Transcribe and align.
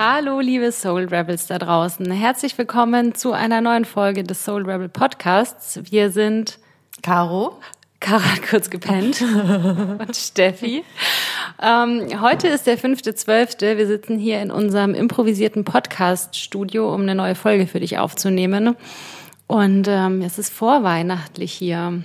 Hallo, 0.00 0.38
liebe 0.38 0.70
Soul 0.70 1.06
Rebels 1.06 1.48
da 1.48 1.58
draußen. 1.58 2.08
Herzlich 2.12 2.56
willkommen 2.56 3.16
zu 3.16 3.32
einer 3.32 3.60
neuen 3.60 3.84
Folge 3.84 4.22
des 4.22 4.44
Soul 4.44 4.62
Rebel 4.64 4.88
Podcasts. 4.88 5.80
Wir 5.90 6.12
sind 6.12 6.60
Caro. 7.02 7.58
Caro 7.98 8.22
hat 8.22 8.48
kurz 8.48 8.70
gepennt 8.70 9.20
und 9.98 10.14
Steffi. 10.14 10.84
Ähm, 11.60 12.20
heute 12.20 12.46
ist 12.46 12.68
der 12.68 12.78
5.12. 12.78 13.76
Wir 13.76 13.88
sitzen 13.88 14.20
hier 14.20 14.40
in 14.40 14.52
unserem 14.52 14.94
improvisierten 14.94 15.64
Podcast-Studio, 15.64 16.94
um 16.94 17.00
eine 17.00 17.16
neue 17.16 17.34
Folge 17.34 17.66
für 17.66 17.80
dich 17.80 17.98
aufzunehmen. 17.98 18.76
Und 19.48 19.88
ähm, 19.88 20.22
es 20.22 20.38
ist 20.38 20.52
vorweihnachtlich 20.52 21.52
hier 21.52 22.04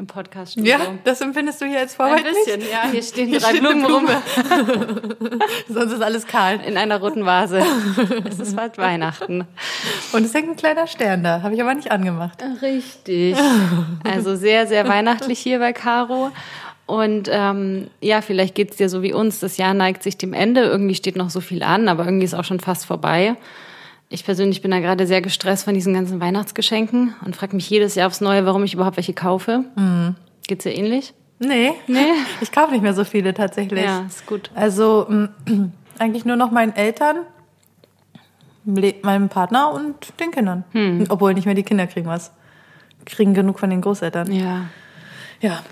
im 0.00 0.06
Podcast. 0.06 0.56
-Studio. 0.56 0.66
Ja, 0.66 0.78
das 1.04 1.20
empfindest 1.20 1.60
du 1.60 1.66
hier 1.66 1.78
als 1.78 1.94
vorweihnachtlich? 1.94 2.34
Ein 2.34 2.58
bisschen, 2.58 2.72
ja. 2.72 2.90
Hier 2.90 3.02
stehen 3.02 3.28
hier 3.28 3.38
drei 3.38 3.60
Blumen 3.60 3.84
rum. 3.84 4.08
Sonst 5.68 5.92
ist 5.92 6.02
alles 6.02 6.26
kalt. 6.26 6.66
In 6.66 6.76
einer 6.76 6.98
roten 6.98 7.24
Vase. 7.24 7.62
es 8.28 8.40
ist 8.40 8.56
bald 8.56 8.78
Weihnachten. 8.78 9.46
Und 10.12 10.24
es 10.24 10.34
hängt 10.34 10.48
ein 10.48 10.56
kleiner 10.56 10.86
Stern 10.86 11.22
da. 11.22 11.42
Habe 11.42 11.54
ich 11.54 11.60
aber 11.60 11.74
nicht 11.74 11.92
angemacht. 11.92 12.42
Richtig. 12.62 13.36
Also 14.02 14.34
sehr, 14.34 14.66
sehr 14.66 14.88
weihnachtlich 14.88 15.38
hier 15.38 15.58
bei 15.58 15.72
Caro. 15.72 16.32
Und 16.86 17.28
ähm, 17.30 17.88
ja, 18.00 18.20
vielleicht 18.20 18.54
geht's 18.56 18.76
dir 18.76 18.88
so 18.88 19.02
wie 19.02 19.12
uns. 19.12 19.38
Das 19.38 19.58
Jahr 19.58 19.74
neigt 19.74 20.02
sich 20.02 20.16
dem 20.16 20.32
Ende. 20.32 20.62
Irgendwie 20.62 20.94
steht 20.96 21.14
noch 21.14 21.30
so 21.30 21.40
viel 21.40 21.62
an, 21.62 21.88
aber 21.88 22.04
irgendwie 22.04 22.24
ist 22.24 22.34
auch 22.34 22.44
schon 22.44 22.58
fast 22.58 22.86
vorbei. 22.86 23.36
Ich 24.12 24.24
persönlich 24.24 24.60
bin 24.60 24.72
da 24.72 24.80
gerade 24.80 25.06
sehr 25.06 25.22
gestresst 25.22 25.64
von 25.64 25.74
diesen 25.74 25.94
ganzen 25.94 26.20
Weihnachtsgeschenken 26.20 27.14
und 27.24 27.36
frage 27.36 27.54
mich 27.54 27.70
jedes 27.70 27.94
Jahr 27.94 28.08
aufs 28.08 28.20
Neue, 28.20 28.44
warum 28.44 28.64
ich 28.64 28.74
überhaupt 28.74 28.96
welche 28.96 29.14
kaufe. 29.14 29.64
Mhm. 29.76 30.16
Geht's 30.48 30.64
dir 30.64 30.76
ähnlich? 30.76 31.14
Nee. 31.38 31.72
Nee? 31.86 32.06
Ich 32.40 32.50
kaufe 32.50 32.72
nicht 32.72 32.82
mehr 32.82 32.92
so 32.92 33.04
viele 33.04 33.32
tatsächlich. 33.34 33.84
Ja, 33.84 34.00
ist 34.00 34.26
gut. 34.26 34.50
Also 34.56 35.06
eigentlich 36.00 36.24
nur 36.24 36.34
noch 36.34 36.50
meinen 36.50 36.74
Eltern, 36.74 37.18
meinem 38.64 39.28
Partner 39.28 39.72
und 39.72 39.94
den 40.18 40.32
Kindern. 40.32 40.64
Hm. 40.72 41.06
Obwohl 41.08 41.34
nicht 41.34 41.46
mehr 41.46 41.54
die 41.54 41.62
Kinder 41.62 41.86
kriegen 41.86 42.08
was. 42.08 42.32
Kriegen 43.06 43.32
genug 43.32 43.60
von 43.60 43.70
den 43.70 43.80
Großeltern. 43.80 44.32
Ja. 44.32 44.66
Ja. 45.40 45.62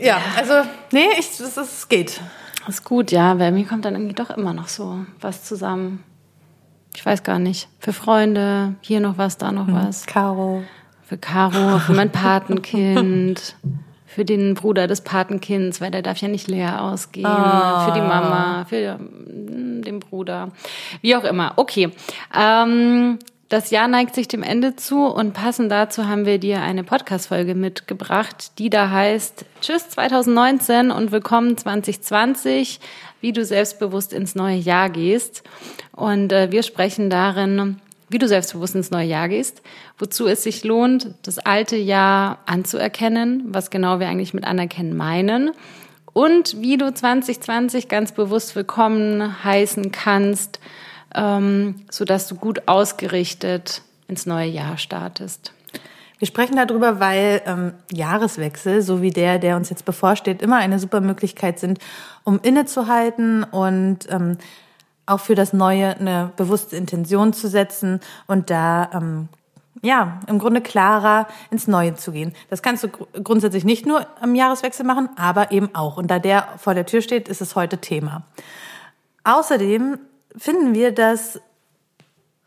Ja, 0.00 0.22
also, 0.38 0.54
nee, 0.90 1.08
ich, 1.18 1.38
es, 1.38 1.56
es 1.56 1.88
geht. 1.88 2.18
Ist 2.66 2.84
gut, 2.84 3.10
ja. 3.12 3.34
Bei 3.34 3.50
mir 3.50 3.66
kommt 3.66 3.84
dann 3.84 3.94
irgendwie 3.94 4.14
doch 4.14 4.30
immer 4.30 4.54
noch 4.54 4.68
so 4.68 5.04
was 5.20 5.44
zusammen 5.44 6.02
ich 6.98 7.06
weiß 7.06 7.22
gar 7.22 7.38
nicht, 7.38 7.68
für 7.78 7.92
Freunde, 7.92 8.74
hier 8.80 8.98
noch 8.98 9.18
was, 9.18 9.38
da 9.38 9.52
noch 9.52 9.68
was. 9.68 10.04
Caro. 10.06 10.64
Für 11.04 11.16
Caro, 11.16 11.78
für 11.78 11.92
mein 11.92 12.10
Patenkind, 12.12 13.54
für 14.04 14.24
den 14.24 14.54
Bruder 14.54 14.88
des 14.88 15.02
Patenkinds, 15.02 15.80
weil 15.80 15.92
der 15.92 16.02
darf 16.02 16.18
ja 16.18 16.26
nicht 16.26 16.48
leer 16.48 16.82
ausgehen, 16.82 17.24
oh. 17.24 17.84
für 17.84 17.92
die 17.92 18.00
Mama, 18.00 18.66
für 18.68 18.98
mm, 18.98 19.82
den 19.82 20.00
Bruder, 20.00 20.50
wie 21.00 21.14
auch 21.14 21.22
immer. 21.22 21.52
Okay, 21.54 21.92
ähm, 22.36 23.20
das 23.48 23.70
Jahr 23.70 23.86
neigt 23.86 24.16
sich 24.16 24.26
dem 24.26 24.42
Ende 24.42 24.74
zu 24.74 25.06
und 25.06 25.34
passend 25.34 25.70
dazu 25.70 26.08
haben 26.08 26.26
wir 26.26 26.38
dir 26.38 26.62
eine 26.62 26.82
Podcast-Folge 26.82 27.54
mitgebracht, 27.54 28.58
die 28.58 28.70
da 28.70 28.90
heißt 28.90 29.44
Tschüss 29.60 29.88
2019 29.90 30.90
und 30.90 31.12
Willkommen 31.12 31.56
2020 31.56 32.80
wie 33.20 33.32
du 33.32 33.44
selbstbewusst 33.44 34.12
ins 34.12 34.34
neue 34.34 34.56
Jahr 34.56 34.90
gehst. 34.90 35.42
Und 35.92 36.32
äh, 36.32 36.50
wir 36.50 36.62
sprechen 36.62 37.10
darin, 37.10 37.80
wie 38.08 38.18
du 38.18 38.28
selbstbewusst 38.28 38.74
ins 38.74 38.90
neue 38.90 39.06
Jahr 39.06 39.28
gehst, 39.28 39.62
wozu 39.98 40.26
es 40.26 40.42
sich 40.42 40.64
lohnt, 40.64 41.14
das 41.22 41.38
alte 41.38 41.76
Jahr 41.76 42.38
anzuerkennen, 42.46 43.44
was 43.48 43.70
genau 43.70 44.00
wir 44.00 44.08
eigentlich 44.08 44.34
mit 44.34 44.44
anerkennen 44.44 44.96
meinen 44.96 45.50
und 46.12 46.60
wie 46.60 46.76
du 46.76 46.92
2020 46.92 47.88
ganz 47.88 48.12
bewusst 48.12 48.56
willkommen 48.56 49.44
heißen 49.44 49.92
kannst, 49.92 50.58
ähm, 51.14 51.76
sodass 51.90 52.28
du 52.28 52.34
gut 52.34 52.66
ausgerichtet 52.66 53.82
ins 54.08 54.26
neue 54.26 54.48
Jahr 54.48 54.78
startest. 54.78 55.52
Wir 56.18 56.26
sprechen 56.26 56.56
darüber, 56.56 56.98
weil 56.98 57.42
ähm, 57.46 57.74
Jahreswechsel, 57.92 58.82
so 58.82 59.02
wie 59.02 59.10
der, 59.10 59.38
der 59.38 59.56
uns 59.56 59.70
jetzt 59.70 59.84
bevorsteht, 59.84 60.42
immer 60.42 60.56
eine 60.56 60.78
super 60.78 61.00
Möglichkeit 61.00 61.60
sind, 61.60 61.78
um 62.24 62.40
innezuhalten 62.42 63.44
und 63.44 64.10
ähm, 64.10 64.36
auch 65.06 65.20
für 65.20 65.36
das 65.36 65.52
Neue 65.52 65.96
eine 65.96 66.32
bewusste 66.36 66.76
Intention 66.76 67.32
zu 67.32 67.48
setzen 67.48 68.00
und 68.26 68.50
da 68.50 68.90
ähm, 68.92 69.28
ja, 69.82 70.20
im 70.26 70.40
Grunde 70.40 70.60
klarer 70.60 71.28
ins 71.50 71.68
Neue 71.68 71.94
zu 71.94 72.10
gehen. 72.10 72.34
Das 72.50 72.62
kannst 72.62 72.82
du 72.82 72.88
gr 72.88 73.06
grundsätzlich 73.22 73.64
nicht 73.64 73.86
nur 73.86 74.06
am 74.20 74.34
Jahreswechsel 74.34 74.84
machen, 74.84 75.08
aber 75.16 75.52
eben 75.52 75.74
auch. 75.74 75.96
Und 75.96 76.10
da 76.10 76.18
der 76.18 76.48
vor 76.58 76.74
der 76.74 76.84
Tür 76.84 77.00
steht, 77.00 77.28
ist 77.28 77.40
es 77.40 77.54
heute 77.54 77.78
Thema. 77.78 78.24
Außerdem 79.22 79.98
finden 80.36 80.74
wir, 80.74 80.92
dass 80.92 81.40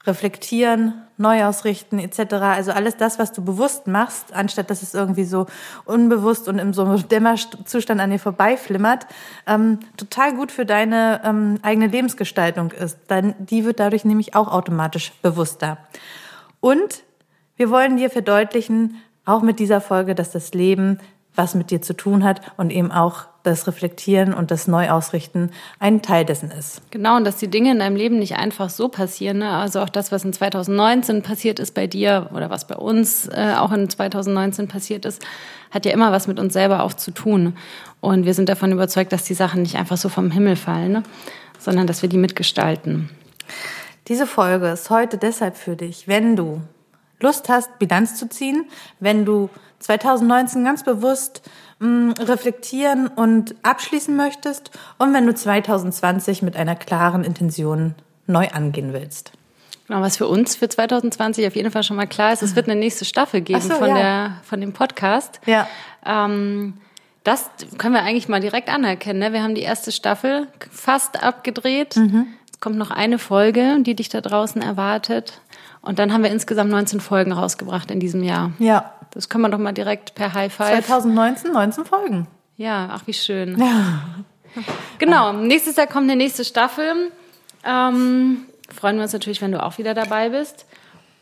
reflektieren, 0.06 0.94
neu 1.18 1.46
ausrichten 1.46 2.00
etc. 2.00 2.34
Also 2.34 2.72
alles 2.72 2.98
das, 2.98 3.20
was 3.20 3.32
du 3.32 3.44
bewusst 3.44 3.88
machst, 3.88 4.34
anstatt 4.34 4.70
dass 4.70 4.82
es 4.82 4.94
irgendwie 4.94 5.24
so 5.24 5.46
unbewusst 5.86 6.48
und 6.48 6.60
in 6.60 6.74
so 6.74 6.84
einem 6.84 7.08
Dämmerzustand 7.08 8.02
an 8.02 8.10
dir 8.10 8.20
vorbeiflimmert, 8.20 9.06
ähm, 9.48 9.80
total 9.98 10.36
gut 10.36 10.52
für 10.52 10.66
deine 10.66 11.22
ähm, 11.24 11.60
eigene 11.62 11.88
Lebensgestaltung 11.88 12.72
ist. 12.72 12.98
Dann, 13.08 13.36
die 13.38 13.66
wird 13.66 13.80
dadurch 13.80 14.06
nämlich 14.06 14.36
auch 14.36 14.52
automatisch 14.52 15.12
bewusster. 15.22 15.78
Und 16.60 17.04
wir 17.56 17.70
wollen 17.70 17.98
dir 17.98 18.10
verdeutlichen, 18.10 18.98
auch 19.26 19.44
mit 19.44 19.60
dieser 19.60 19.82
Folge, 19.82 20.16
dass 20.16 20.32
das 20.32 20.54
Leben 20.54 21.00
was 21.36 21.56
mit 21.56 21.72
dir 21.72 21.82
zu 21.82 21.94
tun 21.94 22.24
hat 22.24 22.42
und 22.58 22.72
eben 22.72 22.92
auch 22.92 23.26
das 23.44 23.66
Reflektieren 23.66 24.34
und 24.34 24.52
das 24.52 24.68
Neuausrichten 24.68 25.52
ein 25.80 26.02
Teil 26.02 26.26
dessen 26.26 26.52
ist. 26.52 26.82
Genau, 26.92 27.18
und 27.18 27.26
dass 27.26 27.38
die 27.38 27.48
Dinge 27.48 27.72
in 27.72 27.80
deinem 27.80 27.96
Leben 27.96 28.20
nicht 28.20 28.36
einfach 28.36 28.70
so 28.70 28.90
passieren. 28.90 29.40
Ne? 29.40 29.50
Also 29.50 29.80
auch 29.80 29.90
das, 29.90 30.12
was 30.12 30.24
in 30.24 30.34
2019 30.34 31.24
passiert 31.24 31.60
ist 31.60 31.74
bei 31.74 31.88
dir 31.88 32.30
oder 32.34 32.50
was 32.50 32.68
bei 32.68 32.76
uns 32.76 33.28
äh, 33.30 33.56
auch 33.58 33.72
in 33.72 33.90
2019 33.90 34.68
passiert 34.68 35.06
ist, 35.06 35.24
hat 35.72 35.86
ja 35.86 35.92
immer 35.92 36.12
was 36.12 36.28
mit 36.28 36.40
uns 36.40 36.54
selber 36.54 36.84
auch 36.84 36.94
zu 36.94 37.12
tun. 37.12 37.56
Und 38.00 38.26
wir 38.26 38.34
sind 38.34 38.50
davon 38.50 38.72
überzeugt, 38.72 39.12
dass 39.12 39.24
die 39.24 39.34
Sachen 39.34 39.64
nicht 39.64 39.78
einfach 39.78 39.98
so 39.98 40.10
vom 40.10 40.30
Himmel 40.32 40.56
fallen, 40.56 40.92
ne? 40.92 41.04
sondern 41.58 41.88
dass 41.88 42.02
wir 42.02 42.10
die 42.10 42.18
mitgestalten. 42.18 43.10
Diese 44.08 44.28
Folge 44.28 44.68
ist 44.70 44.90
heute 44.90 45.18
deshalb 45.18 45.56
für 45.56 45.76
dich, 45.76 46.08
wenn 46.08 46.36
du 46.36 46.62
Lust 47.22 47.50
hast, 47.50 47.80
Bilanz 47.80 48.16
zu 48.16 48.28
ziehen, 48.30 48.66
wenn 49.00 49.26
du 49.26 49.50
2019 49.80 50.64
ganz 50.64 50.84
bewusst 50.84 51.42
mh, 51.80 51.88
mm, 51.88 52.12
reflektieren 52.20 53.08
und 53.08 53.56
abschließen 53.64 54.16
möchtest 54.16 54.72
und 54.98 55.14
wenn 55.14 55.26
du 55.26 55.34
2020 55.34 56.42
mit 56.42 56.56
einer 56.56 56.76
klaren 56.76 57.24
Intention 57.24 57.96
neu 58.28 58.48
angehen 58.50 58.94
willst. 58.94 59.32
Genau, 59.88 60.02
was 60.02 60.16
für 60.16 60.28
uns 60.28 60.56
für 60.56 60.70
2020 60.70 61.46
auf 61.48 61.56
jeden 61.56 61.70
Fall 61.70 61.84
schon 61.84 61.98
mal 61.98 62.08
klar 62.08 62.32
ist, 62.32 62.42
es 62.44 62.56
wird 62.56 62.70
eine 62.70 62.80
nächste 62.80 63.04
Staffel 63.04 63.42
geben 63.42 63.62
so, 63.62 63.74
von, 63.74 63.90
ja. 63.90 63.96
der, 63.96 64.38
von 64.44 64.62
dem 64.62 64.72
Podcast. 64.72 65.42
Ja. 65.46 65.68
Ähm, 66.06 66.76
das 67.24 67.50
können 67.78 67.94
wir 67.94 68.02
eigentlich 68.02 68.30
mal 68.30 68.40
direkt 68.40 68.70
anerkennen. 68.70 69.20
Ne? 69.20 69.34
Wir 69.34 69.44
haben 69.44 69.54
die 69.54 69.62
erste 69.62 69.92
Staffel 69.92 70.48
fast 70.72 71.22
abgedreht. 71.22 71.98
Mhm. 71.98 72.28
Es 72.52 72.60
kommt 72.60 72.78
noch 72.78 72.90
eine 72.90 73.20
Folge, 73.20 73.78
die 73.82 73.96
dich 73.96 74.10
da 74.10 74.22
draußen 74.22 74.62
erwartet. 74.62 75.42
Und 75.82 76.00
dann 76.00 76.14
haben 76.14 76.24
wir 76.24 76.32
insgesamt 76.32 76.70
19 76.72 77.00
Folgen 77.00 77.32
rausgebracht 77.32 77.90
in 77.92 78.00
diesem 78.00 78.24
Jahr. 78.24 78.52
Ja. 78.60 78.94
Das 79.12 79.30
können 79.30 79.44
wir 79.44 79.50
doch 79.50 79.58
mal 79.58 79.74
direkt 79.74 80.16
per 80.16 80.34
High 80.34 80.54
Five. 80.54 80.86
2019, 80.86 81.52
19 81.52 81.86
Folgen. 81.86 82.28
Ja, 82.58 82.90
ach 82.94 83.04
wie 83.08 83.14
schön. 83.14 83.60
Ja. 83.60 84.04
Genau, 85.00 85.34
nächstes 85.34 85.78
Jahr 85.78 85.88
kommt 85.88 86.04
eine 86.04 86.16
nächste 86.16 86.46
Staffel. 86.46 87.12
Ähm, 87.66 88.46
freuen 88.74 88.98
wir 88.98 89.04
uns 89.04 89.14
natürlich, 89.14 89.42
wenn 89.42 89.52
du 89.52 89.64
auch 89.64 89.78
wieder 89.78 89.94
dabei 89.94 90.30
bist. 90.30 90.66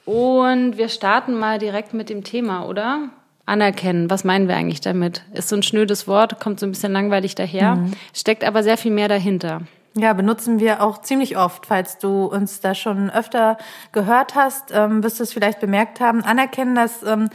Und 0.05 0.77
wir 0.77 0.89
starten 0.89 1.37
mal 1.37 1.59
direkt 1.59 1.93
mit 1.93 2.09
dem 2.09 2.23
Thema, 2.23 2.65
oder? 2.65 3.09
Anerkennen, 3.45 4.09
was 4.09 4.23
meinen 4.23 4.47
wir 4.47 4.55
eigentlich 4.55 4.81
damit? 4.81 5.23
Ist 5.33 5.49
so 5.49 5.55
ein 5.55 5.63
schnödes 5.63 6.07
Wort, 6.07 6.39
kommt 6.39 6.59
so 6.59 6.65
ein 6.65 6.71
bisschen 6.71 6.91
langweilig 6.93 7.35
daher, 7.35 7.75
mhm. 7.75 7.93
steckt 8.13 8.43
aber 8.43 8.63
sehr 8.63 8.77
viel 8.77 8.91
mehr 8.91 9.07
dahinter. 9.07 9.61
Ja, 9.95 10.13
benutzen 10.13 10.59
wir 10.59 10.83
auch 10.83 11.01
ziemlich 11.01 11.37
oft. 11.37 11.65
Falls 11.65 11.97
du 11.97 12.25
uns 12.25 12.59
da 12.59 12.75
schon 12.75 13.09
öfter 13.09 13.57
gehört 13.91 14.35
hast, 14.35 14.71
ähm, 14.71 15.03
wirst 15.03 15.19
du 15.19 15.23
es 15.23 15.33
vielleicht 15.33 15.59
bemerkt 15.59 15.99
haben. 15.99 16.23
Anerkennen, 16.23 16.75
das 16.75 17.01
ähm, 17.03 17.29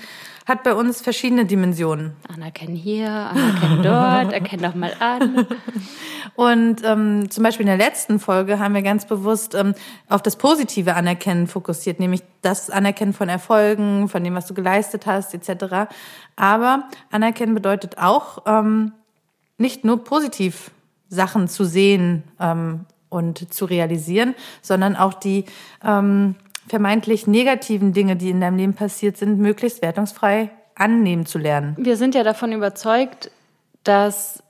hat 0.47 0.63
bei 0.63 0.75
uns 0.75 1.01
verschiedene 1.01 1.47
Dimensionen. 1.47 2.17
Anerkennen 2.33 2.77
hier, 2.77 3.11
anerkennen 3.11 3.83
dort, 3.83 4.33
erkennen 4.33 4.63
doch 4.63 4.75
mal 4.75 4.93
an. 5.01 5.47
Und 6.37 6.85
ähm, 6.85 7.31
zum 7.31 7.43
Beispiel 7.43 7.67
in 7.67 7.79
der 7.79 7.87
letzten 7.87 8.21
Folge 8.21 8.59
haben 8.59 8.75
wir 8.75 8.83
ganz 8.83 9.07
bewusst 9.07 9.55
ähm, 9.55 9.75
auf 10.09 10.23
das 10.23 10.37
positive 10.37 10.95
Anerkennen 10.95 11.47
fokussiert, 11.47 11.99
nämlich 11.99 12.23
das 12.43 12.71
Anerkennen 12.71 13.13
von 13.13 13.29
Erfolgen, 13.29 14.09
von 14.09 14.23
dem, 14.23 14.35
was 14.35 14.47
du 14.47 14.55
geleistet 14.55 15.07
hast, 15.07 15.35
etc. 15.35 15.93
Aber 16.37 16.89
Anerkennen 17.11 17.55
bedeutet 17.55 17.99
auch 17.99 18.43
ähm, 18.47 18.93
nicht 19.59 19.85
nur 19.85 20.05
positiv 20.05 20.71
Sachen 21.09 21.49
zu 21.49 21.65
sehen 21.65 22.25
ähm, 22.41 22.87
und 23.09 23.53
zu 23.53 23.65
realisieren, 23.65 24.35
sondern 24.63 24.97
auch 24.97 25.15
die 25.15 25.45
ähm, 25.85 26.35
vermeintlich 26.69 27.27
negativen 27.27 27.93
Dinge, 27.93 28.17
die 28.17 28.31
in 28.31 28.41
deinem 28.41 28.57
Leben 28.57 28.75
passiert 28.75 29.17
sind, 29.17 29.39
möglichst 29.39 29.83
wertungsfrei 29.83 30.51
annehmen 30.75 31.27
zu 31.27 31.39
lernen. 31.39 31.77
Wir 31.79 31.97
sind 31.97 32.15
ja 32.15 32.23
davon 32.23 32.53
überzeugt, 32.53 33.31
dass 33.85 34.43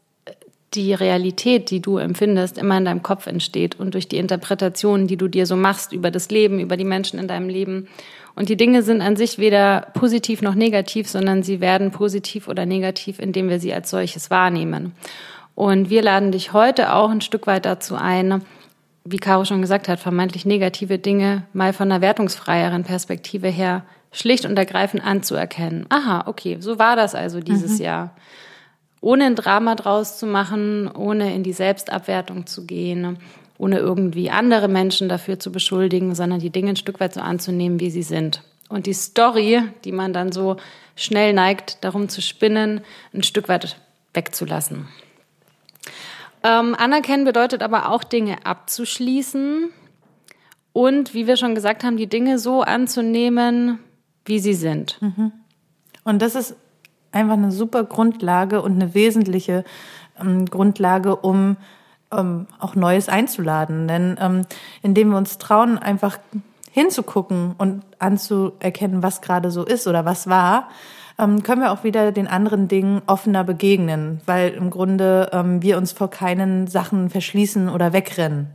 die 0.74 0.92
Realität, 0.92 1.70
die 1.70 1.80
du 1.80 1.98
empfindest, 1.98 2.58
immer 2.58 2.78
in 2.78 2.84
deinem 2.84 3.02
Kopf 3.02 3.26
entsteht 3.26 3.78
und 3.78 3.94
durch 3.94 4.08
die 4.08 4.18
Interpretationen, 4.18 5.06
die 5.06 5.16
du 5.16 5.28
dir 5.28 5.46
so 5.46 5.56
machst 5.56 5.92
über 5.92 6.10
das 6.10 6.30
Leben, 6.30 6.58
über 6.58 6.76
die 6.76 6.84
Menschen 6.84 7.18
in 7.18 7.28
deinem 7.28 7.48
Leben. 7.48 7.88
Und 8.34 8.48
die 8.48 8.56
Dinge 8.56 8.82
sind 8.82 9.00
an 9.00 9.14
sich 9.14 9.38
weder 9.38 9.88
positiv 9.94 10.42
noch 10.42 10.56
negativ, 10.56 11.08
sondern 11.08 11.44
sie 11.44 11.60
werden 11.60 11.92
positiv 11.92 12.48
oder 12.48 12.66
negativ, 12.66 13.20
indem 13.20 13.48
wir 13.48 13.60
sie 13.60 13.72
als 13.72 13.90
solches 13.90 14.30
wahrnehmen. 14.30 14.92
Und 15.54 15.90
wir 15.90 16.02
laden 16.02 16.32
dich 16.32 16.52
heute 16.52 16.92
auch 16.94 17.10
ein 17.10 17.20
Stück 17.20 17.46
weit 17.46 17.64
dazu 17.64 17.94
ein, 17.94 18.42
wie 19.04 19.18
Caro 19.18 19.44
schon 19.44 19.60
gesagt 19.60 19.88
hat, 19.88 20.00
vermeintlich 20.00 20.46
negative 20.46 20.98
Dinge 20.98 21.42
mal 21.52 21.72
von 21.72 21.90
einer 21.90 22.00
wertungsfreieren 22.00 22.84
Perspektive 22.84 23.48
her 23.48 23.84
schlicht 24.12 24.46
und 24.46 24.58
ergreifend 24.58 25.04
anzuerkennen. 25.04 25.86
Aha, 25.90 26.24
okay, 26.26 26.56
so 26.60 26.78
war 26.78 26.96
das 26.96 27.14
also 27.14 27.40
dieses 27.40 27.78
mhm. 27.78 27.84
Jahr 27.84 28.10
ohne 29.04 29.26
ein 29.26 29.36
Drama 29.36 29.74
draus 29.74 30.18
zu 30.18 30.26
machen, 30.26 30.90
ohne 30.90 31.34
in 31.34 31.42
die 31.42 31.52
Selbstabwertung 31.52 32.46
zu 32.46 32.64
gehen, 32.64 33.18
ohne 33.58 33.78
irgendwie 33.78 34.30
andere 34.30 34.66
Menschen 34.66 35.10
dafür 35.10 35.38
zu 35.38 35.52
beschuldigen, 35.52 36.14
sondern 36.14 36.40
die 36.40 36.48
Dinge 36.48 36.70
ein 36.70 36.76
Stück 36.76 37.00
weit 37.00 37.12
so 37.12 37.20
anzunehmen, 37.20 37.80
wie 37.80 37.90
sie 37.90 38.02
sind. 38.02 38.42
Und 38.70 38.86
die 38.86 38.94
Story, 38.94 39.62
die 39.84 39.92
man 39.92 40.14
dann 40.14 40.32
so 40.32 40.56
schnell 40.96 41.34
neigt, 41.34 41.84
darum 41.84 42.08
zu 42.08 42.22
spinnen, 42.22 42.80
ein 43.12 43.22
Stück 43.22 43.50
weit 43.50 43.76
wegzulassen. 44.14 44.88
Ähm, 46.44 46.75
anerkennen 46.79 47.25
bedeutet 47.25 47.62
aber 47.62 47.88
auch 47.88 48.05
Dinge 48.05 48.44
abzuschließen 48.44 49.70
und, 50.75 51.14
wie 51.14 51.26
wir 51.26 51.37
schon 51.37 51.55
gesagt 51.55 51.82
haben, 51.82 51.96
die 51.96 52.06
Dinge 52.06 52.38
so 52.38 52.61
anzunehmen, 52.61 53.79
wie 54.26 54.38
sie 54.38 54.52
sind. 54.52 55.00
Mhm. 55.00 55.32
Und 56.05 56.20
das 56.20 56.35
ist 56.35 56.55
einfach 57.12 57.35
eine 57.35 57.50
super 57.50 57.85
Grundlage 57.85 58.61
und 58.61 58.73
eine 58.73 58.93
wesentliche 58.93 59.64
ähm, 60.20 60.44
Grundlage, 60.44 61.17
um 61.17 61.56
ähm, 62.12 62.46
auch 62.58 62.75
Neues 62.75 63.08
einzuladen. 63.08 63.88
Denn 63.88 64.19
ähm, 64.20 64.43
indem 64.82 65.11
wir 65.11 65.17
uns 65.17 65.38
trauen, 65.38 65.79
einfach 65.79 66.19
hinzugucken 66.70 67.55
und 67.56 67.82
anzuerkennen, 67.99 69.02
was 69.02 69.23
gerade 69.23 69.50
so 69.50 69.64
ist 69.64 69.87
oder 69.87 70.05
was 70.05 70.29
war, 70.29 70.69
ähm, 71.19 71.43
können 71.43 71.61
wir 71.61 71.72
auch 71.72 71.84
wieder 71.84 72.12
den 72.12 72.26
anderen 72.26 72.69
Dingen 72.69 73.02
offener 73.06 73.44
begegnen, 73.44 74.20
weil 74.26 74.50
im 74.50 74.70
Grunde 74.70 75.31
ähm, 75.32 75.62
wir 75.62 75.76
uns 75.76 75.93
vor 75.93 76.11
keinen 76.11 76.66
Sachen 76.66 77.11
verschließen 77.11 77.69
oder 77.69 77.93
wegrennen. 77.93 78.49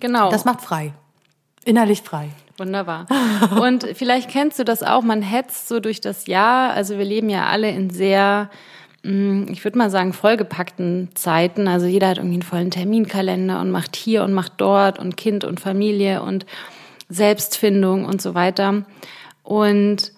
Genau. 0.00 0.30
Das 0.30 0.44
macht 0.44 0.60
frei. 0.62 0.92
Innerlich 1.64 2.02
frei. 2.02 2.28
Wunderbar. 2.58 3.06
Und 3.60 3.86
vielleicht 3.94 4.30
kennst 4.30 4.58
du 4.58 4.64
das 4.64 4.82
auch, 4.82 5.02
man 5.02 5.20
hetzt 5.20 5.68
so 5.68 5.80
durch 5.80 6.00
das 6.00 6.26
Jahr. 6.26 6.72
Also 6.72 6.96
wir 6.96 7.04
leben 7.04 7.28
ja 7.28 7.46
alle 7.46 7.70
in 7.70 7.90
sehr, 7.90 8.50
mm, 9.02 9.44
ich 9.50 9.62
würde 9.64 9.76
mal 9.76 9.90
sagen, 9.90 10.14
vollgepackten 10.14 11.10
Zeiten. 11.14 11.68
Also 11.68 11.86
jeder 11.86 12.08
hat 12.08 12.18
irgendwie 12.18 12.36
einen 12.36 12.42
vollen 12.42 12.70
Terminkalender 12.70 13.60
und 13.60 13.70
macht 13.70 13.96
hier 13.96 14.24
und 14.24 14.32
macht 14.32 14.52
dort 14.56 14.98
und 14.98 15.16
Kind 15.18 15.44
und 15.44 15.60
Familie 15.60 16.22
und 16.22 16.46
Selbstfindung 17.10 18.06
und 18.06 18.22
so 18.22 18.34
weiter. 18.34 18.84
Und 19.42 20.12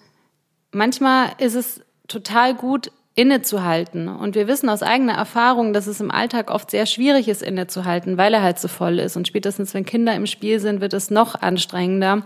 manchmal 0.71 1.31
ist 1.39 1.55
es 1.55 1.81
total 2.07 2.55
gut, 2.55 2.91
innezuhalten. 3.19 4.07
Und 4.07 4.35
wir 4.35 4.47
wissen 4.47 4.69
aus 4.69 4.81
eigener 4.81 5.13
Erfahrung, 5.13 5.73
dass 5.73 5.87
es 5.87 5.99
im 5.99 6.09
Alltag 6.09 6.49
oft 6.49 6.71
sehr 6.71 6.85
schwierig 6.85 7.27
ist, 7.27 7.43
innezuhalten, 7.43 8.17
weil 8.17 8.33
er 8.33 8.41
halt 8.41 8.59
so 8.59 8.69
voll 8.69 8.97
ist. 8.97 9.17
Und 9.17 9.27
spätestens, 9.27 9.73
wenn 9.73 9.85
Kinder 9.85 10.15
im 10.15 10.25
Spiel 10.25 10.61
sind, 10.61 10.79
wird 10.79 10.93
es 10.93 11.11
noch 11.11 11.35
anstrengender, 11.35 12.23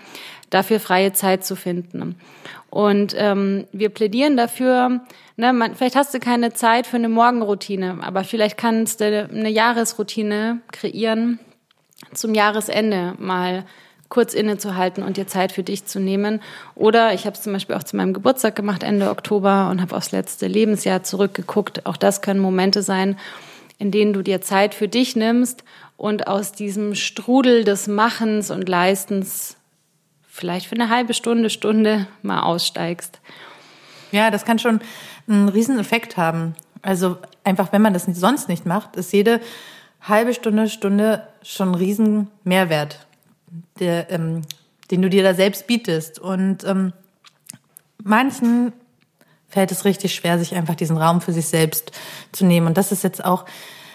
dafür 0.51 0.79
freie 0.79 1.11
Zeit 1.11 1.43
zu 1.43 1.55
finden. 1.55 2.15
Und 2.69 3.15
ähm, 3.17 3.65
wir 3.71 3.89
plädieren 3.89 4.37
dafür, 4.37 5.01
ne, 5.35 5.51
man, 5.51 5.73
vielleicht 5.73 5.95
hast 5.95 6.13
du 6.13 6.19
keine 6.19 6.53
Zeit 6.53 6.85
für 6.85 6.97
eine 6.97 7.09
Morgenroutine, 7.09 7.97
aber 8.03 8.23
vielleicht 8.23 8.59
kannst 8.59 9.01
du 9.01 9.27
eine 9.31 9.49
Jahresroutine 9.49 10.59
kreieren, 10.71 11.39
zum 12.13 12.35
Jahresende 12.35 13.15
mal 13.17 13.65
kurz 14.13 14.35
innezuhalten 14.35 15.03
und 15.03 15.17
dir 15.17 15.25
Zeit 15.25 15.51
für 15.51 15.63
dich 15.63 15.85
zu 15.85 15.99
nehmen. 15.99 16.39
Oder 16.75 17.15
ich 17.15 17.25
habe 17.25 17.35
es 17.35 17.41
zum 17.41 17.51
Beispiel 17.51 17.75
auch 17.75 17.81
zu 17.81 17.95
meinem 17.95 18.13
Geburtstag 18.13 18.55
gemacht, 18.55 18.83
Ende 18.83 19.09
Oktober, 19.09 19.69
und 19.71 19.81
habe 19.81 19.95
aufs 19.95 20.11
letzte 20.11 20.45
Lebensjahr 20.45 21.01
zurückgeguckt. 21.01 21.87
Auch 21.87 21.97
das 21.97 22.21
können 22.21 22.39
Momente 22.39 22.83
sein, 22.83 23.17
in 23.79 23.89
denen 23.89 24.13
du 24.13 24.21
dir 24.21 24.39
Zeit 24.39 24.75
für 24.75 24.87
dich 24.87 25.15
nimmst 25.15 25.63
und 25.97 26.27
aus 26.27 26.51
diesem 26.51 26.93
Strudel 26.93 27.63
des 27.63 27.87
Machens 27.87 28.51
und 28.51 28.69
Leistens 28.69 29.57
vielleicht 30.29 30.67
für 30.67 30.75
eine 30.75 30.89
halbe 30.89 31.15
Stunde, 31.15 31.49
Stunde 31.49 32.05
mal 32.21 32.43
aussteigst. 32.43 33.19
Ja, 34.11 34.29
das 34.29 34.45
kann 34.45 34.59
schon 34.59 34.79
einen 35.27 35.49
riesen 35.49 35.79
Effekt 35.79 36.17
haben. 36.17 36.53
Also 36.83 37.17
einfach, 37.43 37.71
wenn 37.71 37.81
man 37.81 37.93
das 37.93 38.05
sonst 38.05 38.47
nicht 38.47 38.67
macht, 38.67 38.95
ist 38.95 39.11
jede 39.11 39.41
halbe 40.01 40.35
Stunde, 40.35 40.69
Stunde 40.69 41.27
schon 41.41 41.69
ein 41.69 41.75
riesen 41.75 42.27
Mehrwert 42.43 43.07
der, 43.79 44.11
ähm, 44.11 44.41
den 44.91 45.01
du 45.01 45.09
dir 45.09 45.23
da 45.23 45.33
selbst 45.33 45.67
bietest. 45.67 46.19
Und 46.19 46.63
ähm, 46.63 46.93
manchen 48.03 48.73
fällt 49.47 49.71
es 49.71 49.85
richtig 49.85 50.15
schwer, 50.15 50.39
sich 50.39 50.55
einfach 50.55 50.75
diesen 50.75 50.97
Raum 50.97 51.21
für 51.21 51.33
sich 51.33 51.47
selbst 51.47 51.91
zu 52.31 52.45
nehmen. 52.45 52.67
Und 52.67 52.77
das 52.77 52.91
ist 52.91 53.03
jetzt 53.03 53.23
auch 53.23 53.45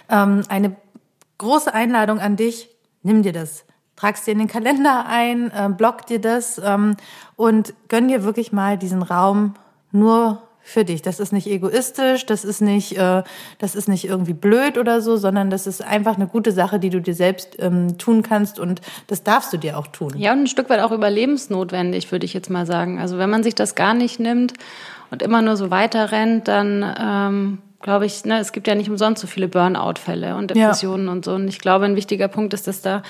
ähm, 0.09 0.43
eine 0.49 0.77
große 1.39 1.73
Einladung 1.73 2.21
an 2.21 2.37
dich. 2.37 2.69
Nimm 3.03 3.23
dir 3.23 3.33
das. 3.33 3.65
Tragst 3.97 4.27
dir 4.27 4.33
in 4.33 4.39
den 4.39 4.49
Kalender 4.49 5.07
ein, 5.07 5.51
äh, 5.51 5.69
block 5.77 6.07
dir 6.07 6.21
das 6.21 6.61
ähm, 6.65 6.97
und 7.35 7.75
gönn 7.89 8.09
dir 8.09 8.23
wirklich 8.23 8.53
mal 8.53 8.79
diesen 8.79 9.03
Raum 9.03 9.55
nur 9.91 10.48
für 10.69 10.85
dich. 10.85 11.03
Das 11.03 11.19
ist 11.19 11.33
nicht 11.33 11.47
egoistisch, 11.47 12.27
das 12.27 12.45
ist 12.45 12.61
nicht, 12.61 12.97
äh, 12.99 13.23
das 13.59 13.75
ist 13.75 13.89
nicht 13.89 14.05
irgendwie 14.05 14.35
blöd 14.35 14.77
oder 14.77 15.01
so, 15.01 15.17
sondern 15.17 15.51
das 15.51 15.67
ist 15.67 15.83
einfach 15.83 16.17
eine 16.17 16.27
gute 16.27 16.53
Sache, 16.53 16.79
die 16.79 16.91
du 16.91 17.01
dir 17.01 17.15
selbst 17.15 17.57
ähm, 17.59 17.99
tun 17.99 18.23
kannst 18.23 18.59
und 18.59 18.81
das 19.07 19.23
darfst 19.23 19.53
du 19.53 19.57
dir 19.57 19.79
auch 19.79 19.87
tun. 19.87 20.13
Ja, 20.17 20.33
und 20.33 20.41
ein 20.43 20.47
Stück 20.47 20.69
weit 20.69 20.81
auch 20.81 20.93
überlebensnotwendig, 20.93 22.13
würde 22.13 22.27
ich 22.27 22.35
jetzt 22.35 22.51
mal 22.51 22.67
sagen. 22.67 23.01
Also 23.01 23.19
wenn 23.19 23.31
man 23.31 23.43
sich 23.43 23.55
das 23.55 23.75
gar 23.75 23.95
nicht 23.95 24.21
nimmt 24.21 24.53
und 25.11 25.23
immer 25.23 25.41
nur 25.41 25.57
so 25.57 25.71
weiter 25.71 26.13
rennt, 26.13 26.49
dann 26.49 26.95
ähm, 27.01 27.59
glaube 27.81 28.07
ich, 28.07 28.25
ne, 28.25 28.39
es 28.39 28.53
gibt 28.53 28.67
ja 28.67 28.75
nicht 28.75 28.91
umsonst 28.91 29.23
so 29.23 29.27
viele 29.27 29.49
Burnout-Fälle 29.49 30.37
und 30.37 30.51
Depressionen 30.51 31.07
ja. 31.07 31.13
und 31.13 31.25
so. 31.25 31.33
Und 31.35 31.49
ich 31.49 31.59
glaube, 31.59 31.87
ein 31.87 31.97
wichtiger 31.97 32.29
Punkt 32.29 32.53
ist, 32.53 32.67
dass 32.67 32.83
da 32.83 33.03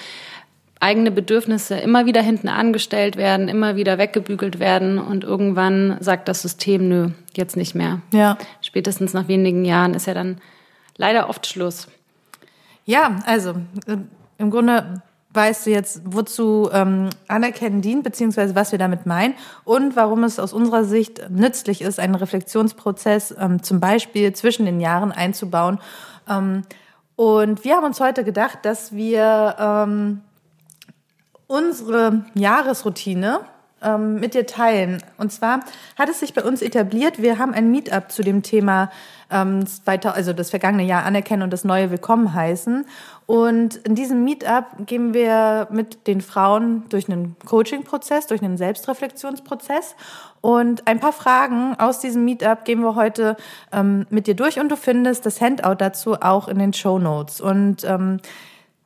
eigene 0.80 1.10
Bedürfnisse 1.10 1.76
immer 1.76 2.06
wieder 2.06 2.22
hinten 2.22 2.48
angestellt 2.48 3.16
werden, 3.16 3.48
immer 3.48 3.76
wieder 3.76 3.98
weggebügelt 3.98 4.58
werden 4.58 4.98
und 4.98 5.24
irgendwann 5.24 5.96
sagt 6.00 6.28
das 6.28 6.42
System, 6.42 6.88
nö, 6.88 7.10
jetzt 7.34 7.56
nicht 7.56 7.74
mehr. 7.74 8.00
Ja. 8.12 8.38
Spätestens 8.60 9.12
nach 9.12 9.28
wenigen 9.28 9.64
Jahren 9.64 9.94
ist 9.94 10.06
ja 10.06 10.14
dann 10.14 10.38
leider 10.96 11.28
oft 11.28 11.46
Schluss. 11.46 11.88
Ja, 12.84 13.20
also 13.26 13.50
äh, 13.86 13.96
im 14.38 14.50
Grunde 14.50 15.02
weißt 15.34 15.66
du 15.66 15.70
jetzt, 15.70 16.00
wozu 16.04 16.70
ähm, 16.72 17.10
Anerkennen 17.28 17.82
dient, 17.82 18.02
beziehungsweise 18.02 18.54
was 18.54 18.72
wir 18.72 18.78
damit 18.78 19.06
meinen 19.06 19.34
und 19.64 19.94
warum 19.94 20.24
es 20.24 20.38
aus 20.38 20.52
unserer 20.52 20.84
Sicht 20.84 21.28
nützlich 21.30 21.82
ist, 21.82 22.00
einen 22.00 22.14
Reflexionsprozess 22.14 23.34
ähm, 23.38 23.62
zum 23.62 23.78
Beispiel 23.78 24.32
zwischen 24.32 24.64
den 24.64 24.80
Jahren 24.80 25.12
einzubauen. 25.12 25.78
Ähm, 26.28 26.62
und 27.14 27.64
wir 27.64 27.76
haben 27.76 27.84
uns 27.84 28.00
heute 28.00 28.24
gedacht, 28.24 28.60
dass 28.62 28.92
wir 28.92 29.56
ähm, 29.58 30.22
unsere 31.48 32.24
Jahresroutine 32.34 33.40
ähm, 33.82 34.20
mit 34.20 34.34
dir 34.34 34.46
teilen. 34.46 35.02
Und 35.16 35.32
zwar 35.32 35.60
hat 35.98 36.08
es 36.08 36.20
sich 36.20 36.34
bei 36.34 36.42
uns 36.42 36.62
etabliert, 36.62 37.20
wir 37.22 37.38
haben 37.38 37.54
ein 37.54 37.70
Meetup 37.70 38.12
zu 38.12 38.22
dem 38.22 38.42
Thema 38.42 38.90
ähm, 39.30 39.64
weiter, 39.84 40.14
also 40.14 40.32
das 40.32 40.50
vergangene 40.50 40.84
Jahr 40.84 41.04
anerkennen 41.04 41.42
und 41.42 41.52
das 41.52 41.64
neue 41.64 41.90
Willkommen 41.90 42.34
heißen. 42.34 42.86
Und 43.26 43.76
in 43.76 43.94
diesem 43.94 44.24
Meetup 44.24 44.64
gehen 44.86 45.14
wir 45.14 45.68
mit 45.70 46.06
den 46.06 46.20
Frauen 46.20 46.84
durch 46.88 47.08
einen 47.08 47.36
Coaching-Prozess, 47.44 48.26
durch 48.26 48.42
einen 48.42 48.56
Selbstreflexionsprozess. 48.56 49.96
Und 50.40 50.86
ein 50.86 51.00
paar 51.00 51.12
Fragen 51.12 51.74
aus 51.78 52.00
diesem 52.00 52.24
Meetup 52.24 52.64
gehen 52.64 52.80
wir 52.80 52.94
heute 52.94 53.36
ähm, 53.72 54.06
mit 54.10 54.26
dir 54.26 54.34
durch 54.34 54.58
und 54.58 54.70
du 54.70 54.76
findest 54.76 55.26
das 55.26 55.40
Handout 55.40 55.76
dazu 55.78 56.14
auch 56.14 56.48
in 56.48 56.58
den 56.58 56.72
Show 56.72 56.98
Notes. 56.98 57.40
Und 57.40 57.84
ähm, 57.84 58.20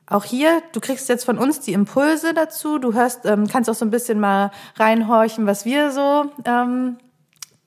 auch 0.07 0.25
hier, 0.25 0.61
du 0.73 0.79
kriegst 0.79 1.07
jetzt 1.09 1.23
von 1.23 1.37
uns 1.37 1.59
die 1.61 1.73
Impulse 1.73 2.33
dazu. 2.33 2.77
Du 2.77 2.93
hörst, 2.93 3.25
ähm, 3.25 3.47
kannst 3.47 3.69
auch 3.69 3.75
so 3.75 3.85
ein 3.85 3.91
bisschen 3.91 4.19
mal 4.19 4.51
reinhorchen, 4.75 5.45
was 5.45 5.65
wir 5.65 5.91
so, 5.91 6.25
ähm, 6.45 6.97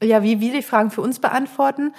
ja, 0.02 0.23
wie 0.23 0.40
wir 0.40 0.52
die 0.52 0.62
Fragen 0.62 0.90
für 0.90 1.00
uns 1.00 1.19
beantworten. 1.19 1.93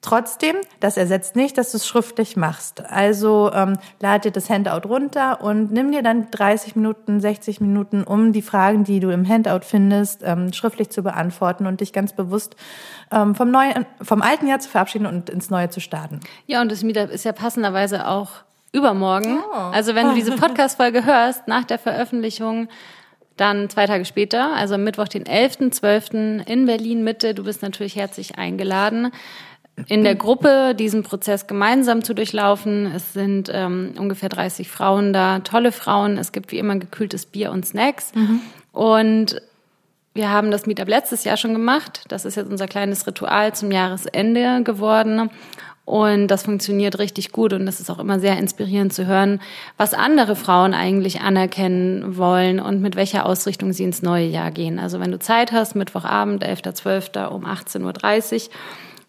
Trotzdem, 0.00 0.54
das 0.78 0.96
ersetzt 0.96 1.34
nicht, 1.34 1.58
dass 1.58 1.72
du 1.72 1.76
es 1.76 1.86
schriftlich 1.86 2.36
machst. 2.36 2.84
Also 2.88 3.50
ähm, 3.52 3.78
lad 4.00 4.24
dir 4.24 4.30
das 4.30 4.48
Handout 4.48 4.88
runter 4.88 5.42
und 5.42 5.72
nimm 5.72 5.90
dir 5.90 6.02
dann 6.02 6.30
30 6.30 6.76
Minuten, 6.76 7.20
60 7.20 7.60
Minuten, 7.60 8.04
um 8.04 8.32
die 8.32 8.40
Fragen, 8.40 8.84
die 8.84 9.00
du 9.00 9.10
im 9.10 9.28
Handout 9.28 9.64
findest, 9.64 10.22
ähm, 10.22 10.52
schriftlich 10.52 10.90
zu 10.90 11.02
beantworten 11.02 11.66
und 11.66 11.80
dich 11.80 11.92
ganz 11.92 12.12
bewusst 12.12 12.54
ähm, 13.10 13.34
vom, 13.34 13.50
neuen, 13.50 13.86
vom 14.00 14.22
alten 14.22 14.46
Jahr 14.46 14.60
zu 14.60 14.70
verabschieden 14.70 15.06
und 15.06 15.28
ins 15.30 15.50
neue 15.50 15.68
zu 15.68 15.80
starten. 15.80 16.20
Ja, 16.46 16.62
und 16.62 16.70
das 16.70 16.84
ist 16.84 17.24
ja 17.24 17.32
passenderweise 17.32 18.06
auch 18.06 18.30
übermorgen. 18.72 19.38
Oh. 19.52 19.56
Also 19.72 19.94
wenn 19.94 20.08
du 20.08 20.14
diese 20.14 20.32
Podcast-Folge 20.36 21.04
hörst, 21.04 21.48
nach 21.48 21.64
der 21.64 21.78
Veröffentlichung, 21.78 22.68
Dann 23.36 23.70
zwei 23.70 23.86
Tage 23.86 24.04
später, 24.04 24.54
also 24.54 24.74
am 24.74 24.82
Mittwoch, 24.84 25.08
den 25.08 25.24
11.12. 25.24 26.44
in 26.46 26.66
Berlin 26.66 27.04
Mitte. 27.04 27.34
Du 27.34 27.44
bist 27.44 27.62
natürlich 27.62 27.94
herzlich 27.94 28.36
eingeladen 28.36 29.12
in 29.86 30.04
der 30.04 30.14
Gruppe 30.14 30.74
diesen 30.74 31.02
Prozess 31.02 31.46
gemeinsam 31.46 32.02
zu 32.02 32.14
durchlaufen. 32.14 32.86
Es 32.94 33.12
sind 33.12 33.50
ähm, 33.52 33.94
ungefähr 33.98 34.28
30 34.28 34.68
Frauen 34.68 35.12
da, 35.12 35.40
tolle 35.40 35.72
Frauen. 35.72 36.18
Es 36.18 36.32
gibt 36.32 36.50
wie 36.50 36.58
immer 36.58 36.76
gekühltes 36.76 37.26
Bier 37.26 37.52
und 37.52 37.64
Snacks. 37.66 38.12
Mhm. 38.14 38.40
Und 38.72 39.40
wir 40.14 40.30
haben 40.30 40.50
das 40.50 40.66
Meetup 40.66 40.88
letztes 40.88 41.24
Jahr 41.24 41.36
schon 41.36 41.52
gemacht. 41.52 42.04
Das 42.08 42.24
ist 42.24 42.36
jetzt 42.36 42.50
unser 42.50 42.66
kleines 42.66 43.06
Ritual 43.06 43.54
zum 43.54 43.70
Jahresende 43.70 44.62
geworden. 44.64 45.30
Und 45.88 46.28
das 46.28 46.42
funktioniert 46.42 46.98
richtig 46.98 47.32
gut 47.32 47.54
und 47.54 47.66
es 47.66 47.80
ist 47.80 47.88
auch 47.88 47.98
immer 47.98 48.20
sehr 48.20 48.36
inspirierend 48.36 48.92
zu 48.92 49.06
hören, 49.06 49.40
was 49.78 49.94
andere 49.94 50.36
Frauen 50.36 50.74
eigentlich 50.74 51.22
anerkennen 51.22 52.18
wollen 52.18 52.60
und 52.60 52.82
mit 52.82 52.94
welcher 52.94 53.24
Ausrichtung 53.24 53.72
sie 53.72 53.84
ins 53.84 54.02
neue 54.02 54.26
Jahr 54.26 54.50
gehen. 54.50 54.78
Also 54.78 55.00
wenn 55.00 55.10
du 55.10 55.18
Zeit 55.18 55.50
hast, 55.50 55.76
Mittwochabend, 55.76 56.44
11.12. 56.44 57.28
um 57.28 57.46
18.30 57.46 58.34
Uhr, 58.34 58.50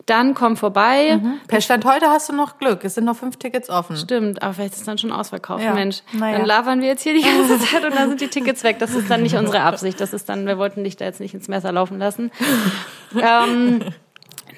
dann 0.05 0.33
komm 0.33 0.55
vorbei. 0.55 1.19
Mhm. 1.21 1.41
Per 1.49 1.59
Stand 1.59 1.83
heute 1.83 2.07
hast 2.07 2.29
du 2.29 2.33
noch 2.33 2.57
Glück. 2.59 2.85
Es 2.85 2.95
sind 2.95 3.03
noch 3.03 3.17
fünf 3.17 3.35
Tickets 3.35 3.69
offen. 3.69 3.97
Stimmt, 3.97 4.41
aber 4.41 4.53
vielleicht 4.53 4.71
ist 4.71 4.79
es 4.79 4.85
dann 4.85 4.97
schon 4.97 5.11
ausverkauft. 5.11 5.65
Ja. 5.65 5.73
Mensch, 5.73 5.97
naja. 6.13 6.37
dann 6.37 6.47
labern 6.47 6.79
wir 6.79 6.87
jetzt 6.87 7.03
hier 7.03 7.13
die 7.13 7.23
ganze 7.23 7.59
Zeit 7.65 7.83
und 7.83 7.93
dann 7.93 8.07
sind 8.07 8.21
die 8.21 8.29
Tickets 8.29 8.63
weg. 8.63 8.77
Das 8.79 8.95
ist 8.95 9.11
dann 9.11 9.21
nicht 9.21 9.35
unsere 9.35 9.59
Absicht. 9.63 9.99
Das 9.99 10.13
ist 10.13 10.29
dann, 10.29 10.47
wir 10.47 10.57
wollten 10.57 10.85
dich 10.85 10.95
da 10.95 11.03
jetzt 11.03 11.19
nicht 11.19 11.33
ins 11.33 11.49
Messer 11.49 11.73
laufen 11.73 11.99
lassen. 11.99 12.31
ähm, 13.21 13.81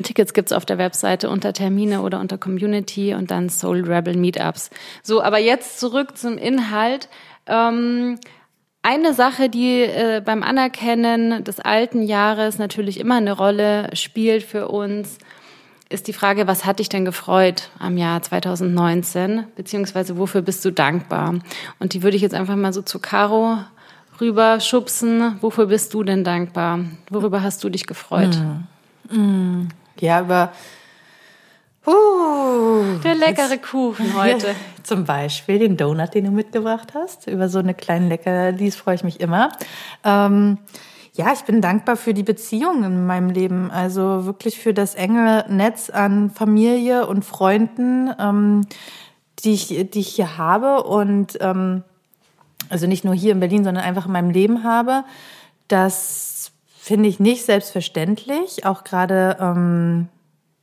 Tickets 0.04 0.34
gibt's 0.34 0.52
auf 0.52 0.66
der 0.66 0.78
Webseite 0.78 1.30
unter 1.30 1.54
Termine 1.54 2.02
oder 2.02 2.20
unter 2.20 2.38
Community 2.38 3.14
und 3.14 3.32
dann 3.32 3.50
Soul 3.50 3.84
Rebel 3.84 4.16
Meetups. 4.16 4.70
So, 5.04 5.22
aber 5.22 5.40
jetzt 5.40 5.80
zurück 5.80 6.18
zum 6.18 6.38
Inhalt. 6.38 7.10
Ähm, 7.48 8.20
eine 8.84 9.14
Sache, 9.14 9.50
die 9.50 9.82
äh, 9.82 10.22
beim 10.26 10.42
Anerkennen 10.44 11.44
des 11.44 11.60
alten 11.60 12.02
Jahres 12.02 12.58
natürlich 12.58 13.00
immer 13.00 13.16
eine 13.16 13.34
Rolle 13.34 13.90
spielt 13.96 14.44
für 14.44 14.70
uns, 14.70 15.20
ist 15.90 16.08
die 16.08 16.14
Frage, 16.14 16.48
was 16.48 16.66
hat 16.66 16.80
dich 16.80 16.90
denn 16.90 17.06
gefreut 17.06 17.70
am 17.78 17.98
Jahr 17.98 18.22
2019? 18.22 19.44
Beziehungsweise 19.56 20.18
wofür 20.18 20.42
bist 20.42 20.64
du 20.64 20.72
dankbar? 20.72 21.36
Und 21.80 21.94
die 21.94 22.02
würde 22.02 22.16
ich 22.16 22.24
jetzt 22.24 22.34
einfach 22.34 22.56
mal 22.56 22.72
so 22.72 22.82
zu 22.82 23.00
Caro 23.00 23.58
rüberschubsen. 24.22 25.38
Wofür 25.42 25.66
bist 25.66 25.94
du 25.94 26.04
denn 26.04 26.24
dankbar? 26.24 26.80
Worüber 27.10 27.44
hast 27.44 27.64
du 27.64 27.70
dich 27.70 27.88
gefreut? 27.88 28.38
Mm. 29.10 29.20
Mm. 29.20 29.70
Ja, 30.00 30.22
über 30.22 30.52
uh, 31.86 33.00
der 33.04 33.16
leckere 33.16 33.52
jetzt, 33.52 33.64
Kuchen 33.64 34.16
heute. 34.16 34.48
Ja, 34.48 34.56
zum 34.84 35.06
Beispiel 35.06 35.60
den 35.60 35.78
Donut, 35.78 36.14
den 36.14 36.26
du 36.26 36.32
mitgebracht 36.32 36.94
hast. 36.94 37.28
Über 37.28 37.50
so 37.50 37.60
eine 37.60 37.74
kleine 37.74 38.08
Leckerlis 38.08 38.76
freue 38.76 38.96
ich 38.96 39.04
mich 39.04 39.20
immer. 39.20 39.52
Ähm, 40.04 40.58
ja, 41.14 41.34
ich 41.34 41.42
bin 41.42 41.62
dankbar 41.62 41.98
für 41.98 42.14
die 42.14 42.24
Beziehungen 42.24 42.84
in 42.84 43.06
meinem 43.06 43.30
Leben. 43.30 43.70
Also 43.70 44.26
wirklich 44.26 44.60
für 44.60 44.74
das 44.74 44.96
enge 44.96 45.46
Netz 45.50 45.90
an 45.90 46.30
Familie 46.30 47.06
und 47.06 47.26
Freunden, 47.26 48.12
ähm, 48.18 48.66
die, 49.44 49.54
ich, 49.54 49.68
die 49.68 50.00
ich 50.00 50.10
hier 50.10 50.38
habe. 50.38 50.84
Und 50.84 51.38
ähm, 51.42 51.84
also 52.70 52.88
nicht 52.88 53.04
nur 53.04 53.14
hier 53.14 53.34
in 53.34 53.40
Berlin, 53.40 53.64
sondern 53.64 53.84
einfach 53.84 54.06
in 54.06 54.14
meinem 54.14 54.30
Leben 54.30 54.64
habe. 54.64 55.04
Das 55.68 56.51
finde 56.82 57.08
ich 57.08 57.20
nicht 57.20 57.46
selbstverständlich. 57.46 58.66
Auch 58.66 58.84
gerade 58.84 59.38
ähm, 59.40 60.10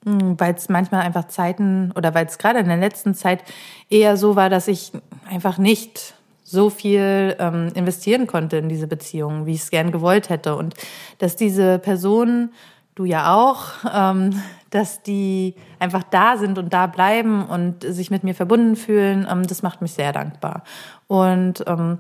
hm, 0.05 0.39
weil 0.39 0.55
es 0.55 0.69
manchmal 0.69 1.03
einfach 1.03 1.29
Zeiten 1.29 1.93
oder 1.95 2.13
weil 2.13 2.27
es 2.27 2.39
gerade 2.39 2.59
in 2.59 2.67
der 2.67 2.77
letzten 2.77 3.15
Zeit 3.15 3.45
eher 3.89 4.17
so 4.17 4.35
war, 4.35 4.51
dass 4.51 4.67
ich 4.67 4.91
einfach 5.31 5.59
nicht 5.59 6.15
so 6.43 6.71
viel 6.71 7.37
ähm, 7.39 7.71
investieren 7.75 8.27
konnte 8.27 8.57
in 8.57 8.69
diese 8.69 8.89
Beziehung, 8.89 9.47
wie 9.47 9.53
ich 9.53 9.61
es 9.61 9.71
gern 9.71 9.93
gewollt 9.93 10.29
hätte. 10.29 10.57
Und 10.57 10.75
dass 11.19 11.37
diese 11.37 11.79
Personen, 11.79 12.53
du 12.97 13.05
ja 13.05 13.37
auch, 13.37 13.67
ähm, 13.95 14.43
dass 14.71 15.03
die 15.03 15.55
einfach 15.79 16.03
da 16.03 16.37
sind 16.37 16.59
und 16.59 16.73
da 16.73 16.89
bleiben 16.89 17.47
und 17.47 17.85
sich 17.85 18.11
mit 18.11 18.25
mir 18.25 18.35
verbunden 18.35 18.75
fühlen, 18.75 19.27
ähm, 19.31 19.47
das 19.47 19.63
macht 19.63 19.83
mich 19.83 19.93
sehr 19.93 20.13
dankbar. 20.13 20.65
Und 21.07 21.63
ähm, 21.67 21.99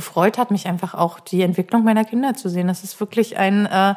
gefreut 0.00 0.38
hat 0.38 0.50
mich 0.50 0.66
einfach 0.66 0.94
auch 0.94 1.20
die 1.20 1.42
Entwicklung 1.42 1.84
meiner 1.84 2.04
Kinder 2.04 2.34
zu 2.34 2.48
sehen. 2.48 2.66
Das 2.68 2.82
ist 2.82 2.98
wirklich 3.00 3.36
ein 3.36 3.66
äh, 3.66 3.94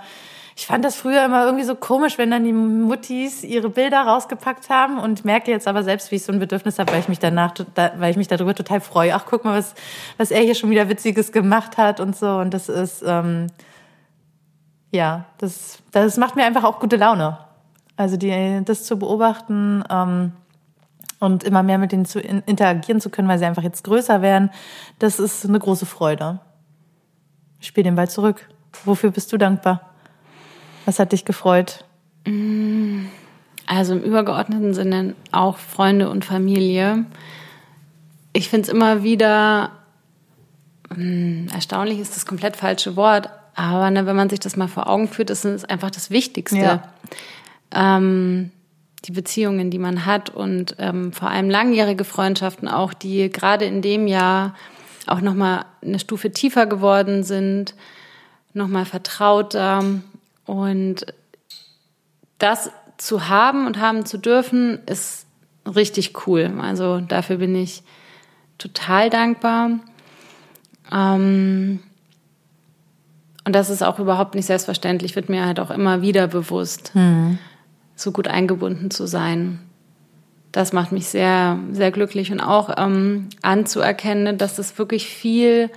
ich 0.55 0.67
fand 0.67 0.85
das 0.85 0.95
früher 0.95 1.25
immer 1.25 1.45
irgendwie 1.45 1.63
so 1.63 1.75
komisch, 1.75 2.17
wenn 2.17 2.29
dann 2.29 2.43
die 2.43 2.53
Muttis 2.53 3.43
ihre 3.43 3.69
Bilder 3.69 4.01
rausgepackt 4.01 4.69
haben 4.69 4.99
und 4.99 5.25
merke 5.25 5.49
jetzt 5.49 5.67
aber 5.67 5.83
selbst, 5.83 6.11
wie 6.11 6.15
ich 6.17 6.23
so 6.23 6.31
ein 6.31 6.39
Bedürfnis 6.39 6.77
habe, 6.77 6.91
weil 6.91 6.99
ich 6.99 7.07
mich 7.07 7.19
danach, 7.19 7.53
weil 7.97 8.11
ich 8.11 8.17
mich 8.17 8.27
darüber 8.27 8.53
total 8.53 8.79
freue. 8.79 9.15
Ach, 9.15 9.25
guck 9.27 9.45
mal, 9.45 9.57
was, 9.57 9.73
was 10.17 10.29
er 10.29 10.41
hier 10.41 10.53
schon 10.53 10.69
wieder 10.69 10.89
Witziges 10.89 11.31
gemacht 11.31 11.77
hat 11.77 11.99
und 11.99 12.15
so. 12.15 12.27
Und 12.37 12.53
das 12.53 12.69
ist, 12.69 13.03
ähm, 13.05 13.47
ja, 14.91 15.25
das, 15.39 15.79
das 15.91 16.17
macht 16.17 16.35
mir 16.35 16.45
einfach 16.45 16.63
auch 16.63 16.79
gute 16.79 16.97
Laune. 16.97 17.39
Also 17.97 18.17
die, 18.17 18.61
das 18.63 18.83
zu 18.83 18.99
beobachten 18.99 19.83
ähm, 19.89 20.33
und 21.23 21.43
immer 21.43 21.63
mehr 21.63 21.77
mit 21.77 21.91
denen 21.91 22.05
zu 22.05 22.19
interagieren 22.19 23.01
zu 23.01 23.09
können, 23.09 23.27
weil 23.27 23.39
sie 23.39 23.45
einfach 23.45 23.63
jetzt 23.63 23.83
größer 23.83 24.21
werden, 24.21 24.49
das 24.99 25.19
ist 25.19 25.45
eine 25.45 25.59
große 25.59 25.85
Freude. 25.85 26.39
Ich 27.59 27.67
spiele 27.67 27.85
den 27.85 27.95
Ball 27.95 28.09
zurück. 28.09 28.49
Wofür 28.85 29.11
bist 29.11 29.31
du 29.31 29.37
dankbar? 29.37 29.89
Was 30.85 30.99
hat 30.99 31.11
dich 31.11 31.25
gefreut? 31.25 31.85
Also 33.65 33.93
im 33.93 34.01
übergeordneten 34.01 34.73
Sinne 34.73 35.15
auch 35.31 35.57
Freunde 35.57 36.09
und 36.09 36.25
Familie. 36.25 37.05
Ich 38.33 38.49
finde 38.49 38.67
es 38.67 38.73
immer 38.73 39.03
wieder 39.03 39.71
hm, 40.93 41.47
erstaunlich 41.53 41.99
ist 41.99 42.15
das 42.15 42.25
komplett 42.25 42.55
falsche 42.55 42.95
Wort, 42.95 43.29
aber 43.55 43.89
ne, 43.91 44.05
wenn 44.05 44.15
man 44.15 44.29
sich 44.29 44.39
das 44.39 44.55
mal 44.55 44.67
vor 44.67 44.87
Augen 44.87 45.07
führt, 45.07 45.29
ist 45.29 45.45
es 45.45 45.65
einfach 45.65 45.91
das 45.91 46.09
Wichtigste. 46.09 46.57
Ja. 46.57 46.83
Ähm, 47.71 48.51
die 49.05 49.11
Beziehungen, 49.11 49.69
die 49.69 49.79
man 49.79 50.05
hat 50.05 50.29
und 50.29 50.75
ähm, 50.79 51.11
vor 51.11 51.29
allem 51.29 51.49
langjährige 51.49 52.03
Freundschaften 52.03 52.67
auch, 52.67 52.93
die 52.93 53.29
gerade 53.29 53.65
in 53.65 53.81
dem 53.81 54.07
Jahr 54.07 54.55
auch 55.07 55.21
nochmal 55.21 55.65
eine 55.81 55.99
Stufe 55.99 56.31
tiefer 56.31 56.65
geworden 56.65 57.23
sind, 57.23 57.75
nochmal 58.53 58.85
vertrauter. 58.85 59.83
Und 60.45 61.05
das 62.37 62.71
zu 62.97 63.27
haben 63.27 63.67
und 63.67 63.79
haben 63.79 64.05
zu 64.05 64.17
dürfen, 64.17 64.79
ist 64.85 65.25
richtig 65.65 66.27
cool. 66.27 66.53
Also 66.61 67.01
dafür 67.01 67.37
bin 67.37 67.55
ich 67.55 67.83
total 68.57 69.09
dankbar. 69.09 69.79
Ähm 70.91 71.79
und 73.45 73.53
das 73.53 73.69
ist 73.69 73.83
auch 73.83 73.99
überhaupt 73.99 74.35
nicht 74.35 74.45
selbstverständlich, 74.45 75.15
wird 75.15 75.27
mir 75.27 75.45
halt 75.45 75.59
auch 75.59 75.69
immer 75.69 76.01
wieder 76.01 76.27
bewusst, 76.27 76.95
mhm. 76.95 77.39
So 77.95 78.11
gut 78.11 78.27
eingebunden 78.27 78.91
zu 78.91 79.07
sein. 79.07 79.59
Das 80.51 80.71
macht 80.71 80.91
mich 80.91 81.07
sehr, 81.07 81.57
sehr 81.71 81.91
glücklich 81.91 82.31
und 82.31 82.39
auch 82.39 82.69
ähm, 82.77 83.29
anzuerkennen, 83.41 84.37
dass 84.37 84.59
es 84.59 84.77
wirklich 84.77 85.07
viel 85.07 85.69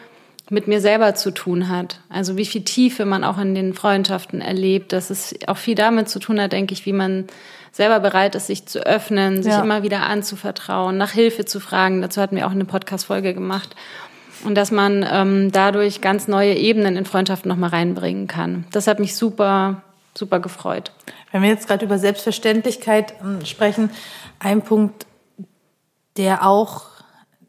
mit 0.51 0.69
mir 0.69 0.81
selber 0.81 1.15
zu 1.15 1.33
tun 1.33 1.69
hat. 1.69 2.01
Also 2.09 2.37
wie 2.37 2.45
viel 2.45 2.63
Tiefe 2.63 3.05
man 3.05 3.25
auch 3.25 3.39
in 3.39 3.55
den 3.55 3.75
Freundschaften 3.75 4.41
erlebt, 4.41 4.93
dass 4.93 5.11
es 5.11 5.35
auch 5.47 5.57
viel 5.57 5.75
damit 5.75 6.09
zu 6.09 6.19
tun 6.19 6.41
hat, 6.41 6.53
denke 6.53 6.73
ich, 6.73 6.87
wie 6.87 6.93
man 6.93 7.25
selber 7.73 8.01
bereit 8.01 8.35
ist, 8.35 8.47
sich 8.47 8.67
zu 8.67 8.87
öffnen, 8.87 9.43
sich 9.43 9.53
ja. 9.53 9.63
immer 9.63 9.83
wieder 9.83 10.03
anzuvertrauen, 10.05 10.97
nach 10.97 11.11
Hilfe 11.11 11.45
zu 11.45 11.61
fragen. 11.61 12.01
Dazu 12.01 12.21
hatten 12.21 12.37
wir 12.37 12.47
auch 12.47 12.53
eine 12.53 12.65
Podcast-Folge 12.65 13.35
gemacht. 13.35 13.75
Und 14.45 14.55
dass 14.55 14.71
man 14.71 15.05
ähm, 15.11 15.51
dadurch 15.51 16.01
ganz 16.01 16.29
neue 16.29 16.55
Ebenen 16.55 16.97
in 16.97 17.07
Freundschaften 17.07 17.49
nochmal 17.49 17.71
reinbringen 17.71 18.27
kann. 18.29 18.65
Das 18.71 18.87
hat 18.87 19.01
mich 19.01 19.17
super, 19.17 19.83
super 20.17 20.41
gefreut. 20.41 20.93
Wenn 21.33 21.43
wir 21.43 21.49
jetzt 21.49 21.67
gerade 21.69 21.85
über 21.85 21.99
Selbstverständlichkeit 21.99 23.15
ähm, 23.23 23.45
sprechen, 23.45 23.91
ein 24.39 24.63
Punkt, 24.63 25.07
der 26.17 26.47
auch, 26.47 26.85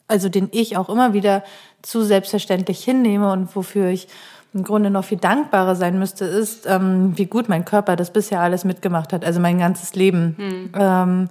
also 0.08 0.30
den 0.30 0.50
ich 0.52 0.78
auch 0.78 0.90
immer 0.90 1.14
wieder 1.14 1.44
zu 1.82 2.04
selbstverständlich 2.04 2.84
hinnehme 2.84 3.32
und 3.32 3.56
wofür 3.56 3.88
ich 3.88 4.08
im 4.54 4.64
Grunde 4.64 4.90
noch 4.90 5.06
viel 5.06 5.18
dankbarer 5.18 5.76
sein 5.76 6.00
müsste, 6.00 6.26
ist, 6.26 6.66
ähm, 6.66 7.18
wie 7.18 7.26
gut 7.26 7.50
mein 7.50 7.66
Körper 7.66 7.96
das 7.96 8.12
bisher 8.12 8.42
alles 8.42 8.66
mitgemacht 8.66 9.14
hat, 9.14 9.24
also 9.24 9.40
mein 9.40 9.60
ganzes 9.60 9.96
Leben. 9.96 10.36
Hm. 10.38 10.72
Ähm, 10.74 11.30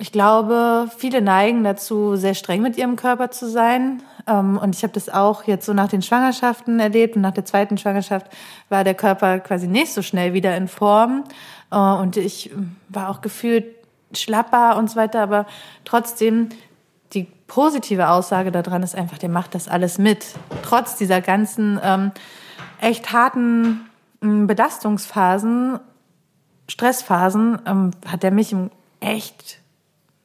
ich 0.00 0.12
glaube, 0.12 0.88
viele 0.96 1.20
neigen 1.20 1.62
dazu, 1.62 2.16
sehr 2.16 2.32
streng 2.34 2.62
mit 2.62 2.78
ihrem 2.78 2.96
Körper 2.96 3.30
zu 3.30 3.50
sein. 3.50 4.02
Ähm, 4.26 4.56
und 4.56 4.74
ich 4.74 4.82
habe 4.82 4.94
das 4.94 5.10
auch 5.10 5.44
jetzt 5.44 5.66
so 5.66 5.74
nach 5.74 5.88
den 5.88 6.00
Schwangerschaften 6.00 6.80
erlebt. 6.80 7.16
Und 7.16 7.22
nach 7.22 7.34
der 7.34 7.44
zweiten 7.44 7.76
Schwangerschaft 7.76 8.26
war 8.70 8.82
der 8.82 8.94
Körper 8.94 9.40
quasi 9.40 9.68
nicht 9.68 9.92
so 9.92 10.00
schnell 10.00 10.32
wieder 10.32 10.56
in 10.56 10.68
Form. 10.68 11.24
Äh, 11.70 11.76
und 11.76 12.16
ich 12.16 12.50
war 12.88 13.10
auch 13.10 13.20
gefühlt 13.20 13.66
schlapper 14.14 14.78
und 14.78 14.88
so 14.88 14.96
weiter. 14.96 15.20
Aber 15.22 15.44
trotzdem 15.84 16.48
die 17.12 17.24
positive 17.46 18.08
Aussage 18.08 18.50
daran 18.52 18.82
ist 18.82 18.94
einfach, 18.94 19.18
der 19.18 19.28
macht 19.28 19.54
das 19.54 19.68
alles 19.68 19.98
mit. 19.98 20.24
Trotz 20.62 20.96
dieser 20.96 21.20
ganzen 21.20 21.78
ähm, 21.82 22.12
echt 22.80 23.12
harten 23.12 23.82
Belastungsphasen, 24.20 25.78
Stressphasen, 26.68 27.58
ähm, 27.66 27.90
hat 28.06 28.24
er 28.24 28.30
mich 28.30 28.56
echt 29.00 29.59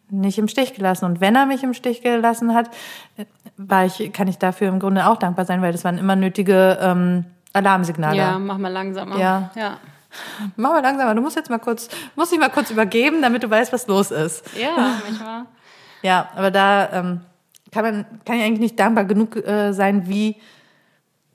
nicht 0.10 0.38
im 0.38 0.48
Stich 0.48 0.74
gelassen. 0.74 1.06
Und 1.06 1.22
wenn 1.22 1.36
er 1.36 1.46
mich 1.46 1.64
im 1.64 1.74
Stich 1.74 2.02
gelassen 2.02 2.54
hat, 2.54 2.70
war 3.58 3.86
ich, 3.86 4.12
kann 4.14 4.28
ich 4.28 4.38
dafür 4.38 4.70
im 4.70 4.80
Grunde 4.80 5.08
auch 5.08 5.18
dankbar 5.18 5.46
sein, 5.46 5.62
weil 5.62 5.72
das 5.72 5.84
waren 5.84 5.98
immer 5.98 6.16
nötige 6.16 6.78
ähm, 6.82 7.26
Alarmsignale. 7.54 8.18
Ja, 8.18 8.40
mach 8.40 8.58
mal 8.58 8.72
langsamer. 8.72 9.18
Ja. 9.18 9.52
ja. 9.56 9.78
Mach 10.56 10.72
mal 10.72 10.82
langsamer. 10.82 11.16
Du 11.16 11.22
musst 11.22 11.36
jetzt 11.36 11.50
mal 11.50 11.60
kurz, 11.60 11.90
musst 12.16 12.32
dich 12.32 12.40
mal 12.40 12.50
kurz 12.50 12.70
übergeben, 12.72 13.22
damit 13.22 13.44
du 13.44 13.50
weißt, 13.50 13.74
was 13.74 13.88
los 13.88 14.12
ist. 14.12 14.44
Ja, 14.58 15.00
manchmal. 15.06 15.46
Ja, 16.02 16.30
aber 16.36 16.52
da 16.52 16.94
ähm, 16.94 17.22
kann 17.72 17.84
man, 17.84 18.06
kann 18.26 18.38
ich 18.38 18.44
eigentlich 18.44 18.60
nicht 18.60 18.80
dankbar 18.80 19.06
genug 19.06 19.36
äh, 19.38 19.74
sein, 19.74 20.08
wie 20.08 20.36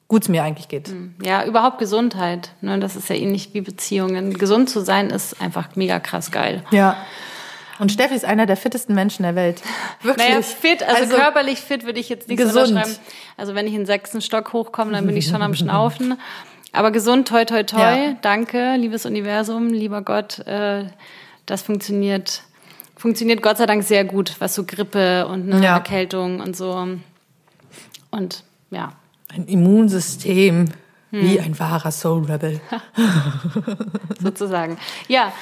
gut 0.07 0.23
es 0.23 0.29
mir 0.29 0.45
eigentlich 0.45 0.69
geht. 0.69 0.95
Ja, 1.23 1.45
überhaupt 1.45 1.79
Gesundheit. 1.79 2.53
Ne? 2.61 2.79
Das 2.79 2.95
ist 2.95 3.09
ja 3.09 3.17
ähnlich 3.17 3.53
wie 3.53 3.63
Beziehungen. 3.63 4.35
Gesund 4.35 4.71
zu 4.71 4.81
sein 4.81 5.11
ist 5.11 5.41
einfach 5.41 5.75
mega 5.75 5.99
krass 5.99 6.31
geil. 6.31 6.63
Ja. 6.71 6.97
Und 7.81 7.91
Steffi 7.91 8.15
ist 8.15 8.25
einer 8.25 8.47
der 8.47 8.57
fittesten 8.57 8.95
Menschen 8.95 9.23
der 9.23 9.35
Welt. 9.35 9.63
Wirklich. 10.03 10.29
Naja, 10.29 10.43
fit, 10.43 10.83
also, 10.83 11.03
Also, 11.03 11.17
körperlich 11.17 11.61
fit 11.61 11.85
würde 11.85 11.99
ich 11.99 12.09
jetzt 12.11 12.29
nicht 12.29 12.39
gesund. 12.39 12.79
Also 13.37 13.55
wenn 13.55 13.67
ich 13.67 13.73
in 13.73 13.81
den 13.81 13.87
sechsten 13.87 14.21
Stock 14.21 14.53
hochkomme, 14.53 14.93
dann 14.93 15.07
bin 15.07 15.17
ich 15.17 15.27
schon 15.27 15.43
am 15.43 15.55
Schnaufen. 15.55 16.19
Aber 16.73 16.91
gesund, 16.91 17.27
toi, 17.27 17.45
toi, 17.45 17.63
toi. 17.65 17.79
Ja. 17.81 18.17
Danke, 18.23 18.77
liebes 18.77 19.07
Universum, 19.07 19.69
lieber 19.71 20.03
Gott. 20.03 20.39
Äh, 20.47 20.85
das 21.47 21.63
funktioniert, 21.63 22.43
funktioniert 22.97 23.43
Gott 23.43 23.57
sei 23.57 23.67
Dank 23.67 23.83
sehr 23.83 24.05
gut, 24.05 24.37
was 24.39 24.55
so 24.55 24.65
Grippe 24.65 25.27
und 25.27 25.49
ne, 25.49 25.61
Ja. 25.65 25.75
Erkältung 25.75 26.41
und 26.41 26.57
so. 26.57 26.87
Und 28.11 28.45
ja, 28.71 28.93
Ein 29.33 29.47
Immunsystem, 29.47 30.67
wie 31.13 31.41
ein 31.41 31.59
wahrer 31.59 31.91
Soul 31.91 32.25
Rebel. 32.27 32.61
sozusagen. 34.21 34.79
Ja, 35.09 35.33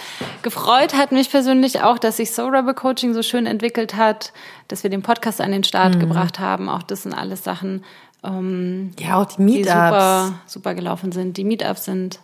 gefreut 0.42 0.94
hat 0.94 1.12
mich 1.12 1.30
persönlich 1.30 1.82
auch, 1.82 1.98
dass 1.98 2.16
sich 2.18 2.30
Soul 2.30 2.54
Rebel 2.54 2.74
Coaching 2.74 3.14
so 3.14 3.22
schön 3.22 3.46
entwickelt 3.46 3.96
hat, 3.96 4.32
dass 4.68 4.82
wir 4.82 4.90
den 4.90 5.02
Podcast 5.02 5.40
an 5.40 5.52
den 5.52 5.64
Start 5.64 5.96
Mhm. 5.96 6.00
gebracht 6.00 6.38
haben. 6.38 6.68
Auch 6.68 6.82
das 6.82 7.02
sind 7.02 7.12
alles 7.14 7.44
Sachen, 7.44 7.84
ähm, 8.24 8.92
Ja, 8.98 9.20
auch 9.20 9.26
die 9.26 9.44
die 9.44 9.64
super, 9.64 10.32
super 10.46 10.74
gelaufen 10.74 11.12
sind. 11.12 11.36
Die 11.36 11.44
Meetups 11.44 11.84
sind, 11.84 12.20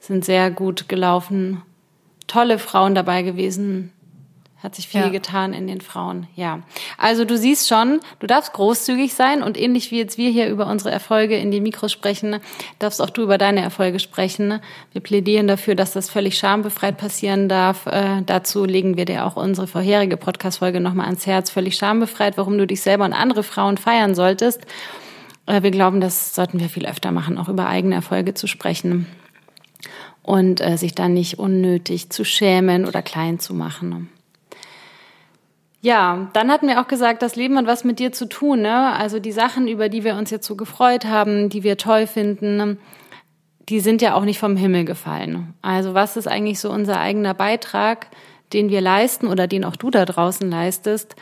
sind 0.00 0.24
sehr 0.24 0.50
gut 0.50 0.88
gelaufen. 0.88 1.62
Tolle 2.26 2.58
Frauen 2.58 2.94
dabei 2.94 3.22
gewesen. 3.22 3.92
Hat 4.62 4.74
sich 4.74 4.88
viel 4.88 5.02
Ja. 5.02 5.08
getan 5.10 5.52
in 5.52 5.66
den 5.66 5.82
Frauen. 5.82 6.28
Ja. 6.34 6.60
Also 6.96 7.26
du 7.26 7.36
siehst 7.36 7.68
schon, 7.68 8.00
du 8.20 8.26
darfst 8.26 8.54
großzügig 8.54 9.12
sein 9.12 9.42
und 9.42 9.58
ähnlich 9.58 9.90
wie 9.90 9.98
jetzt 9.98 10.16
wir 10.16 10.30
hier 10.30 10.48
über 10.48 10.66
unsere 10.66 10.90
Erfolge 10.90 11.36
in 11.36 11.50
die 11.50 11.60
Mikros 11.60 11.92
sprechen, 11.92 12.40
darfst 12.78 13.02
auch 13.02 13.10
du 13.10 13.22
über 13.22 13.36
deine 13.36 13.60
Erfolge 13.60 13.98
sprechen. 14.00 14.60
Wir 14.92 15.02
plädieren 15.02 15.46
dafür, 15.46 15.74
dass 15.74 15.92
das 15.92 16.08
völlig 16.08 16.38
schambefreit 16.38 16.96
passieren 16.96 17.50
darf. 17.50 17.84
Äh, 17.86 18.22
dazu 18.24 18.64
legen 18.64 18.96
wir 18.96 19.04
dir 19.04 19.26
auch 19.26 19.36
unsere 19.36 19.66
vorherige 19.66 20.16
Podcast-Folge 20.16 20.80
nochmal 20.80 21.06
ans 21.06 21.26
Herz. 21.26 21.50
Völlig 21.50 21.76
schambefreit, 21.76 22.38
warum 22.38 22.56
du 22.56 22.66
dich 22.66 22.80
selber 22.80 23.04
und 23.04 23.12
andere 23.12 23.42
Frauen 23.42 23.76
feiern 23.76 24.14
solltest. 24.14 24.62
Äh, 25.44 25.62
Wir 25.62 25.70
glauben, 25.70 26.00
das 26.00 26.34
sollten 26.34 26.60
wir 26.60 26.70
viel 26.70 26.86
öfter 26.86 27.12
machen, 27.12 27.36
auch 27.38 27.50
über 27.50 27.66
eigene 27.68 27.94
Erfolge 27.96 28.32
zu 28.32 28.46
sprechen 28.46 29.06
und 30.22 30.60
äh, 30.62 30.76
sich 30.78 30.94
dann 30.94 31.12
nicht 31.12 31.38
unnötig 31.38 32.08
zu 32.10 32.24
schämen 32.24 32.86
oder 32.86 33.02
klein 33.02 33.38
zu 33.38 33.52
machen. 33.54 34.08
Ja, 35.80 36.28
dann 36.32 36.50
hatten 36.50 36.66
wir 36.66 36.80
auch 36.80 36.88
gesagt, 36.88 37.22
das 37.22 37.36
Leben 37.36 37.56
hat 37.58 37.66
was 37.66 37.84
mit 37.84 37.98
dir 37.98 38.12
zu 38.12 38.26
tun. 38.26 38.62
Ne? 38.62 38.92
Also 38.94 39.20
die 39.20 39.32
Sachen, 39.32 39.68
über 39.68 39.88
die 39.88 40.04
wir 40.04 40.16
uns 40.16 40.30
jetzt 40.30 40.46
so 40.46 40.56
gefreut 40.56 41.04
haben, 41.04 41.48
die 41.48 41.62
wir 41.62 41.76
toll 41.76 42.06
finden, 42.06 42.78
die 43.68 43.80
sind 43.80 44.02
ja 44.02 44.14
auch 44.14 44.24
nicht 44.24 44.38
vom 44.38 44.56
Himmel 44.56 44.84
gefallen. 44.84 45.54
Also 45.62 45.94
was 45.94 46.16
ist 46.16 46.28
eigentlich 46.28 46.60
so 46.60 46.70
unser 46.70 47.00
eigener 47.00 47.34
Beitrag, 47.34 48.08
den 48.52 48.68
wir 48.68 48.80
leisten 48.80 49.26
oder 49.26 49.46
den 49.46 49.64
auch 49.64 49.76
du 49.76 49.90
da 49.90 50.04
draußen 50.04 50.48
leistest, 50.48 51.16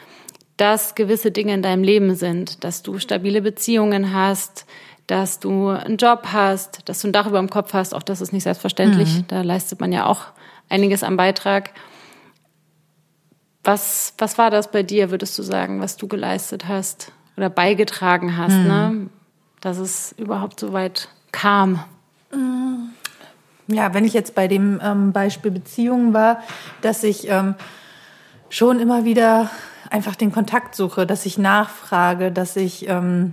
dass 0.57 0.95
gewisse 0.95 1.31
Dinge 1.31 1.55
in 1.55 1.63
deinem 1.63 1.83
Leben 1.83 2.15
sind, 2.15 2.63
dass 2.65 2.83
du 2.83 2.99
stabile 2.99 3.43
Beziehungen 3.43 4.15
hast, 4.15 4.67
dass 5.07 5.41
du 5.41 5.69
einen 5.69 5.97
Job 5.97 6.29
hast, 6.33 6.89
dass 6.89 7.01
du 7.01 7.09
ein 7.09 7.13
Dach 7.13 7.27
über 7.27 7.39
dem 7.39 7.51
Kopf 7.51 7.73
hast. 7.73 7.95
Auch 7.95 8.03
das 8.03 8.21
ist 8.21 8.33
nicht 8.33 8.45
selbstverständlich. 8.45 9.25
Da 9.29 9.43
leistet 9.43 9.81
man 9.81 9.93
ja 9.93 10.07
auch 10.07 10.27
einiges 10.69 11.03
am 11.03 11.17
Beitrag. 11.17 11.71
Was, 13.65 14.15
was 14.19 14.37
war 14.39 14.51
das 14.51 14.71
bei 14.71 14.83
dir, 14.83 15.11
würdest 15.11 15.39
du 15.39 15.43
sagen, 15.43 15.81
was 15.81 15.97
du 15.97 16.07
geleistet 16.07 16.69
hast 16.69 17.13
oder 17.37 17.49
beigetragen 17.49 18.37
hast, 18.37 18.53
ne? 18.53 19.09
dass 19.61 19.79
es 19.79 20.15
überhaupt 20.19 20.61
so 20.61 20.73
weit 20.73 21.09
kam? 21.33 21.83
Ja, 23.67 23.95
wenn 23.95 24.05
ich 24.05 24.13
jetzt 24.13 24.35
bei 24.35 24.47
dem 24.47 24.81
ähm, 24.83 25.13
Beispiel 25.13 25.51
Beziehungen 25.51 26.13
war, 26.13 26.43
dass 26.83 27.03
ich 27.03 27.29
ähm, 27.31 27.55
schon 28.51 28.79
immer 28.79 29.05
wieder 29.05 29.51
einfach 29.91 30.17
den 30.17 30.33
Kontakt 30.33 30.75
suche, 30.75 31.07
dass 31.07 31.25
ich 31.25 31.39
nachfrage, 31.39 32.31
dass 32.31 32.57
ich 32.57 32.89
ähm, 32.89 33.33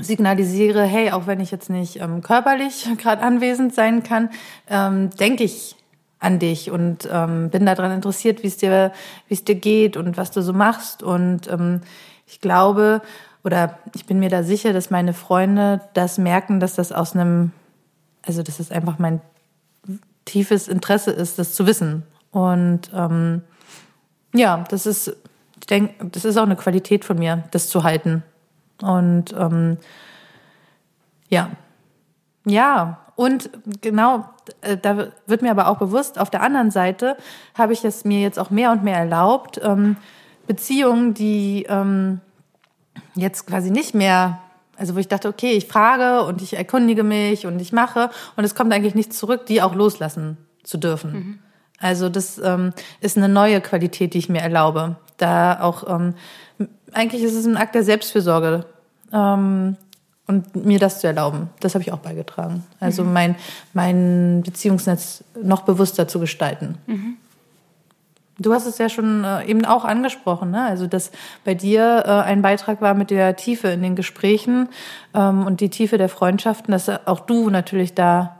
signalisiere, 0.00 0.84
hey, 0.84 1.10
auch 1.10 1.26
wenn 1.26 1.40
ich 1.40 1.50
jetzt 1.50 1.68
nicht 1.68 2.00
ähm, 2.00 2.22
körperlich 2.22 2.88
gerade 2.98 3.22
anwesend 3.22 3.74
sein 3.74 4.02
kann, 4.02 4.30
ähm, 4.68 5.10
denke 5.10 5.44
ich 5.44 5.76
an 6.22 6.38
dich 6.38 6.70
und 6.70 7.08
ähm, 7.10 7.50
bin 7.50 7.66
daran 7.66 7.90
interessiert, 7.90 8.42
wie 8.42 8.46
es 8.46 8.56
dir, 8.56 8.92
wie 9.28 9.34
es 9.34 9.44
dir 9.44 9.56
geht 9.56 9.96
und 9.96 10.16
was 10.16 10.30
du 10.30 10.40
so 10.40 10.52
machst. 10.52 11.02
Und 11.02 11.50
ähm, 11.50 11.80
ich 12.26 12.40
glaube 12.40 13.02
oder 13.44 13.78
ich 13.94 14.06
bin 14.06 14.20
mir 14.20 14.30
da 14.30 14.42
sicher, 14.42 14.72
dass 14.72 14.90
meine 14.90 15.14
Freunde 15.14 15.80
das 15.94 16.18
merken, 16.18 16.60
dass 16.60 16.74
das 16.74 16.92
aus 16.92 17.14
einem, 17.14 17.52
also 18.22 18.42
dass 18.42 18.60
es 18.60 18.70
einfach 18.70 18.98
mein 18.98 19.20
tiefes 20.24 20.68
Interesse 20.68 21.10
ist, 21.10 21.38
das 21.38 21.54
zu 21.54 21.66
wissen. 21.66 22.04
Und 22.30 22.90
ähm, 22.94 23.42
ja, 24.32 24.64
das 24.70 24.86
ist, 24.86 25.08
ich 25.58 25.66
denke, 25.66 26.06
das 26.06 26.24
ist 26.24 26.36
auch 26.36 26.44
eine 26.44 26.56
Qualität 26.56 27.04
von 27.04 27.18
mir, 27.18 27.42
das 27.50 27.68
zu 27.68 27.82
halten. 27.82 28.22
Und 28.80 29.34
ähm, 29.36 29.78
ja, 31.28 31.50
ja, 32.44 33.01
und 33.16 33.50
genau, 33.80 34.24
äh, 34.62 34.76
da 34.76 35.08
wird 35.26 35.42
mir 35.42 35.50
aber 35.50 35.68
auch 35.68 35.78
bewusst, 35.78 36.18
auf 36.18 36.30
der 36.30 36.42
anderen 36.42 36.70
Seite 36.70 37.16
habe 37.54 37.72
ich 37.72 37.84
es 37.84 38.04
mir 38.04 38.20
jetzt 38.20 38.38
auch 38.38 38.50
mehr 38.50 38.72
und 38.72 38.82
mehr 38.82 38.96
erlaubt, 38.96 39.60
ähm, 39.62 39.96
Beziehungen, 40.46 41.14
die 41.14 41.66
ähm, 41.68 42.20
jetzt 43.14 43.46
quasi 43.46 43.70
nicht 43.70 43.94
mehr, 43.94 44.40
also 44.76 44.94
wo 44.94 44.98
ich 44.98 45.08
dachte, 45.08 45.28
okay, 45.28 45.52
ich 45.52 45.66
frage 45.66 46.24
und 46.26 46.42
ich 46.42 46.56
erkundige 46.56 47.04
mich 47.04 47.46
und 47.46 47.60
ich 47.60 47.72
mache 47.72 48.10
und 48.36 48.44
es 48.44 48.54
kommt 48.54 48.72
eigentlich 48.72 48.94
nichts 48.94 49.18
zurück, 49.18 49.46
die 49.46 49.62
auch 49.62 49.74
loslassen 49.74 50.36
zu 50.62 50.78
dürfen. 50.78 51.40
Also 51.78 52.08
das 52.08 52.38
ähm, 52.38 52.72
ist 53.00 53.16
eine 53.16 53.28
neue 53.28 53.60
Qualität, 53.60 54.14
die 54.14 54.18
ich 54.18 54.28
mir 54.28 54.40
erlaube. 54.40 54.96
Da 55.16 55.60
auch, 55.60 55.88
ähm, 55.88 56.14
eigentlich 56.92 57.22
ist 57.22 57.34
es 57.34 57.44
ein 57.44 57.56
Akt 57.56 57.74
der 57.74 57.82
Selbstfürsorge. 57.82 58.64
Ähm, 59.12 59.76
und 60.26 60.64
mir 60.64 60.78
das 60.78 61.00
zu 61.00 61.06
erlauben, 61.06 61.50
das 61.60 61.74
habe 61.74 61.82
ich 61.82 61.92
auch 61.92 61.98
beigetragen. 61.98 62.64
Also 62.80 63.04
mein, 63.04 63.34
mein 63.72 64.42
Beziehungsnetz 64.44 65.24
noch 65.42 65.62
bewusster 65.62 66.08
zu 66.08 66.20
gestalten. 66.20 66.78
Du 68.38 68.54
hast 68.54 68.66
es 68.66 68.78
ja 68.78 68.88
schon 68.88 69.24
äh, 69.24 69.44
eben 69.44 69.64
auch 69.64 69.84
angesprochen, 69.84 70.50
ne? 70.50 70.62
also 70.64 70.86
dass 70.86 71.12
bei 71.44 71.54
dir 71.54 72.02
äh, 72.06 72.10
ein 72.10 72.42
Beitrag 72.42 72.80
war 72.80 72.94
mit 72.94 73.10
der 73.10 73.36
Tiefe 73.36 73.68
in 73.68 73.82
den 73.82 73.94
Gesprächen 73.94 74.68
ähm, 75.14 75.46
und 75.46 75.60
die 75.60 75.68
Tiefe 75.68 75.98
der 75.98 76.08
Freundschaften, 76.08 76.72
dass 76.72 76.88
auch 77.06 77.20
du 77.20 77.50
natürlich 77.50 77.94
da 77.94 78.38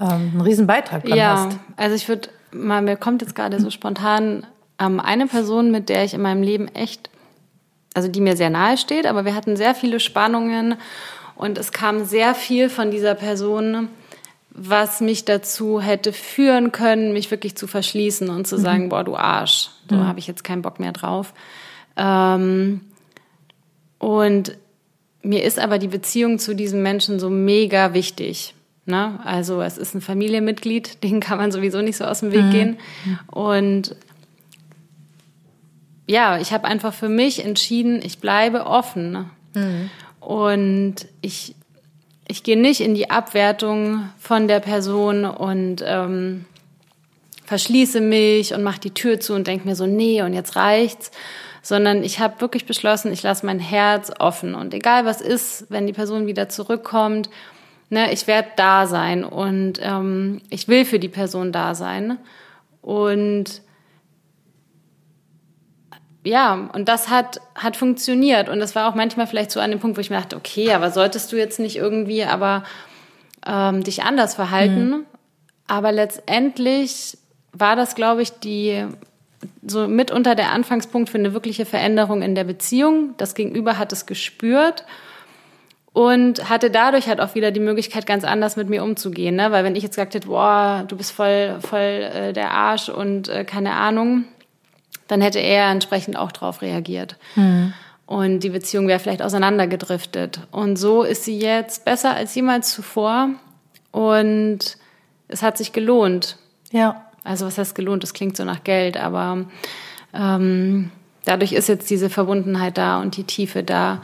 ähm, 0.00 0.30
einen 0.32 0.40
riesen 0.40 0.66
Beitrag 0.66 1.04
dran 1.04 1.18
Ja, 1.18 1.46
hast. 1.46 1.58
also 1.76 1.96
ich 1.96 2.08
würde 2.08 2.28
mal, 2.52 2.80
mir 2.80 2.96
kommt 2.96 3.22
jetzt 3.22 3.34
gerade 3.34 3.60
so 3.60 3.70
spontan 3.70 4.46
ähm, 4.78 5.00
eine 5.00 5.26
Person, 5.26 5.70
mit 5.70 5.88
der 5.88 6.04
ich 6.04 6.14
in 6.14 6.22
meinem 6.22 6.42
Leben 6.42 6.68
echt, 6.68 7.10
also 7.94 8.08
die 8.08 8.20
mir 8.20 8.36
sehr 8.36 8.50
nahe 8.50 8.76
steht, 8.76 9.06
aber 9.06 9.24
wir 9.24 9.34
hatten 9.34 9.56
sehr 9.56 9.74
viele 9.74 10.00
Spannungen 10.00 10.76
und 11.36 11.58
es 11.58 11.72
kam 11.72 12.04
sehr 12.04 12.34
viel 12.34 12.68
von 12.68 12.90
dieser 12.90 13.14
Person, 13.14 13.88
was 14.50 15.00
mich 15.00 15.24
dazu 15.24 15.80
hätte 15.80 16.12
führen 16.12 16.70
können, 16.70 17.12
mich 17.12 17.30
wirklich 17.30 17.56
zu 17.56 17.66
verschließen 17.66 18.30
und 18.30 18.46
zu 18.46 18.56
sagen, 18.56 18.88
boah, 18.88 19.02
du 19.02 19.16
Arsch, 19.16 19.70
so 19.90 19.96
habe 19.96 20.20
ich 20.20 20.28
jetzt 20.28 20.44
keinen 20.44 20.62
Bock 20.62 20.78
mehr 20.78 20.92
drauf. 20.92 21.34
Ähm, 21.96 22.80
und 23.98 24.56
mir 25.22 25.42
ist 25.42 25.58
aber 25.58 25.78
die 25.78 25.88
Beziehung 25.88 26.38
zu 26.38 26.54
diesem 26.54 26.82
Menschen 26.82 27.18
so 27.18 27.30
mega 27.30 27.94
wichtig. 27.94 28.54
Ne? 28.86 29.18
Also 29.24 29.62
es 29.62 29.78
ist 29.78 29.94
ein 29.94 30.00
Familienmitglied, 30.00 31.02
den 31.02 31.18
kann 31.18 31.38
man 31.38 31.50
sowieso 31.50 31.82
nicht 31.82 31.96
so 31.96 32.04
aus 32.04 32.20
dem 32.20 32.30
Weg 32.30 32.50
gehen. 32.50 32.78
Und 33.26 33.96
ja, 36.06 36.38
ich 36.38 36.52
habe 36.52 36.66
einfach 36.66 36.92
für 36.92 37.08
mich 37.08 37.44
entschieden, 37.44 38.00
ich 38.04 38.18
bleibe 38.18 38.66
offen. 38.66 39.10
Ne? 39.10 39.30
Und 40.24 41.06
ich, 41.20 41.54
ich 42.26 42.42
gehe 42.42 42.58
nicht 42.58 42.80
in 42.80 42.94
die 42.94 43.10
Abwertung 43.10 44.08
von 44.18 44.48
der 44.48 44.60
Person 44.60 45.24
und 45.26 45.84
ähm, 45.86 46.46
verschließe 47.44 48.00
mich 48.00 48.54
und 48.54 48.62
mache 48.62 48.80
die 48.80 48.94
Tür 48.94 49.20
zu 49.20 49.34
und 49.34 49.46
denke 49.46 49.68
mir 49.68 49.76
so, 49.76 49.86
nee, 49.86 50.22
und 50.22 50.32
jetzt 50.32 50.56
reicht's. 50.56 51.10
Sondern 51.62 52.02
ich 52.02 52.20
habe 52.20 52.40
wirklich 52.40 52.66
beschlossen, 52.66 53.12
ich 53.12 53.22
lasse 53.22 53.46
mein 53.46 53.58
Herz 53.58 54.12
offen. 54.18 54.54
Und 54.54 54.74
egal 54.74 55.04
was 55.04 55.20
ist, 55.20 55.66
wenn 55.70 55.86
die 55.86 55.94
Person 55.94 56.26
wieder 56.26 56.48
zurückkommt, 56.48 57.30
ne, 57.90 58.12
ich 58.12 58.26
werde 58.26 58.48
da 58.56 58.86
sein 58.86 59.24
und 59.24 59.78
ähm, 59.82 60.40
ich 60.50 60.68
will 60.68 60.84
für 60.84 60.98
die 60.98 61.08
Person 61.08 61.52
da 61.52 61.74
sein. 61.74 62.18
Und 62.82 63.62
ja, 66.24 66.70
und 66.72 66.88
das 66.88 67.10
hat, 67.10 67.40
hat 67.54 67.76
funktioniert. 67.76 68.48
Und 68.48 68.58
das 68.58 68.74
war 68.74 68.88
auch 68.88 68.94
manchmal 68.94 69.26
vielleicht 69.26 69.50
so 69.50 69.60
an 69.60 69.70
dem 69.70 69.80
Punkt, 69.80 69.96
wo 69.96 70.00
ich 70.00 70.10
mir 70.10 70.16
dachte, 70.16 70.36
okay, 70.36 70.72
aber 70.72 70.90
solltest 70.90 71.30
du 71.32 71.36
jetzt 71.36 71.60
nicht 71.60 71.76
irgendwie 71.76 72.24
aber 72.24 72.64
ähm, 73.46 73.84
dich 73.84 74.02
anders 74.02 74.34
verhalten? 74.34 74.90
Mhm. 74.90 75.06
Aber 75.66 75.92
letztendlich 75.92 77.18
war 77.52 77.76
das, 77.76 77.94
glaube 77.94 78.22
ich, 78.22 78.32
die 78.32 78.84
so 79.66 79.86
mitunter 79.86 80.34
der 80.34 80.52
Anfangspunkt 80.52 81.10
für 81.10 81.18
eine 81.18 81.34
wirkliche 81.34 81.66
Veränderung 81.66 82.22
in 82.22 82.34
der 82.34 82.44
Beziehung. 82.44 83.14
Das 83.18 83.34
Gegenüber 83.34 83.78
hat 83.78 83.92
es 83.92 84.06
gespürt 84.06 84.84
und 85.92 86.48
hatte 86.48 86.70
dadurch 86.70 87.06
halt 87.06 87.20
auch 87.20 87.34
wieder 87.34 87.50
die 87.50 87.60
Möglichkeit, 87.60 88.06
ganz 88.06 88.24
anders 88.24 88.56
mit 88.56 88.68
mir 88.68 88.82
umzugehen. 88.82 89.36
Ne? 89.36 89.52
Weil 89.52 89.64
wenn 89.64 89.76
ich 89.76 89.82
jetzt 89.82 89.96
gesagt 89.96 90.14
hätte, 90.14 90.28
boah, 90.28 90.84
du 90.88 90.96
bist 90.96 91.12
voll, 91.12 91.58
voll 91.60 91.80
äh, 91.80 92.32
der 92.32 92.50
Arsch 92.50 92.88
und 92.88 93.28
äh, 93.28 93.44
keine 93.44 93.72
Ahnung, 93.72 94.24
dann 95.08 95.20
hätte 95.20 95.38
er 95.38 95.70
entsprechend 95.70 96.16
auch 96.16 96.32
drauf 96.32 96.62
reagiert. 96.62 97.16
Mhm. 97.36 97.72
Und 98.06 98.40
die 98.40 98.50
Beziehung 98.50 98.86
wäre 98.86 99.00
vielleicht 99.00 99.22
auseinandergedriftet. 99.22 100.40
Und 100.50 100.76
so 100.76 101.02
ist 101.02 101.24
sie 101.24 101.38
jetzt 101.38 101.84
besser 101.84 102.14
als 102.14 102.34
jemals 102.34 102.72
zuvor. 102.72 103.30
Und 103.92 104.76
es 105.28 105.42
hat 105.42 105.56
sich 105.56 105.72
gelohnt. 105.72 106.36
Ja. 106.70 107.04
Also 107.22 107.46
was 107.46 107.56
heißt 107.56 107.74
gelohnt? 107.74 108.02
Das 108.02 108.12
klingt 108.12 108.36
so 108.36 108.44
nach 108.44 108.64
Geld, 108.64 108.98
aber 108.98 109.46
ähm, 110.12 110.90
dadurch 111.24 111.52
ist 111.52 111.68
jetzt 111.68 111.88
diese 111.88 112.10
Verbundenheit 112.10 112.76
da 112.76 113.00
und 113.00 113.16
die 113.16 113.24
Tiefe 113.24 113.62
da. 113.62 114.02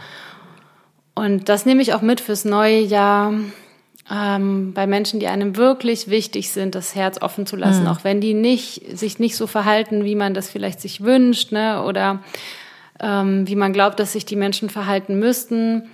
Und 1.15 1.51
das 1.51 1.67
nehme 1.67 1.83
ich 1.83 1.93
auch 1.93 2.01
mit 2.01 2.21
fürs 2.21 2.47
neue 2.47 2.81
Jahr 2.81 3.35
ähm, 4.11 4.73
bei 4.73 4.87
Menschen, 4.87 5.21
die 5.21 5.29
einem 5.29 5.57
wirklich 5.57 6.09
wichtig 6.09 6.51
sind, 6.51 6.75
das 6.75 6.95
Herz 6.95 7.23
offen 7.23 7.47
zu 7.47 7.57
lassen, 7.57 7.83
mhm. 7.83 7.89
auch 7.89 8.03
wenn 8.03 8.21
die 8.21 8.35
nicht, 8.35 8.99
sich 8.99 9.19
nicht 9.19 9.37
so 9.37 9.47
verhalten, 9.47 10.05
wie 10.05 10.17
man 10.17 10.35
das 10.35 10.51
vielleicht 10.51 10.81
sich 10.81 11.03
wünscht, 11.03 11.53
ne? 11.53 11.85
oder 11.85 12.19
ähm, 12.99 13.47
wie 13.47 13.55
man 13.55 13.73
glaubt, 13.73 14.01
dass 14.01 14.13
sich 14.13 14.25
die 14.25 14.37
Menschen 14.37 14.69
verhalten 14.69 15.19
müssten, 15.19 15.85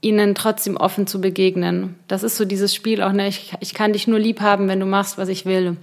ihnen 0.00 0.34
trotzdem 0.34 0.78
offen 0.78 1.06
zu 1.06 1.20
begegnen. 1.20 1.96
Das 2.08 2.22
ist 2.22 2.36
so 2.36 2.46
dieses 2.46 2.74
Spiel 2.74 3.02
auch, 3.02 3.12
ne? 3.12 3.28
ich, 3.28 3.52
ich 3.60 3.74
kann 3.74 3.92
dich 3.92 4.08
nur 4.08 4.18
lieb 4.18 4.40
haben, 4.40 4.68
wenn 4.68 4.80
du 4.80 4.86
machst, 4.86 5.18
was 5.18 5.28
ich 5.28 5.44
will. 5.44 5.76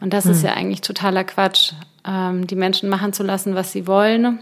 Und 0.00 0.12
das 0.12 0.24
mhm. 0.24 0.32
ist 0.32 0.42
ja 0.42 0.54
eigentlich 0.54 0.80
totaler 0.80 1.22
Quatsch, 1.22 1.72
ähm, 2.04 2.48
die 2.48 2.56
Menschen 2.56 2.88
machen 2.88 3.12
zu 3.12 3.22
lassen, 3.22 3.54
was 3.54 3.70
sie 3.70 3.86
wollen, 3.86 4.40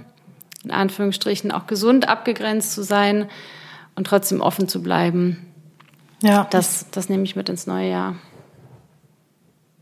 in 0.64 0.70
Anführungsstrichen 0.70 1.52
auch 1.52 1.66
gesund 1.66 2.08
abgegrenzt 2.08 2.72
zu 2.72 2.82
sein 2.82 3.26
und 3.96 4.06
trotzdem 4.06 4.40
offen 4.40 4.66
zu 4.66 4.82
bleiben. 4.82 5.49
Ja. 6.22 6.46
Das, 6.50 6.86
das 6.90 7.08
nehme 7.08 7.24
ich 7.24 7.36
mit 7.36 7.48
ins 7.48 7.66
neue 7.66 7.90
Jahr. 7.90 8.16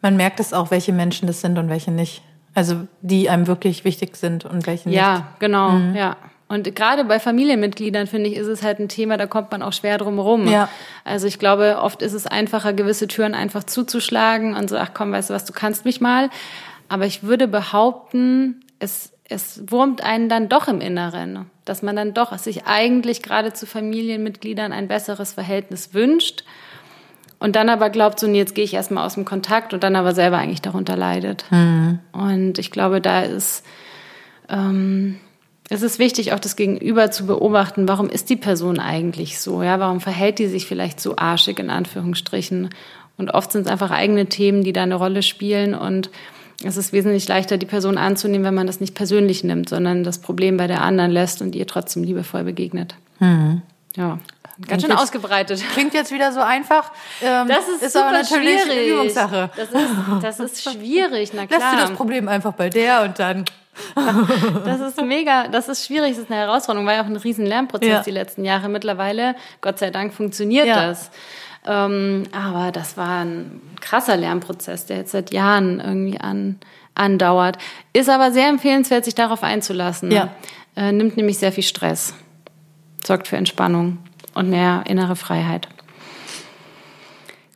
Man 0.01 0.17
merkt 0.17 0.41
es 0.41 0.53
auch, 0.53 0.71
welche 0.71 0.93
Menschen 0.93 1.27
das 1.27 1.41
sind 1.41 1.59
und 1.59 1.69
welche 1.69 1.91
nicht. 1.91 2.23
Also 2.55 2.87
die 3.03 3.29
einem 3.29 3.47
wirklich 3.47 3.85
wichtig 3.85 4.17
sind 4.17 4.45
und 4.45 4.67
welche 4.67 4.89
nicht. 4.89 4.99
Ja, 4.99 5.29
genau, 5.39 5.71
mhm. 5.71 5.95
ja. 5.95 6.17
Und 6.49 6.75
gerade 6.75 7.05
bei 7.05 7.21
Familienmitgliedern, 7.21 8.07
finde 8.07 8.31
ich, 8.31 8.37
ist 8.37 8.47
es 8.47 8.63
halt 8.63 8.79
ein 8.79 8.89
Thema, 8.89 9.19
da 9.19 9.27
kommt 9.27 9.53
man 9.53 9.63
auch 9.63 9.75
schwer 9.75 9.99
drum 9.99 10.19
rum. 10.19 10.49
Ja. 10.49 10.69
Also 11.05 11.27
ich 11.27 11.39
glaube, 11.39 11.79
oft 11.81 12.01
ist 12.01 12.15
es 12.15 12.27
einfacher, 12.27 12.73
gewisse 12.73 13.07
Türen 13.07 13.35
einfach 13.35 13.65
zuzuschlagen 13.65 14.57
und 14.57 14.71
so, 14.71 14.79
ach 14.79 14.91
komm, 14.95 15.13
weißt 15.13 15.29
du 15.29 15.35
was, 15.35 15.45
du 15.45 15.53
kannst 15.53 15.85
mich 15.85 16.01
mal. 16.01 16.31
Aber 16.89 17.05
ich 17.05 17.23
würde 17.23 17.49
behaupten, 17.49 18.65
es, 18.79 19.13
es 19.29 19.63
wurmt 19.71 20.03
einen 20.03 20.29
dann 20.29 20.49
doch 20.49 20.69
im 20.69 20.81
Inneren 20.81 21.47
dass 21.69 21.83
man 21.83 21.97
dann 21.97 22.15
doch 22.15 22.37
sich 22.39 22.67
eigentlich 22.67 23.23
gerade 23.23 23.53
zu 23.53 23.67
Familienmitgliedern 23.67 24.73
ein 24.73 24.89
besseres 24.89 25.35
Verhältnis 25.35 25.93
wünscht 25.93 26.45
und 27.39 27.57
dann 27.57 27.69
aber 27.69 27.91
glaubt, 27.91 28.19
so, 28.19 28.27
nee, 28.27 28.39
jetzt 28.39 28.55
gehe 28.55 28.65
ich 28.65 28.75
erstmal 28.75 29.05
aus 29.05 29.15
dem 29.15 29.25
Kontakt 29.25 29.75
und 29.75 29.83
dann 29.85 29.95
aber 29.95 30.15
selber 30.15 30.39
eigentlich 30.39 30.63
darunter 30.63 30.97
leidet. 30.97 31.45
Mhm. 31.51 32.01
Und 32.13 32.59
ich 32.59 32.71
glaube, 32.71 33.01
da 33.01 33.21
ist, 33.21 33.65
ähm, 34.49 35.19
es 35.69 35.83
ist 35.83 35.99
wichtig, 35.99 36.33
auch 36.33 36.41
das 36.41 36.57
Gegenüber 36.57 37.11
zu 37.11 37.27
beobachten, 37.27 37.87
warum 37.87 38.09
ist 38.09 38.31
die 38.31 38.37
Person 38.37 38.81
eigentlich 38.81 39.39
so? 39.39 39.63
Ja, 39.63 39.79
warum 39.79 40.01
verhält 40.01 40.39
die 40.39 40.49
sich 40.49 40.67
vielleicht 40.67 41.01
so 41.01 41.17
arschig 41.17 41.59
in 41.59 41.71
Anführungsstrichen? 41.71 42.71
Und 43.19 43.31
oft 43.35 43.53
sind 43.53 43.67
es 43.67 43.73
einfach 43.73 43.91
eigene 43.91 44.27
Themen, 44.27 44.65
die 44.65 44.73
da 44.73 44.85
eine 44.85 44.95
Rolle 44.95 45.23
spielen 45.23 45.75
und 45.75 46.11
es 46.65 46.77
ist 46.77 46.93
wesentlich 46.93 47.29
leichter, 47.29 47.57
die 47.57 47.67
Person 47.67 47.99
anzunehmen, 47.99 48.45
wenn 48.45 48.55
man 48.55 48.67
das 48.67 48.81
nicht 48.81 48.95
persönlich 48.95 49.45
nimmt, 49.45 49.69
sondern 49.69 50.03
das 50.03 50.19
Problem 50.19 50.57
bei 50.57 50.67
der 50.67 50.83
anderen 50.83 51.11
lässt 51.11 51.41
und 51.41 51.55
ihr 51.55 51.67
trotzdem 51.67 52.03
liebevoll 52.03 52.45
begegnet. 52.45 52.97
Mhm. 53.21 53.63
Ja. 53.95 54.19
Ganz 54.67 54.83
schön 54.83 54.91
jetzt, 54.91 55.01
ausgebreitet. 55.01 55.63
Klingt 55.73 55.95
jetzt 55.95 56.11
wieder 56.11 56.33
so 56.33 56.41
einfach. 56.41 56.91
Ähm, 57.23 57.47
das 57.47 57.69
ist, 57.69 57.83
ist 57.83 57.97
aber 57.97 58.11
natürlich 58.11 58.61
schwierig. 58.61 58.73
eine 58.73 58.87
Übungssache. 58.87 59.51
Das 59.57 59.69
ist, 59.69 59.87
das 60.21 60.41
ist 60.63 60.63
schwierig, 60.65 61.31
na 61.33 61.47
klar. 61.47 61.61
Lass 61.61 61.71
dir 61.71 61.81
das 61.89 61.93
Problem 61.93 62.27
einfach 62.27 62.53
bei 62.55 62.69
der 62.69 63.03
und 63.03 63.19
dann. 63.19 63.45
Das 64.65 64.81
ist 64.81 65.01
mega, 65.01 65.47
das 65.47 65.69
ist 65.69 65.87
schwierig, 65.87 66.11
das 66.11 66.25
ist 66.25 66.31
eine 66.33 66.41
Herausforderung, 66.41 66.85
war 66.85 66.95
ja 66.95 67.03
auch 67.03 67.07
ein 67.07 67.17
riesen 67.17 67.47
Lernprozess 67.47 67.89
ja. 67.89 68.03
die 68.03 68.11
letzten 68.11 68.45
Jahre. 68.45 68.69
Mittlerweile, 68.69 69.37
Gott 69.61 69.79
sei 69.79 69.91
Dank, 69.91 70.13
funktioniert 70.13 70.67
ja. 70.67 70.89
das. 70.89 71.13
Ähm, 71.69 72.25
aber 72.33 72.73
das 72.73 72.97
war 72.97 73.25
ein 73.25 73.61
krasser 73.81 74.17
Lernprozess, 74.17 74.87
der 74.87 74.97
jetzt 74.97 75.13
seit 75.13 75.33
Jahren 75.33 75.81
irgendwie 75.81 76.19
an, 76.19 76.59
andauert. 76.95 77.59
Ist 77.93 78.09
aber 78.09 78.33
sehr 78.33 78.49
empfehlenswert, 78.49 79.05
sich 79.05 79.15
darauf 79.15 79.43
einzulassen. 79.43 80.11
Ja. 80.11 80.31
Äh, 80.77 80.93
nimmt 80.93 81.17
nämlich 81.17 81.39
sehr 81.39 81.53
viel 81.53 81.63
Stress, 81.65 82.15
sorgt 83.05 83.29
für 83.29 83.37
Entspannung 83.37 83.99
und 84.35 84.49
mehr 84.49 84.85
innere 84.87 85.15
Freiheit. 85.15 85.69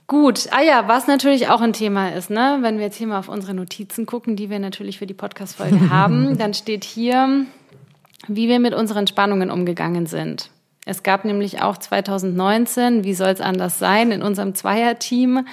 Gut, 0.07 0.49
ah 0.51 0.61
ja, 0.61 0.89
was 0.89 1.07
natürlich 1.07 1.49
auch 1.49 1.63
ein 1.63 1.73
Thema 1.73 2.13
ist, 2.13 2.29
ne? 2.29 2.59
Wenn 2.61 2.77
wir 2.77 2.85
jetzt 2.85 2.97
hier 2.97 3.07
mal 3.07 3.19
auf 3.19 3.31
unsere 3.31 3.55
Notizen 3.55 4.05
gucken, 4.05 4.37
die 4.37 4.51
wir 4.51 4.59
natürlich 4.59 4.99
für 4.99 5.07
die 5.07 5.15
Podcast-Folge 5.15 5.89
haben, 5.91 6.37
dann 6.37 6.53
steht 6.53 6.85
hier, 6.85 7.47
wie 8.29 8.47
wir 8.47 8.61
mit 8.61 8.75
unseren 8.75 9.07
Spannungen 9.07 9.51
umgegangen 9.51 10.05
sind. 10.05 10.51
Es 10.85 11.03
gab 11.03 11.25
nämlich 11.25 11.63
auch 11.63 11.77
2019, 11.77 13.05
wie 13.05 13.15
soll 13.15 13.29
es 13.29 13.41
anders 13.41 13.79
sein, 13.79 14.11
in 14.11 14.23
unserem 14.23 14.55
Zweierteam 14.55 15.47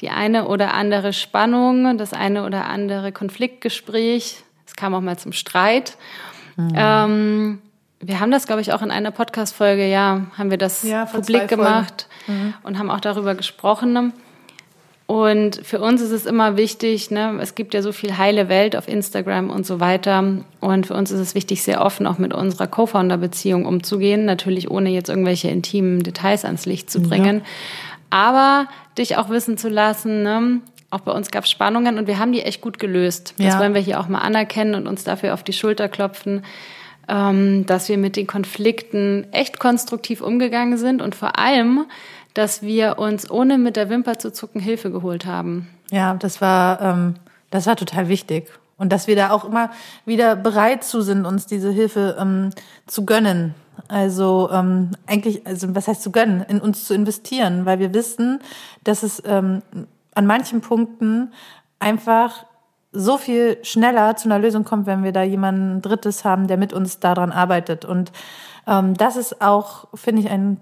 die 0.00 0.10
eine 0.10 0.48
oder 0.48 0.74
andere 0.74 1.12
Spannung, 1.12 1.96
das 1.98 2.12
eine 2.12 2.44
oder 2.44 2.66
andere 2.66 3.12
Konfliktgespräch. 3.12 4.42
Es 4.66 4.74
kam 4.74 4.94
auch 4.94 5.00
mal 5.00 5.16
zum 5.18 5.32
Streit. 5.32 5.96
Mhm. 6.56 6.72
Ähm, 6.74 7.62
wir 8.00 8.20
haben 8.20 8.30
das, 8.30 8.46
glaube 8.46 8.60
ich, 8.60 8.72
auch 8.72 8.82
in 8.82 8.90
einer 8.90 9.12
Podcast-Folge, 9.12 9.88
ja, 9.88 10.26
haben 10.36 10.50
wir 10.50 10.58
das 10.58 10.82
ja, 10.82 11.06
publik 11.06 11.48
gemacht 11.48 12.08
mhm. 12.26 12.54
und 12.62 12.78
haben 12.78 12.90
auch 12.90 13.00
darüber 13.00 13.34
gesprochen. 13.34 14.12
Und 15.06 15.60
für 15.62 15.80
uns 15.80 16.00
ist 16.00 16.12
es 16.12 16.24
immer 16.24 16.56
wichtig, 16.56 17.10
ne, 17.10 17.38
es 17.40 17.54
gibt 17.54 17.74
ja 17.74 17.82
so 17.82 17.92
viel 17.92 18.16
heile 18.16 18.48
Welt 18.48 18.74
auf 18.74 18.88
Instagram 18.88 19.50
und 19.50 19.66
so 19.66 19.78
weiter. 19.78 20.42
Und 20.60 20.86
für 20.86 20.94
uns 20.94 21.10
ist 21.10 21.20
es 21.20 21.34
wichtig, 21.34 21.62
sehr 21.62 21.84
offen 21.84 22.06
auch 22.06 22.16
mit 22.16 22.32
unserer 22.32 22.66
Co-Founder-Beziehung 22.66 23.66
umzugehen. 23.66 24.24
Natürlich 24.24 24.70
ohne 24.70 24.88
jetzt 24.90 25.10
irgendwelche 25.10 25.48
intimen 25.48 26.02
Details 26.02 26.46
ans 26.46 26.64
Licht 26.64 26.90
zu 26.90 27.02
bringen. 27.02 27.38
Ja. 27.38 27.44
Aber 28.08 28.68
dich 28.96 29.18
auch 29.18 29.28
wissen 29.28 29.58
zu 29.58 29.68
lassen, 29.68 30.22
ne, 30.22 30.60
auch 30.94 31.00
bei 31.00 31.12
uns 31.12 31.30
gab 31.30 31.44
es 31.44 31.50
Spannungen 31.50 31.98
und 31.98 32.06
wir 32.06 32.18
haben 32.18 32.32
die 32.32 32.42
echt 32.42 32.60
gut 32.60 32.78
gelöst. 32.78 33.34
Das 33.36 33.54
ja. 33.54 33.58
wollen 33.58 33.74
wir 33.74 33.80
hier 33.80 33.98
auch 34.00 34.08
mal 34.08 34.20
anerkennen 34.20 34.74
und 34.76 34.86
uns 34.86 35.02
dafür 35.02 35.34
auf 35.34 35.42
die 35.42 35.52
Schulter 35.52 35.88
klopfen, 35.88 36.44
ähm, 37.08 37.66
dass 37.66 37.88
wir 37.88 37.98
mit 37.98 38.16
den 38.16 38.28
Konflikten 38.28 39.26
echt 39.32 39.58
konstruktiv 39.58 40.20
umgegangen 40.20 40.78
sind 40.78 41.02
und 41.02 41.16
vor 41.16 41.36
allem 41.38 41.84
dass 42.34 42.62
wir 42.62 42.98
uns 42.98 43.30
ohne 43.30 43.58
mit 43.58 43.76
der 43.76 43.88
Wimper 43.88 44.18
zu 44.18 44.32
zucken 44.32 44.60
Hilfe 44.60 44.90
geholt 44.90 45.24
haben. 45.24 45.68
Ja, 45.90 46.14
das 46.14 46.40
war, 46.40 46.80
ähm, 46.80 47.14
das 47.50 47.66
war 47.66 47.76
total 47.76 48.08
wichtig. 48.08 48.50
Und 48.76 48.92
dass 48.92 49.06
wir 49.06 49.14
da 49.14 49.30
auch 49.30 49.44
immer 49.44 49.70
wieder 50.04 50.34
bereit 50.34 50.82
zu 50.82 51.00
sind, 51.00 51.24
uns 51.24 51.46
diese 51.46 51.70
Hilfe 51.70 52.16
ähm, 52.18 52.50
zu 52.86 53.06
gönnen. 53.06 53.54
Also 53.88 54.50
ähm, 54.52 54.90
eigentlich, 55.06 55.46
also 55.46 55.74
was 55.74 55.86
heißt 55.86 56.02
zu 56.02 56.10
gönnen? 56.10 56.44
In 56.48 56.60
uns 56.60 56.84
zu 56.84 56.94
investieren, 56.94 57.66
weil 57.66 57.78
wir 57.78 57.94
wissen, 57.94 58.40
dass 58.82 59.02
es 59.04 59.22
ähm, 59.24 59.62
an 60.14 60.26
manchen 60.26 60.60
Punkten 60.60 61.32
einfach 61.78 62.46
so 62.92 63.18
viel 63.18 63.58
schneller 63.62 64.16
zu 64.16 64.28
einer 64.28 64.38
Lösung 64.38 64.64
kommt, 64.64 64.86
wenn 64.86 65.02
wir 65.02 65.12
da 65.12 65.22
jemanden 65.22 65.82
Drittes 65.82 66.24
haben, 66.24 66.46
der 66.46 66.56
mit 66.56 66.72
uns 66.72 67.00
daran 67.00 67.32
arbeitet. 67.32 67.84
Und 67.84 68.12
ähm, 68.66 68.94
das 68.94 69.16
ist 69.16 69.40
auch, 69.40 69.88
finde 69.94 70.22
ich, 70.22 70.30
ein 70.30 70.60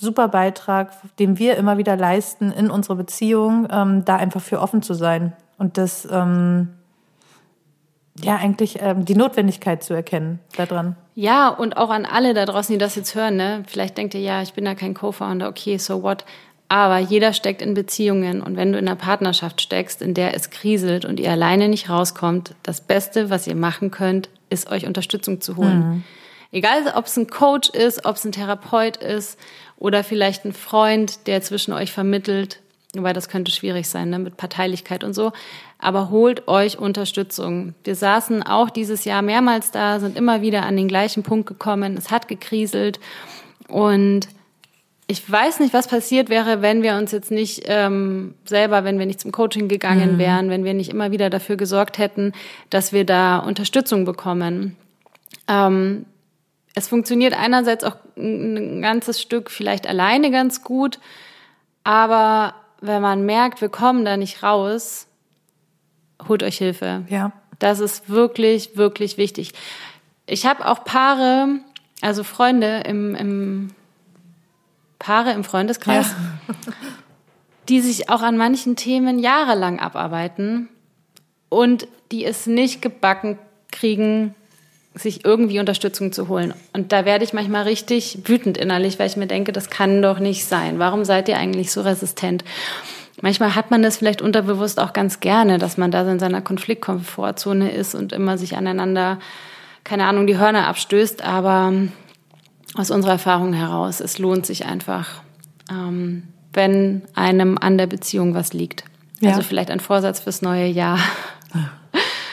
super 0.00 0.28
Beitrag, 0.28 0.92
den 1.18 1.38
wir 1.38 1.56
immer 1.56 1.78
wieder 1.78 1.96
leisten 1.96 2.50
in 2.50 2.70
unserer 2.70 2.96
Beziehung, 2.96 3.68
ähm, 3.70 4.04
da 4.04 4.16
einfach 4.16 4.40
für 4.40 4.60
offen 4.60 4.82
zu 4.82 4.94
sein 4.94 5.32
und 5.58 5.76
das 5.76 6.08
ähm, 6.10 6.68
ja 8.22 8.36
eigentlich 8.36 8.78
ähm, 8.80 9.04
die 9.04 9.14
Notwendigkeit 9.14 9.82
zu 9.82 9.94
erkennen 9.94 10.40
daran. 10.56 10.96
Ja, 11.14 11.48
und 11.48 11.76
auch 11.76 11.90
an 11.90 12.06
alle 12.06 12.34
da 12.34 12.46
draußen, 12.46 12.72
die 12.72 12.78
das 12.78 12.96
jetzt 12.96 13.14
hören, 13.14 13.36
ne? 13.36 13.62
Vielleicht 13.66 13.98
denkt 13.98 14.14
ihr, 14.14 14.20
ja, 14.20 14.42
ich 14.42 14.54
bin 14.54 14.64
da 14.64 14.74
kein 14.74 14.94
Co-Founder, 14.94 15.48
okay, 15.48 15.76
so 15.76 16.02
what? 16.02 16.24
Aber 16.68 16.98
jeder 16.98 17.32
steckt 17.32 17.62
in 17.62 17.74
Beziehungen 17.74 18.40
und 18.40 18.56
wenn 18.56 18.72
du 18.72 18.78
in 18.78 18.86
einer 18.86 18.96
Partnerschaft 18.96 19.60
steckst, 19.60 20.02
in 20.02 20.14
der 20.14 20.34
es 20.34 20.50
kriselt 20.50 21.04
und 21.04 21.18
ihr 21.18 21.30
alleine 21.30 21.68
nicht 21.68 21.90
rauskommt, 21.90 22.54
das 22.62 22.80
Beste, 22.80 23.28
was 23.28 23.46
ihr 23.46 23.56
machen 23.56 23.90
könnt, 23.90 24.28
ist 24.50 24.70
euch 24.70 24.86
Unterstützung 24.86 25.40
zu 25.40 25.56
holen. 25.56 25.78
Mhm. 25.78 26.04
Egal, 26.52 26.92
ob 26.96 27.06
es 27.06 27.16
ein 27.16 27.28
Coach 27.28 27.70
ist, 27.70 28.04
ob 28.04 28.16
es 28.16 28.24
ein 28.24 28.32
Therapeut 28.32 28.96
ist 28.96 29.38
oder 29.76 30.02
vielleicht 30.02 30.44
ein 30.44 30.52
Freund, 30.52 31.26
der 31.26 31.42
zwischen 31.42 31.72
euch 31.72 31.92
vermittelt. 31.92 32.60
Wobei 32.94 33.12
das 33.12 33.28
könnte 33.28 33.52
schwierig 33.52 33.88
sein, 33.88 34.10
ne, 34.10 34.18
mit 34.18 34.36
Parteilichkeit 34.36 35.04
und 35.04 35.14
so. 35.14 35.32
Aber 35.78 36.10
holt 36.10 36.48
euch 36.48 36.78
Unterstützung. 36.78 37.74
Wir 37.84 37.94
saßen 37.94 38.42
auch 38.42 38.68
dieses 38.68 39.04
Jahr 39.04 39.22
mehrmals 39.22 39.70
da, 39.70 40.00
sind 40.00 40.18
immer 40.18 40.42
wieder 40.42 40.64
an 40.64 40.76
den 40.76 40.88
gleichen 40.88 41.22
Punkt 41.22 41.46
gekommen. 41.46 41.96
Es 41.96 42.10
hat 42.10 42.26
gekriselt. 42.26 42.98
Und 43.68 44.28
ich 45.06 45.28
weiß 45.30 45.60
nicht, 45.60 45.72
was 45.72 45.86
passiert 45.86 46.30
wäre, 46.30 46.62
wenn 46.62 46.82
wir 46.82 46.94
uns 46.94 47.12
jetzt 47.12 47.30
nicht 47.30 47.62
ähm, 47.66 48.34
selber, 48.44 48.84
wenn 48.84 48.98
wir 48.98 49.06
nicht 49.06 49.20
zum 49.20 49.32
Coaching 49.32 49.68
gegangen 49.68 50.14
mhm. 50.14 50.18
wären, 50.18 50.50
wenn 50.50 50.64
wir 50.64 50.74
nicht 50.74 50.90
immer 50.90 51.12
wieder 51.12 51.30
dafür 51.30 51.56
gesorgt 51.56 51.98
hätten, 51.98 52.32
dass 52.70 52.92
wir 52.92 53.04
da 53.04 53.38
Unterstützung 53.38 54.04
bekommen. 54.04 54.76
Ähm, 55.48 56.06
es 56.74 56.88
funktioniert 56.88 57.34
einerseits 57.34 57.84
auch 57.84 57.96
ein 58.16 58.82
ganzes 58.82 59.20
Stück 59.20 59.50
vielleicht 59.50 59.86
alleine 59.86 60.30
ganz 60.30 60.62
gut, 60.62 60.98
aber 61.84 62.54
wenn 62.80 63.02
man 63.02 63.26
merkt, 63.26 63.60
wir 63.60 63.68
kommen 63.68 64.04
da 64.04 64.16
nicht 64.16 64.42
raus, 64.42 65.06
holt 66.28 66.42
euch 66.42 66.58
Hilfe. 66.58 67.04
Ja. 67.08 67.32
Das 67.58 67.80
ist 67.80 68.08
wirklich, 68.08 68.76
wirklich 68.76 69.18
wichtig. 69.18 69.52
Ich 70.26 70.46
habe 70.46 70.66
auch 70.66 70.84
Paare, 70.84 71.60
also 72.00 72.24
Freunde 72.24 72.82
im, 72.86 73.14
im 73.14 73.68
Paare 74.98 75.32
im 75.32 75.44
Freundeskreis, 75.44 76.14
ja. 76.48 76.54
die 77.68 77.80
sich 77.80 78.08
auch 78.08 78.22
an 78.22 78.36
manchen 78.36 78.76
Themen 78.76 79.18
jahrelang 79.18 79.78
abarbeiten 79.78 80.68
und 81.48 81.86
die 82.12 82.24
es 82.24 82.46
nicht 82.46 82.80
gebacken 82.80 83.38
kriegen, 83.70 84.34
sich 84.94 85.24
irgendwie 85.24 85.60
Unterstützung 85.60 86.12
zu 86.12 86.28
holen. 86.28 86.52
Und 86.72 86.92
da 86.92 87.04
werde 87.04 87.24
ich 87.24 87.32
manchmal 87.32 87.62
richtig 87.62 88.18
wütend 88.24 88.58
innerlich, 88.58 88.98
weil 88.98 89.06
ich 89.06 89.16
mir 89.16 89.28
denke, 89.28 89.52
das 89.52 89.70
kann 89.70 90.02
doch 90.02 90.18
nicht 90.18 90.44
sein. 90.46 90.78
Warum 90.78 91.04
seid 91.04 91.28
ihr 91.28 91.36
eigentlich 91.36 91.70
so 91.70 91.82
resistent? 91.82 92.44
Manchmal 93.22 93.54
hat 93.54 93.70
man 93.70 93.82
das 93.82 93.98
vielleicht 93.98 94.22
unterbewusst 94.22 94.80
auch 94.80 94.92
ganz 94.92 95.20
gerne, 95.20 95.58
dass 95.58 95.76
man 95.76 95.90
da 95.90 96.10
in 96.10 96.18
seiner 96.18 96.40
Konfliktkomfortzone 96.40 97.70
ist 97.70 97.94
und 97.94 98.12
immer 98.12 98.38
sich 98.38 98.56
aneinander, 98.56 99.18
keine 99.84 100.06
Ahnung, 100.06 100.26
die 100.26 100.38
Hörner 100.38 100.66
abstößt. 100.66 101.22
Aber 101.22 101.72
aus 102.74 102.90
unserer 102.90 103.12
Erfahrung 103.12 103.52
heraus, 103.52 104.00
es 104.00 104.18
lohnt 104.18 104.46
sich 104.46 104.64
einfach, 104.64 105.22
ähm, 105.70 106.24
wenn 106.52 107.02
einem 107.14 107.58
an 107.58 107.78
der 107.78 107.86
Beziehung 107.86 108.34
was 108.34 108.52
liegt. 108.52 108.84
Ja. 109.20 109.30
Also 109.30 109.42
vielleicht 109.42 109.70
ein 109.70 109.80
Vorsatz 109.80 110.20
fürs 110.20 110.42
neue 110.42 110.66
Jahr. 110.66 110.98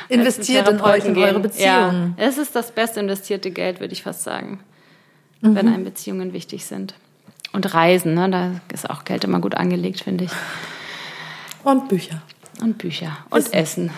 Investiert 0.09 0.67
in 0.69 0.81
euch, 0.81 1.05
in 1.05 1.17
eure 1.17 1.39
Beziehung. 1.39 1.67
Ja, 1.67 2.09
es 2.17 2.37
ist 2.37 2.55
das 2.55 2.71
best 2.71 2.97
investierte 2.97 3.51
Geld, 3.51 3.79
würde 3.79 3.93
ich 3.93 4.03
fast 4.03 4.23
sagen, 4.23 4.59
mhm. 5.41 5.55
wenn 5.55 5.67
einem 5.67 5.83
Beziehungen 5.83 6.33
wichtig 6.33 6.65
sind. 6.65 6.95
Und 7.53 7.73
Reisen, 7.73 8.13
ne? 8.13 8.29
da 8.29 8.51
ist 8.73 8.89
auch 8.89 9.03
Geld 9.03 9.23
immer 9.23 9.39
gut 9.39 9.55
angelegt, 9.55 10.01
finde 10.01 10.25
ich. 10.25 10.31
Und 11.63 11.89
Bücher. 11.89 12.21
Und 12.61 12.77
Bücher. 12.77 13.17
Und 13.29 13.53
Essen. 13.53 13.91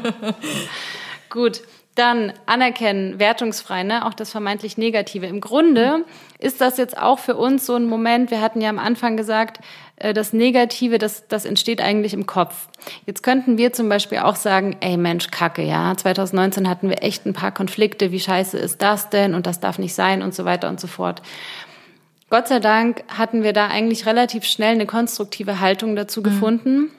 gut. 1.30 1.62
Dann 1.94 2.34
anerkennen, 2.44 3.18
wertungsfrei, 3.18 3.82
ne? 3.82 4.04
auch 4.04 4.12
das 4.12 4.30
vermeintlich 4.30 4.76
Negative. 4.76 5.24
Im 5.24 5.40
Grunde 5.40 6.04
ist 6.38 6.60
das 6.60 6.76
jetzt 6.76 6.98
auch 6.98 7.18
für 7.18 7.36
uns 7.36 7.64
so 7.64 7.74
ein 7.74 7.86
Moment, 7.86 8.30
wir 8.30 8.42
hatten 8.42 8.60
ja 8.60 8.68
am 8.68 8.78
Anfang 8.78 9.16
gesagt, 9.16 9.60
das 9.96 10.32
Negative, 10.32 10.98
das, 10.98 11.26
das 11.28 11.44
entsteht 11.44 11.80
eigentlich 11.80 12.12
im 12.12 12.26
Kopf. 12.26 12.68
Jetzt 13.06 13.22
könnten 13.22 13.56
wir 13.56 13.72
zum 13.72 13.88
Beispiel 13.88 14.18
auch 14.18 14.36
sagen, 14.36 14.76
ey 14.80 14.96
Mensch, 14.96 15.30
Kacke, 15.30 15.62
ja, 15.62 15.96
2019 15.96 16.68
hatten 16.68 16.90
wir 16.90 17.02
echt 17.02 17.26
ein 17.26 17.32
paar 17.32 17.52
Konflikte, 17.52 18.12
wie 18.12 18.20
scheiße 18.20 18.58
ist 18.58 18.82
das 18.82 19.08
denn 19.08 19.34
und 19.34 19.46
das 19.46 19.60
darf 19.60 19.78
nicht 19.78 19.94
sein 19.94 20.22
und 20.22 20.34
so 20.34 20.44
weiter 20.44 20.68
und 20.68 20.80
so 20.80 20.86
fort. 20.86 21.22
Gott 22.28 22.48
sei 22.48 22.58
Dank 22.58 23.04
hatten 23.08 23.42
wir 23.42 23.52
da 23.52 23.68
eigentlich 23.68 24.04
relativ 24.04 24.44
schnell 24.44 24.74
eine 24.74 24.86
konstruktive 24.86 25.60
Haltung 25.60 25.96
dazu 25.96 26.20
mhm. 26.20 26.24
gefunden 26.24 26.90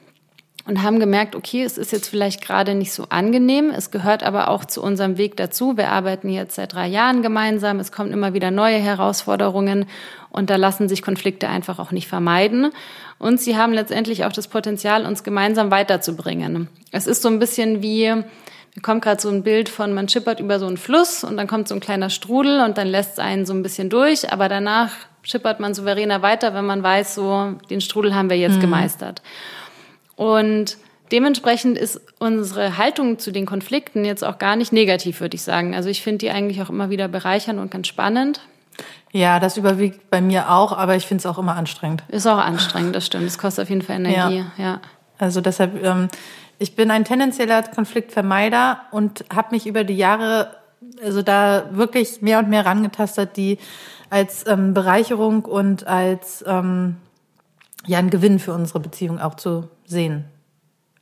und 0.68 0.82
haben 0.82 1.00
gemerkt, 1.00 1.34
okay, 1.34 1.64
es 1.64 1.78
ist 1.78 1.92
jetzt 1.92 2.08
vielleicht 2.08 2.42
gerade 2.42 2.74
nicht 2.74 2.92
so 2.92 3.06
angenehm, 3.08 3.70
es 3.74 3.90
gehört 3.90 4.22
aber 4.22 4.48
auch 4.48 4.66
zu 4.66 4.82
unserem 4.82 5.16
Weg 5.16 5.34
dazu. 5.38 5.78
Wir 5.78 5.88
arbeiten 5.88 6.28
jetzt 6.28 6.56
seit 6.56 6.74
drei 6.74 6.86
Jahren 6.86 7.22
gemeinsam, 7.22 7.80
es 7.80 7.90
kommen 7.90 8.12
immer 8.12 8.34
wieder 8.34 8.50
neue 8.50 8.76
Herausforderungen 8.76 9.86
und 10.28 10.50
da 10.50 10.56
lassen 10.56 10.86
sich 10.86 11.00
Konflikte 11.00 11.48
einfach 11.48 11.78
auch 11.78 11.90
nicht 11.90 12.06
vermeiden. 12.06 12.70
Und 13.18 13.40
sie 13.40 13.56
haben 13.56 13.72
letztendlich 13.72 14.26
auch 14.26 14.32
das 14.32 14.46
Potenzial, 14.46 15.06
uns 15.06 15.24
gemeinsam 15.24 15.70
weiterzubringen. 15.70 16.68
Es 16.92 17.06
ist 17.06 17.22
so 17.22 17.28
ein 17.28 17.38
bisschen 17.38 17.80
wie, 17.80 18.10
mir 18.10 18.82
kommt 18.82 19.02
gerade 19.02 19.22
so 19.22 19.30
ein 19.30 19.42
Bild 19.42 19.70
von, 19.70 19.94
man 19.94 20.06
schippert 20.10 20.38
über 20.38 20.58
so 20.58 20.66
einen 20.66 20.76
Fluss 20.76 21.24
und 21.24 21.38
dann 21.38 21.46
kommt 21.46 21.68
so 21.68 21.74
ein 21.74 21.80
kleiner 21.80 22.10
Strudel 22.10 22.60
und 22.60 22.76
dann 22.76 22.88
lässt 22.88 23.12
es 23.12 23.18
einen 23.20 23.46
so 23.46 23.54
ein 23.54 23.62
bisschen 23.62 23.88
durch, 23.88 24.30
aber 24.30 24.50
danach 24.50 24.90
schippert 25.22 25.60
man 25.60 25.72
souveräner 25.72 26.20
weiter, 26.20 26.52
wenn 26.52 26.66
man 26.66 26.82
weiß, 26.82 27.14
so, 27.14 27.54
den 27.70 27.80
Strudel 27.80 28.14
haben 28.14 28.28
wir 28.28 28.36
jetzt 28.36 28.56
mhm. 28.56 28.60
gemeistert. 28.60 29.22
Und 30.18 30.76
dementsprechend 31.12 31.78
ist 31.78 32.00
unsere 32.18 32.76
Haltung 32.76 33.18
zu 33.18 33.30
den 33.30 33.46
Konflikten 33.46 34.04
jetzt 34.04 34.24
auch 34.24 34.38
gar 34.38 34.56
nicht 34.56 34.72
negativ, 34.72 35.20
würde 35.20 35.36
ich 35.36 35.42
sagen. 35.42 35.74
Also 35.74 35.88
ich 35.88 36.02
finde 36.02 36.18
die 36.18 36.30
eigentlich 36.30 36.60
auch 36.60 36.68
immer 36.68 36.90
wieder 36.90 37.06
bereichernd 37.06 37.60
und 37.60 37.70
ganz 37.70 37.86
spannend. 37.86 38.40
Ja, 39.12 39.38
das 39.38 39.56
überwiegt 39.56 40.10
bei 40.10 40.20
mir 40.20 40.50
auch, 40.50 40.76
aber 40.76 40.96
ich 40.96 41.06
finde 41.06 41.22
es 41.22 41.26
auch 41.26 41.38
immer 41.38 41.54
anstrengend. 41.54 42.02
Ist 42.08 42.26
auch 42.26 42.36
anstrengend, 42.36 42.96
das 42.96 43.06
stimmt. 43.06 43.24
Es 43.24 43.38
kostet 43.38 43.62
auf 43.62 43.70
jeden 43.70 43.82
Fall 43.82 43.96
Energie, 43.96 44.44
ja. 44.58 44.64
ja. 44.64 44.80
Also 45.18 45.40
deshalb, 45.40 45.82
ähm, 45.82 46.08
ich 46.58 46.74
bin 46.74 46.90
ein 46.90 47.04
tendenzieller 47.04 47.62
Konfliktvermeider 47.62 48.80
und 48.90 49.24
habe 49.34 49.52
mich 49.52 49.66
über 49.68 49.84
die 49.84 49.96
Jahre 49.96 50.50
also 51.02 51.22
da 51.22 51.64
wirklich 51.70 52.22
mehr 52.22 52.40
und 52.40 52.48
mehr 52.48 52.66
rangetastet, 52.66 53.36
die 53.36 53.58
als 54.10 54.46
ähm, 54.48 54.74
Bereicherung 54.74 55.44
und 55.44 55.86
als 55.86 56.44
ähm, 56.46 56.96
ja 57.86 57.98
ein 57.98 58.10
Gewinn 58.10 58.40
für 58.40 58.52
unsere 58.52 58.80
Beziehung 58.80 59.20
auch 59.20 59.34
zu 59.34 59.68
sehen. 59.88 60.24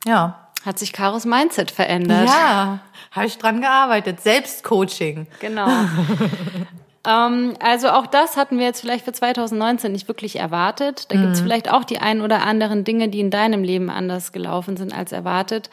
Ja. 0.05 0.47
Hat 0.65 0.79
sich 0.79 0.91
Karos 0.91 1.25
Mindset 1.25 1.71
verändert? 1.71 2.27
Ja, 2.27 2.79
habe 3.11 3.27
ich 3.27 3.37
dran 3.37 3.61
gearbeitet. 3.61 4.21
Selbstcoaching. 4.21 5.27
Genau. 5.39 5.67
ähm, 7.07 7.53
also 7.61 7.89
auch 7.89 8.07
das 8.07 8.35
hatten 8.35 8.57
wir 8.57 8.65
jetzt 8.65 8.81
vielleicht 8.81 9.05
für 9.05 9.13
2019 9.13 9.91
nicht 9.91 10.07
wirklich 10.07 10.37
erwartet. 10.37 11.11
Da 11.11 11.17
mhm. 11.17 11.21
gibt 11.21 11.33
es 11.35 11.41
vielleicht 11.41 11.71
auch 11.71 11.83
die 11.83 11.99
ein 11.99 12.21
oder 12.21 12.41
anderen 12.43 12.83
Dinge, 12.83 13.07
die 13.09 13.19
in 13.19 13.29
deinem 13.29 13.63
Leben 13.63 13.89
anders 13.89 14.31
gelaufen 14.31 14.75
sind 14.77 14.93
als 14.93 15.11
erwartet. 15.11 15.69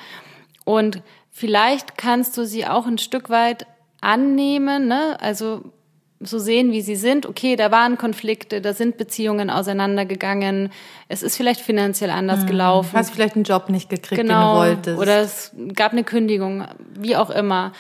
Und 0.64 1.02
vielleicht 1.30 1.98
kannst 1.98 2.36
du 2.36 2.44
sie 2.44 2.66
auch 2.66 2.86
ein 2.86 2.98
Stück 2.98 3.30
weit 3.30 3.66
annehmen, 4.00 4.86
ne? 4.86 5.16
Also 5.20 5.72
so 6.20 6.38
sehen, 6.38 6.72
wie 6.72 6.80
sie 6.80 6.96
sind. 6.96 7.26
Okay, 7.26 7.56
da 7.56 7.70
waren 7.70 7.98
Konflikte, 7.98 8.60
da 8.60 8.72
sind 8.72 8.96
Beziehungen 8.96 9.50
auseinandergegangen. 9.50 10.70
Es 11.08 11.22
ist 11.22 11.36
vielleicht 11.36 11.60
finanziell 11.60 12.10
anders 12.10 12.40
hm. 12.40 12.46
gelaufen. 12.46 12.98
Hast 12.98 13.10
vielleicht 13.10 13.34
einen 13.34 13.44
Job 13.44 13.68
nicht 13.68 13.88
gekriegt, 13.88 14.20
genau, 14.20 14.62
den 14.62 14.70
du 14.70 14.76
wolltest. 14.76 14.98
Oder 14.98 15.20
es 15.20 15.52
gab 15.74 15.92
eine 15.92 16.04
Kündigung, 16.04 16.64
wie 16.94 17.16
auch 17.16 17.30
immer. 17.30 17.72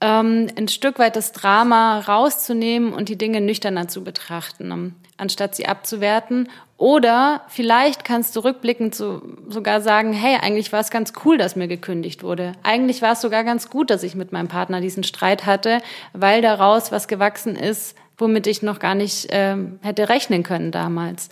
Ähm, 0.00 0.48
ein 0.56 0.68
Stück 0.68 0.98
weit 0.98 1.16
das 1.16 1.32
Drama 1.32 2.00
rauszunehmen 2.00 2.92
und 2.92 3.08
die 3.08 3.18
Dinge 3.18 3.40
nüchterner 3.40 3.88
zu 3.88 4.02
betrachten, 4.02 4.94
anstatt 5.20 5.54
sie 5.54 5.66
abzuwerten 5.66 6.48
oder 6.80 7.42
vielleicht 7.48 8.04
kannst 8.04 8.34
du 8.36 8.40
rückblickend 8.40 8.94
so, 8.94 9.20
sogar 9.46 9.82
sagen, 9.82 10.14
hey, 10.14 10.38
eigentlich 10.40 10.72
war 10.72 10.80
es 10.80 10.90
ganz 10.90 11.12
cool, 11.26 11.36
dass 11.36 11.54
mir 11.54 11.68
gekündigt 11.68 12.22
wurde. 12.22 12.52
Eigentlich 12.62 13.02
war 13.02 13.12
es 13.12 13.20
sogar 13.20 13.44
ganz 13.44 13.68
gut, 13.68 13.90
dass 13.90 14.02
ich 14.02 14.14
mit 14.14 14.32
meinem 14.32 14.48
Partner 14.48 14.80
diesen 14.80 15.04
Streit 15.04 15.44
hatte, 15.44 15.82
weil 16.14 16.40
daraus 16.40 16.90
was 16.90 17.06
gewachsen 17.06 17.54
ist, 17.54 17.96
womit 18.16 18.46
ich 18.46 18.62
noch 18.62 18.78
gar 18.78 18.94
nicht 18.94 19.26
ähm, 19.28 19.78
hätte 19.82 20.08
rechnen 20.08 20.42
können 20.42 20.70
damals. 20.70 21.28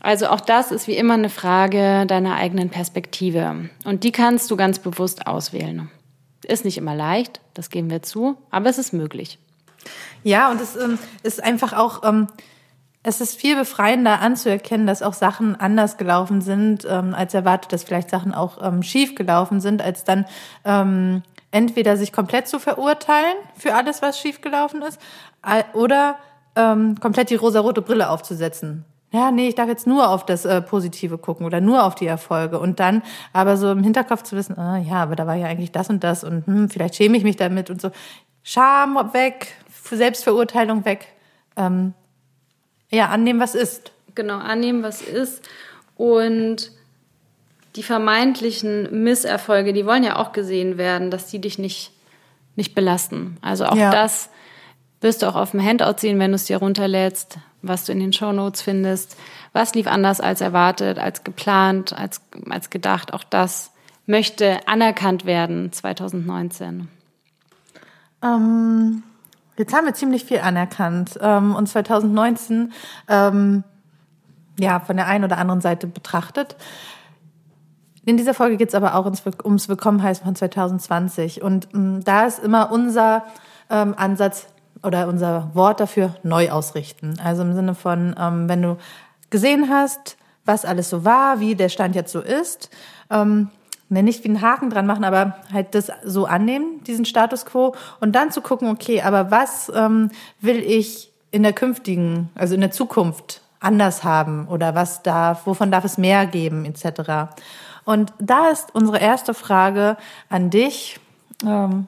Also 0.00 0.28
auch 0.28 0.40
das 0.40 0.72
ist 0.72 0.88
wie 0.88 0.96
immer 0.96 1.14
eine 1.14 1.28
Frage 1.28 2.06
deiner 2.06 2.36
eigenen 2.36 2.70
Perspektive. 2.70 3.68
Und 3.84 4.04
die 4.04 4.10
kannst 4.10 4.50
du 4.50 4.56
ganz 4.56 4.78
bewusst 4.78 5.26
auswählen. 5.26 5.90
Ist 6.46 6.64
nicht 6.64 6.78
immer 6.78 6.94
leicht, 6.94 7.42
das 7.52 7.68
geben 7.68 7.90
wir 7.90 8.02
zu, 8.02 8.38
aber 8.50 8.70
es 8.70 8.78
ist 8.78 8.94
möglich. 8.94 9.38
Ja, 10.24 10.50
und 10.50 10.62
es 10.62 10.76
ähm, 10.76 10.98
ist 11.22 11.44
einfach 11.44 11.74
auch... 11.74 12.02
Ähm 12.04 12.26
es 13.02 13.20
ist 13.20 13.34
viel 13.34 13.56
befreiender 13.56 14.20
anzuerkennen, 14.20 14.86
dass 14.86 15.02
auch 15.02 15.12
Sachen 15.14 15.58
anders 15.58 15.96
gelaufen 15.96 16.40
sind, 16.40 16.86
ähm, 16.88 17.14
als 17.14 17.34
erwartet, 17.34 17.72
dass 17.72 17.84
vielleicht 17.84 18.10
Sachen 18.10 18.32
auch 18.32 18.62
ähm, 18.62 18.82
schief 18.82 19.14
gelaufen 19.14 19.60
sind, 19.60 19.82
als 19.82 20.04
dann 20.04 20.24
ähm, 20.64 21.22
entweder 21.50 21.96
sich 21.96 22.12
komplett 22.12 22.48
zu 22.48 22.58
verurteilen 22.58 23.34
für 23.56 23.74
alles, 23.74 24.02
was 24.02 24.18
schief 24.18 24.40
gelaufen 24.40 24.82
ist, 24.82 25.00
oder 25.74 26.16
ähm, 26.56 26.98
komplett 27.00 27.30
die 27.30 27.34
rosarote 27.34 27.82
Brille 27.82 28.08
aufzusetzen. 28.08 28.84
Ja, 29.12 29.30
nee, 29.30 29.48
ich 29.48 29.54
darf 29.54 29.68
jetzt 29.68 29.86
nur 29.86 30.08
auf 30.08 30.24
das 30.24 30.46
äh, 30.46 30.62
Positive 30.62 31.18
gucken 31.18 31.44
oder 31.44 31.60
nur 31.60 31.84
auf 31.84 31.94
die 31.94 32.06
Erfolge 32.06 32.58
und 32.58 32.80
dann 32.80 33.02
aber 33.34 33.58
so 33.58 33.70
im 33.70 33.82
Hinterkopf 33.82 34.22
zu 34.22 34.36
wissen, 34.36 34.58
ah, 34.58 34.78
ja, 34.78 35.02
aber 35.02 35.16
da 35.16 35.26
war 35.26 35.34
ja 35.34 35.48
eigentlich 35.48 35.70
das 35.70 35.90
und 35.90 36.02
das 36.02 36.24
und 36.24 36.46
hm, 36.46 36.70
vielleicht 36.70 36.94
schäme 36.94 37.18
ich 37.18 37.22
mich 37.22 37.36
damit 37.36 37.68
und 37.68 37.80
so. 37.80 37.90
Scham 38.42 38.96
weg, 39.12 39.54
Selbstverurteilung 39.90 40.86
weg. 40.86 41.08
Ähm, 41.56 41.92
ja, 42.92 43.08
annehmen, 43.08 43.40
was 43.40 43.54
ist. 43.54 43.92
Genau, 44.14 44.38
annehmen, 44.38 44.82
was 44.82 45.02
ist. 45.02 45.42
Und 45.96 46.70
die 47.76 47.82
vermeintlichen 47.82 49.02
Misserfolge, 49.02 49.72
die 49.72 49.86
wollen 49.86 50.04
ja 50.04 50.16
auch 50.16 50.32
gesehen 50.32 50.76
werden, 50.76 51.10
dass 51.10 51.26
die 51.26 51.40
dich 51.40 51.58
nicht, 51.58 51.92
nicht 52.56 52.74
belasten. 52.74 53.38
Also 53.40 53.64
auch 53.64 53.76
ja. 53.76 53.90
das 53.90 54.28
wirst 55.00 55.22
du 55.22 55.26
auch 55.26 55.36
auf 55.36 55.52
dem 55.52 55.64
Handout 55.64 55.98
sehen, 55.98 56.18
wenn 56.18 56.32
du 56.32 56.36
es 56.36 56.44
dir 56.44 56.58
runterlädst. 56.58 57.38
was 57.62 57.84
du 57.84 57.92
in 57.92 58.00
den 58.00 58.12
Show 58.12 58.32
Notes 58.32 58.60
findest. 58.60 59.16
Was 59.52 59.74
lief 59.74 59.86
anders 59.86 60.20
als 60.20 60.40
erwartet, 60.40 60.98
als 60.98 61.22
geplant, 61.22 61.92
als, 61.92 62.20
als 62.50 62.70
gedacht? 62.70 63.14
Auch 63.14 63.24
das 63.24 63.72
möchte 64.06 64.66
anerkannt 64.66 65.24
werden 65.24 65.72
2019. 65.72 66.88
Ähm, 68.22 69.02
jetzt 69.56 69.74
haben 69.74 69.86
wir 69.86 69.94
ziemlich 69.94 70.24
viel 70.24 70.40
anerkannt. 70.40 71.18
Ähm, 71.20 71.54
und 71.54 71.68
2019, 71.68 72.72
ähm, 73.08 73.64
ja, 74.58 74.80
von 74.80 74.96
der 74.96 75.06
einen 75.06 75.24
oder 75.24 75.38
anderen 75.38 75.60
Seite 75.60 75.86
betrachtet. 75.86 76.56
In 78.04 78.16
dieser 78.16 78.34
Folge 78.34 78.56
geht 78.56 78.68
es 78.68 78.74
aber 78.74 78.96
auch 78.96 79.06
ums 79.44 79.68
Willkommenheißen 79.68 80.24
von 80.24 80.34
2020. 80.34 81.42
Und 81.42 81.68
ähm, 81.74 82.02
da 82.04 82.26
ist 82.26 82.40
immer 82.40 82.72
unser 82.72 83.24
ähm, 83.70 83.94
Ansatz 83.96 84.48
oder 84.82 85.06
unser 85.08 85.50
Wort 85.54 85.80
dafür 85.80 86.16
neu 86.22 86.50
ausrichten. 86.50 87.16
Also 87.22 87.42
im 87.42 87.54
Sinne 87.54 87.74
von, 87.74 88.14
ähm, 88.18 88.48
wenn 88.48 88.62
du 88.62 88.76
gesehen 89.30 89.68
hast, 89.70 90.16
was 90.44 90.64
alles 90.64 90.90
so 90.90 91.04
war, 91.04 91.40
wie 91.40 91.54
der 91.54 91.68
Stand 91.68 91.94
jetzt 91.94 92.12
so 92.12 92.20
ist, 92.20 92.70
ähm, 93.10 93.50
ne, 93.92 94.02
nicht 94.02 94.24
wie 94.24 94.28
einen 94.28 94.40
Haken 94.40 94.70
dran 94.70 94.86
machen, 94.86 95.04
aber 95.04 95.36
halt 95.52 95.74
das 95.74 95.92
so 96.02 96.24
annehmen, 96.24 96.82
diesen 96.84 97.04
Status 97.04 97.44
quo, 97.44 97.74
und 98.00 98.12
dann 98.12 98.32
zu 98.32 98.40
gucken, 98.40 98.68
okay, 98.68 99.02
aber 99.02 99.30
was 99.30 99.70
ähm, 99.74 100.10
will 100.40 100.58
ich 100.58 101.12
in 101.30 101.42
der 101.42 101.52
künftigen, 101.52 102.30
also 102.34 102.54
in 102.54 102.60
der 102.60 102.70
Zukunft 102.70 103.42
anders 103.60 104.02
haben 104.02 104.48
oder 104.48 104.74
was 104.74 105.02
darf, 105.02 105.46
wovon 105.46 105.70
darf 105.70 105.84
es 105.84 105.98
mehr 105.98 106.26
geben, 106.26 106.64
etc. 106.64 107.32
Und 107.84 108.12
da 108.18 108.48
ist 108.48 108.74
unsere 108.74 108.98
erste 108.98 109.34
Frage 109.34 109.96
an 110.28 110.50
dich, 110.50 110.98
ähm, 111.46 111.86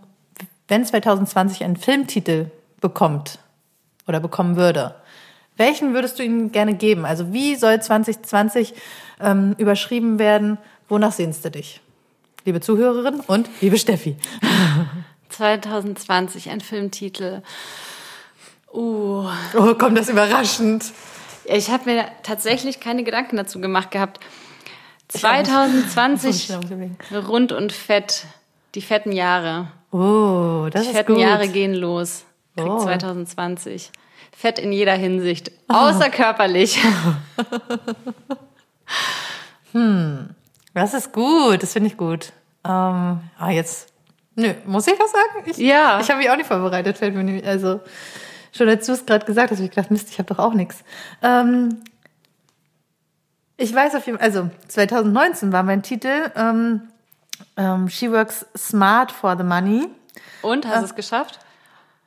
wenn 0.69 0.85
2020 0.85 1.64
ein 1.64 1.77
Filmtitel 1.77 2.51
bekommt 2.81 3.38
oder 4.07 4.21
bekommen 4.21 4.57
würde, 4.57 4.95
welchen 5.57 5.95
würdest 5.95 6.19
du 6.19 6.23
ihm 6.23 6.53
gerne 6.53 6.75
geben? 6.75 7.05
Also 7.05 7.33
wie 7.33 7.55
soll 7.55 7.81
2020 7.81 8.75
ähm, 9.21 9.55
überschrieben 9.57 10.19
werden? 10.19 10.59
Wonach 10.88 11.12
sehnst 11.12 11.45
du 11.45 11.51
dich? 11.51 11.81
Liebe 12.44 12.61
Zuhörerin 12.61 13.20
und 13.20 13.48
liebe 13.62 13.78
Steffi. 13.78 14.16
2020 15.30 16.50
ein 16.50 16.61
Filmtitel. 16.61 17.42
Uh. 18.72 19.26
Oh, 19.57 19.74
kommt 19.74 19.96
das 19.96 20.11
überraschend. 20.11 20.85
Ich 21.46 21.70
habe 21.70 21.90
mir 21.90 22.04
tatsächlich 22.22 22.80
keine 22.80 23.02
Gedanken 23.02 23.37
dazu 23.37 23.61
gemacht 23.61 23.90
gehabt. 23.90 24.20
2020 25.09 26.50
rund 27.28 27.52
und 27.52 27.72
fett. 27.72 28.26
Die 28.74 28.83
fetten 28.83 29.12
Jahre. 29.12 29.68
Oh, 29.90 30.68
das 30.70 30.83
die 30.83 30.88
ist 30.88 30.96
fetten 30.96 31.14
gut. 31.14 31.22
Jahre 31.22 31.48
gehen 31.48 31.72
los. 31.74 32.24
Krieg 32.57 32.68
Oh. 32.68 32.78
2020. 32.83 33.90
Fett 34.37 34.59
in 34.59 34.72
jeder 34.72 34.94
Hinsicht. 34.94 35.50
Außer 35.68 36.11
körperlich. 36.11 36.78
Das 40.75 40.93
ist 40.93 41.13
gut, 41.13 41.63
das 41.63 41.73
finde 41.73 41.89
ich 41.89 41.97
gut. 41.97 42.33
Ähm, 42.65 43.21
ah, 43.39 43.51
jetzt. 43.51 43.93
Nö, 44.35 44.53
muss 44.67 44.87
ich 44.89 44.99
was 44.99 45.13
sagen? 45.13 45.45
Ich, 45.47 45.57
Ja. 45.59 46.01
Ich 46.01 46.11
habe 46.11 46.19
mich 46.19 46.31
auch 46.31 46.37
nicht 46.37 46.49
vorbereitet, 46.49 46.99
fällt 46.99 47.15
mir 47.15 47.23
nicht. 47.23 47.47
Also, 47.47 47.81
schon 48.53 48.69
als 48.69 48.87
du 48.87 48.93
es 48.93 49.07
gerade 49.07 49.25
gesagt 49.25 49.51
hast, 49.51 49.59
habe 49.59 49.67
ich 49.67 49.71
gedacht, 49.71 49.93
Mist, 49.93 50.11
ich 50.11 50.19
habe 50.19 50.35
doch 50.35 50.41
auch 50.41 50.55
nichts. 50.55 50.83
Ähm, 51.23 51.83
ich 53.57 53.73
weiß 53.73 53.95
auf 53.95 54.07
jeden 54.07 54.19
Fall, 54.19 54.27
also 54.27 54.51
2019 54.67 55.53
war 55.53 55.63
mein 55.63 55.83
Titel 55.85 56.33
ähm, 56.35 56.83
ähm, 57.57 57.89
She 57.89 58.11
Works 58.11 58.47
Smart 58.57 59.13
for 59.13 59.37
the 59.37 59.45
Money. 59.45 59.87
Und, 60.43 60.67
hast 60.67 60.81
du 60.81 60.87
es 60.87 60.95
geschafft? 60.97 61.39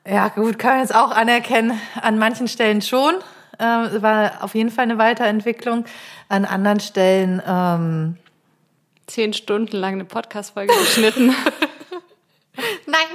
Ja, 0.05 0.27
gut, 0.29 0.59
kann 0.59 0.71
man 0.71 0.79
jetzt 0.81 0.95
auch 0.95 1.11
anerkennen. 1.11 1.79
An 2.01 2.17
manchen 2.17 2.47
Stellen 2.47 2.81
schon. 2.81 3.15
Es 3.57 4.01
war 4.01 4.43
auf 4.43 4.53
jeden 4.55 4.69
Fall 4.69 4.83
eine 4.83 4.97
Weiterentwicklung. 4.97 5.85
An 6.29 6.45
anderen 6.45 6.79
Stellen, 6.79 7.41
ähm, 7.45 8.17
Zehn 9.07 9.33
Stunden 9.33 9.75
lang 9.77 9.93
eine 9.93 10.05
Podcast-Folge 10.05 10.73
geschnitten. 10.73 11.27
nein, 12.85 13.05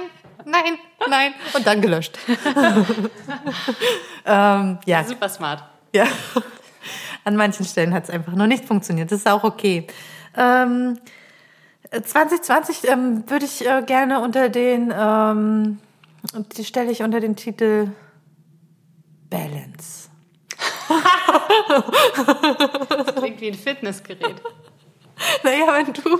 nein, 0.43 0.79
nein. 1.07 1.33
Und 1.53 1.67
dann 1.67 1.81
gelöscht. 1.81 2.17
ähm, 4.25 4.79
ja, 4.85 5.03
Super 5.03 5.29
smart. 5.29 5.63
ja. 5.93 6.07
An 7.25 7.35
manchen 7.35 7.65
Stellen 7.65 7.93
hat 7.93 8.03
es 8.05 8.09
einfach 8.09 8.33
noch 8.33 8.47
nicht 8.47 8.65
funktioniert. 8.65 9.11
Das 9.11 9.19
ist 9.19 9.27
auch 9.27 9.43
okay. 9.43 9.87
Ähm, 10.35 10.99
2020 11.91 12.89
ähm, 12.89 13.23
würde 13.29 13.45
ich 13.45 13.65
äh, 13.65 13.83
gerne 13.85 14.19
unter 14.19 14.49
den, 14.49 14.91
ähm, 14.97 15.79
die 16.57 16.65
stelle 16.65 16.91
ich 16.91 17.03
unter 17.03 17.19
den 17.19 17.35
Titel 17.35 17.91
Balance. 19.29 20.09
Das 22.89 23.15
klingt 23.15 23.41
wie 23.41 23.47
ein 23.49 23.53
Fitnessgerät. 23.53 24.41
Naja, 25.43 25.65
wenn 25.73 25.93
du 25.93 26.19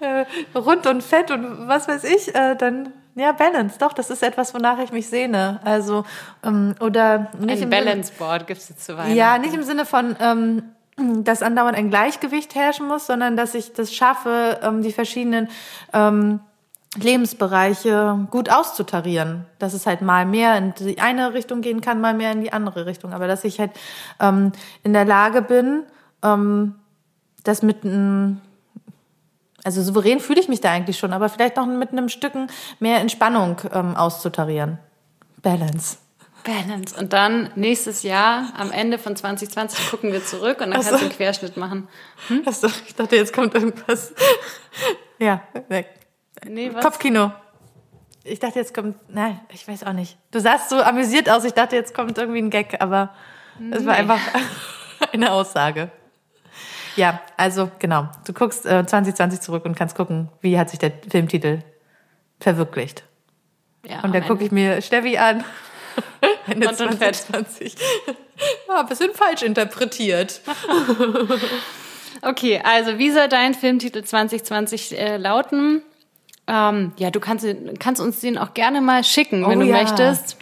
äh, 0.00 0.58
rund 0.58 0.86
und 0.86 1.02
fett 1.02 1.30
und 1.30 1.68
was 1.68 1.88
weiß 1.88 2.04
ich, 2.04 2.34
äh, 2.34 2.54
dann 2.56 2.92
ja, 3.16 3.32
Balance, 3.32 3.78
doch, 3.78 3.94
das 3.94 4.10
ist 4.10 4.22
etwas, 4.22 4.52
wonach 4.52 4.78
ich 4.78 4.92
mich 4.92 5.08
sehne. 5.08 5.58
Also, 5.64 6.04
ähm, 6.44 6.74
oder 6.80 7.30
nicht 7.38 7.56
Ein 7.56 7.62
im 7.62 7.70
Balance 7.70 8.12
Board 8.18 8.46
gibt 8.46 8.60
es 8.60 8.68
jetzt 8.68 8.84
zu 8.84 8.92
Weihnachten. 8.92 9.16
Ja, 9.16 9.38
nicht 9.38 9.54
im 9.54 9.62
Sinne 9.62 9.86
von, 9.86 10.14
ähm, 10.20 10.62
dass 11.24 11.42
andauernd 11.42 11.78
ein 11.78 11.88
Gleichgewicht 11.88 12.54
herrschen 12.54 12.86
muss, 12.86 13.06
sondern 13.06 13.34
dass 13.34 13.54
ich 13.54 13.72
das 13.72 13.94
schaffe, 13.94 14.60
ähm, 14.62 14.82
die 14.82 14.92
verschiedenen 14.92 15.48
ähm, 15.94 16.40
Lebensbereiche 16.94 18.26
gut 18.30 18.50
auszutarieren. 18.50 19.46
Dass 19.58 19.72
es 19.72 19.86
halt 19.86 20.02
mal 20.02 20.26
mehr 20.26 20.58
in 20.58 20.74
die 20.74 20.98
eine 21.00 21.32
Richtung 21.32 21.62
gehen 21.62 21.80
kann, 21.80 22.02
mal 22.02 22.12
mehr 22.12 22.32
in 22.32 22.42
die 22.42 22.52
andere 22.52 22.84
Richtung. 22.84 23.14
Aber 23.14 23.26
dass 23.26 23.44
ich 23.44 23.58
halt 23.58 23.70
ähm, 24.20 24.52
in 24.82 24.92
der 24.92 25.06
Lage 25.06 25.40
bin, 25.40 25.84
ähm, 26.22 26.74
das 27.48 27.62
mit 27.62 27.84
einem 27.84 28.40
also 29.64 29.82
souverän 29.82 30.20
fühle 30.20 30.40
ich 30.40 30.48
mich 30.48 30.60
da 30.60 30.70
eigentlich 30.70 30.96
schon, 30.96 31.12
aber 31.12 31.28
vielleicht 31.28 31.56
noch 31.56 31.66
mit 31.66 31.90
einem 31.90 32.08
Stücken 32.08 32.46
mehr 32.78 33.00
Entspannung 33.00 33.56
ähm, 33.72 33.96
auszutarieren. 33.96 34.78
Balance. 35.42 35.96
Balance. 36.44 36.94
Und 36.96 37.12
dann 37.12 37.50
nächstes 37.56 38.04
Jahr, 38.04 38.52
am 38.56 38.70
Ende 38.70 38.96
von 38.96 39.16
2020, 39.16 39.90
gucken 39.90 40.12
wir 40.12 40.24
zurück 40.24 40.60
und 40.60 40.70
dann 40.70 40.74
kannst 40.74 40.92
du 40.92 40.96
einen 40.96 41.10
Querschnitt 41.10 41.56
machen. 41.56 41.88
Achso, 42.46 42.68
ich 42.86 42.94
dachte, 42.94 43.16
jetzt 43.16 43.32
kommt 43.32 43.54
irgendwas. 43.54 44.14
ja, 45.18 45.42
weg. 45.68 45.88
Nee, 46.46 46.70
was? 46.72 46.84
Kopfkino. 46.84 47.32
Ich 48.22 48.38
dachte, 48.38 48.60
jetzt 48.60 48.72
kommt. 48.72 48.96
Nein, 49.08 49.40
ich 49.52 49.66
weiß 49.66 49.82
auch 49.82 49.92
nicht. 49.92 50.16
Du 50.30 50.38
sahst 50.38 50.68
so 50.68 50.76
amüsiert 50.80 51.28
aus. 51.28 51.42
Ich 51.42 51.54
dachte, 51.54 51.74
jetzt 51.74 51.92
kommt 51.92 52.16
irgendwie 52.16 52.40
ein 52.40 52.50
Gag, 52.50 52.80
aber 52.80 53.12
es 53.72 53.84
war 53.84 53.94
Nee. 53.94 53.98
einfach 54.00 54.20
eine 55.12 55.32
Aussage. 55.32 55.90
Ja, 56.96 57.20
also 57.36 57.70
genau. 57.78 58.08
Du 58.26 58.32
guckst 58.32 58.66
äh, 58.66 58.84
2020 58.86 59.40
zurück 59.40 59.64
und 59.64 59.76
kannst 59.76 59.96
gucken, 59.96 60.28
wie 60.40 60.58
hat 60.58 60.70
sich 60.70 60.78
der 60.78 60.92
Filmtitel 61.10 61.60
verwirklicht. 62.40 63.04
Ja, 63.86 64.00
Und 64.00 64.14
dann 64.14 64.26
gucke 64.26 64.44
ich 64.44 64.50
mir 64.50 64.80
Steffi 64.82 65.16
an. 65.18 65.44
Ende 66.46 66.68
Und 66.68 66.80
und 66.80 66.94
fett. 66.96 67.14
2020. 67.16 67.76
Ja, 68.68 68.80
ein 68.80 68.86
bisschen 68.86 69.12
falsch 69.14 69.42
interpretiert. 69.42 70.40
Okay, 72.22 72.60
also 72.64 72.98
wie 72.98 73.10
soll 73.10 73.28
dein 73.28 73.54
Filmtitel 73.54 74.02
2020 74.02 74.98
äh, 74.98 75.16
lauten? 75.18 75.82
Ähm, 76.46 76.92
ja, 76.96 77.10
du 77.10 77.20
kannst, 77.20 77.46
kannst 77.78 78.00
uns 78.00 78.20
den 78.20 78.38
auch 78.38 78.54
gerne 78.54 78.80
mal 78.80 79.04
schicken, 79.04 79.46
wenn 79.46 79.58
Oh 79.58 79.60
du 79.62 79.66
ja. 79.66 79.82
möchtest. 79.82 80.38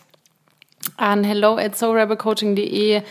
An 0.97 1.24
hello 1.24 1.57
at 1.57 1.76
soulrebelcoaching.de 1.76 3.03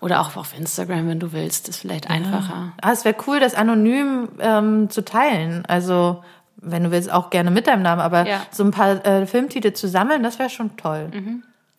oder 0.00 0.20
auch 0.20 0.36
auf 0.36 0.56
Instagram, 0.56 1.08
wenn 1.08 1.20
du 1.20 1.32
willst. 1.32 1.68
Ist 1.68 1.78
vielleicht 1.80 2.08
einfacher. 2.10 2.72
Ah, 2.80 2.92
es 2.92 3.04
wäre 3.04 3.16
cool, 3.26 3.40
das 3.40 3.54
anonym 3.54 4.28
ähm, 4.40 4.90
zu 4.90 5.04
teilen. 5.04 5.64
Also, 5.66 6.22
wenn 6.56 6.84
du 6.84 6.90
willst, 6.90 7.10
auch 7.12 7.30
gerne 7.30 7.50
mit 7.50 7.66
deinem 7.66 7.82
Namen, 7.82 8.00
aber 8.00 8.26
Ja. 8.26 8.42
so 8.50 8.64
ein 8.64 8.70
paar 8.70 9.04
äh, 9.06 9.26
Filmtitel 9.26 9.72
zu 9.72 9.88
sammeln, 9.88 10.22
das 10.22 10.38
wäre 10.38 10.50
schon 10.50 10.76
toll. 10.76 11.10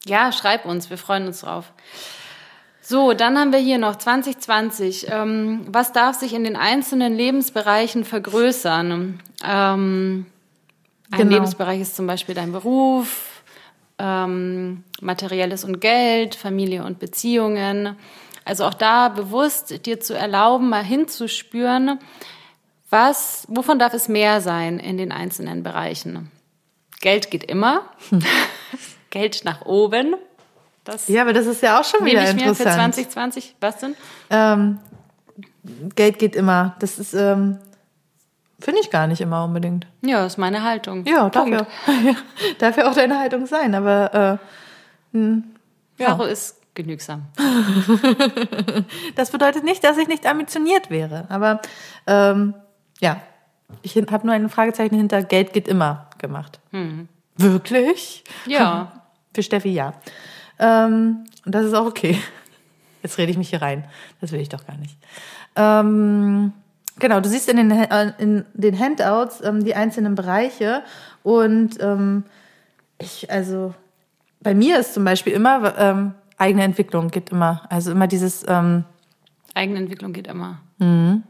Ja, 0.05 0.31
schreib 0.31 0.65
uns, 0.65 0.89
wir 0.89 0.97
freuen 0.97 1.27
uns 1.27 1.41
drauf. 1.41 1.71
So, 2.83 3.13
dann 3.13 3.37
haben 3.37 3.51
wir 3.51 3.59
hier 3.59 3.77
noch 3.77 3.95
2020. 3.95 5.07
Ähm, 5.11 5.65
was 5.67 5.93
darf 5.93 6.15
sich 6.17 6.33
in 6.33 6.43
den 6.43 6.55
einzelnen 6.55 7.13
Lebensbereichen 7.13 8.03
vergrößern? 8.05 9.19
Ähm, 9.47 10.25
ein 11.11 11.17
Genau. 11.17 11.31
Lebensbereich 11.33 11.79
ist 11.81 11.95
zum 11.95 12.07
Beispiel 12.07 12.33
dein 12.35 12.51
Beruf, 12.51 13.30
ähm, 14.01 14.83
Materielles 14.99 15.63
und 15.63 15.79
Geld, 15.79 16.35
Familie 16.35 16.83
und 16.83 16.99
Beziehungen. 16.99 17.95
Also 18.43 18.65
auch 18.65 18.73
da 18.73 19.09
bewusst 19.09 19.85
dir 19.85 19.99
zu 19.99 20.15
erlauben, 20.15 20.69
mal 20.69 20.83
hinzuspüren, 20.83 21.99
was, 22.89 23.45
wovon 23.47 23.79
darf 23.79 23.93
es 23.93 24.09
mehr 24.09 24.41
sein 24.41 24.77
in 24.79 24.97
den 24.97 25.11
einzelnen 25.11 25.63
Bereichen? 25.63 26.29
Geld 26.99 27.31
geht 27.31 27.43
immer. 27.45 27.83
Geld 29.09 29.45
nach 29.45 29.65
oben. 29.65 30.15
Das 30.83 31.07
Ja, 31.07 31.21
aber 31.21 31.33
das 31.33 31.45
ist 31.45 31.61
ja 31.61 31.79
auch 31.79 31.85
schon 31.85 32.03
nehme 32.03 32.19
wieder 32.19 32.29
ich 32.29 32.35
mir 32.35 32.53
für 32.53 32.63
interessant. 32.63 32.95
2020. 32.95 33.55
Was 33.61 33.77
denn? 33.77 33.95
Ähm, 34.29 34.79
Geld 35.95 36.19
geht 36.19 36.35
immer. 36.35 36.75
Das 36.79 36.99
ist, 36.99 37.13
ähm, 37.13 37.59
finde 38.61 38.81
ich 38.81 38.89
gar 38.89 39.07
nicht 39.07 39.21
immer 39.21 39.43
unbedingt. 39.43 39.87
Ja, 40.01 40.23
das 40.23 40.33
ist 40.33 40.37
meine 40.37 40.63
Haltung. 40.63 41.05
Ja, 41.05 41.29
darf 41.29 41.43
Punkt. 41.43 41.59
ja, 41.87 41.93
ja, 42.05 42.15
darf 42.59 42.77
ja 42.77 42.89
auch 42.89 42.95
deine 42.95 43.19
Haltung 43.19 43.45
sein, 43.45 43.75
aber 43.75 44.39
äh, 45.13 45.17
Caro 45.97 46.23
ist 46.23 46.61
genügsam. 46.73 47.25
Das 49.15 49.31
bedeutet 49.31 49.63
nicht, 49.63 49.83
dass 49.83 49.97
ich 49.97 50.07
nicht 50.07 50.25
ambitioniert 50.25 50.89
wäre. 50.89 51.25
Aber 51.29 51.61
ähm, 52.07 52.53
ja, 52.99 53.21
ich 53.81 53.95
habe 53.95 54.25
nur 54.25 54.35
ein 54.35 54.49
Fragezeichen 54.49 54.95
hinter 54.95 55.21
Geld 55.23 55.53
geht 55.53 55.67
immer 55.67 56.09
gemacht. 56.17 56.59
Wirklich? 57.35 58.23
Ja. 58.45 58.91
Für 59.33 59.43
Steffi 59.43 59.69
ja. 59.69 59.93
Ähm, 60.59 61.25
und 61.45 61.55
das 61.55 61.65
ist 61.65 61.73
auch 61.73 61.85
okay. 61.85 62.17
Jetzt 63.03 63.17
rede 63.17 63.31
ich 63.31 63.37
mich 63.37 63.49
hier 63.49 63.61
rein. 63.61 63.85
Das 64.19 64.31
will 64.31 64.39
ich 64.39 64.49
doch 64.49 64.65
gar 64.65 64.77
nicht. 64.77 64.97
Ähm, 65.55 66.53
genau, 66.99 67.19
du 67.19 67.29
siehst 67.29 67.49
in 67.49 67.57
den, 67.57 67.71
äh, 67.71 68.13
in 68.17 68.45
den 68.53 68.77
Handouts 68.79 69.41
ähm, 69.43 69.63
die 69.63 69.75
einzelnen 69.75 70.15
Bereiche 70.15 70.83
und 71.23 71.81
ähm, 71.81 72.23
ich, 72.99 73.31
also 73.31 73.73
bei 74.41 74.53
mir 74.53 74.79
ist 74.79 74.93
zum 74.93 75.03
Beispiel 75.03 75.33
immer 75.33 75.77
ähm, 75.77 76.13
eigene 76.37 76.63
Entwicklung 76.63 77.09
geht 77.09 77.29
immer. 77.29 77.61
Also 77.69 77.91
immer 77.91 78.07
dieses, 78.07 78.43
ähm, 78.47 78.83
Eigenentwicklung 79.53 80.13
geht 80.13 80.27
immer. 80.27 80.59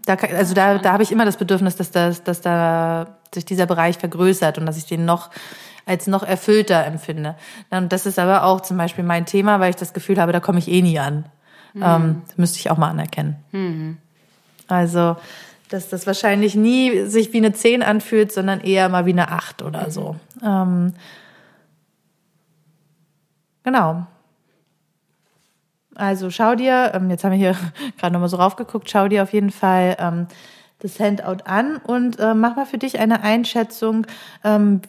da, 0.05 0.15
kann- 0.15 0.33
also 0.35 0.53
da, 0.53 0.77
da 0.77 0.93
habe 0.93 1.03
ich 1.03 1.11
immer 1.11 1.25
das 1.25 1.35
Bedürfnis, 1.37 1.75
dass, 1.75 1.91
das, 1.91 2.23
dass 2.23 2.39
da 2.41 3.17
sich 3.33 3.43
dieser 3.45 3.65
Bereich 3.65 3.97
vergrößert 3.97 4.57
und 4.57 4.65
dass 4.65 4.77
ich 4.77 4.85
den 4.85 5.03
noch 5.05 5.29
als 5.85 6.05
noch 6.07 6.23
erfüllter 6.23 6.85
empfinde. 6.85 7.35
Und 7.71 7.91
das 7.91 8.05
ist 8.05 8.19
aber 8.19 8.43
auch 8.43 8.61
zum 8.61 8.77
Beispiel 8.77 9.03
mein 9.03 9.25
Thema, 9.25 9.59
weil 9.59 9.71
ich 9.71 9.75
das 9.75 9.93
Gefühl 9.93 10.21
habe, 10.21 10.31
da 10.31 10.39
komme 10.39 10.59
ich 10.59 10.69
eh 10.69 10.81
nie 10.81 10.99
an. 10.99 11.25
Ähm, 11.75 12.21
das 12.27 12.37
müsste 12.37 12.59
ich 12.59 12.69
auch 12.69 12.77
mal 12.77 12.89
anerkennen. 12.89 13.35
Also, 14.67 15.17
dass 15.71 15.87
das 15.87 16.05
wahrscheinlich 16.05 16.55
nie 16.55 17.05
sich 17.05 17.31
wie 17.31 17.37
eine 17.37 17.53
10 17.53 17.81
anfühlt, 17.81 18.31
sondern 18.31 18.59
eher 18.59 18.89
mal 18.89 19.05
wie 19.05 19.13
eine 19.13 19.29
8 19.29 19.61
oder 19.61 19.89
so. 19.89 20.17
Ähm, 20.43 20.93
genau. 23.63 24.05
Also 25.95 26.29
schau 26.29 26.55
dir, 26.55 26.91
ähm, 26.93 27.09
jetzt 27.09 27.23
haben 27.23 27.31
wir 27.31 27.37
hier 27.37 27.55
gerade 27.97 28.13
nochmal 28.13 28.29
so 28.29 28.37
raufgeguckt, 28.37 28.89
schau 28.89 29.07
dir 29.07 29.23
auf 29.23 29.31
jeden 29.31 29.51
Fall 29.51 29.95
ähm, 29.99 30.27
das 30.79 30.99
Handout 30.99 31.43
an 31.45 31.77
und 31.77 32.19
äh, 32.19 32.33
mach 32.33 32.57
mal 32.57 32.65
für 32.65 32.77
dich 32.77 32.99
eine 32.99 33.23
Einschätzung. 33.23 34.05
Ähm, 34.43 34.81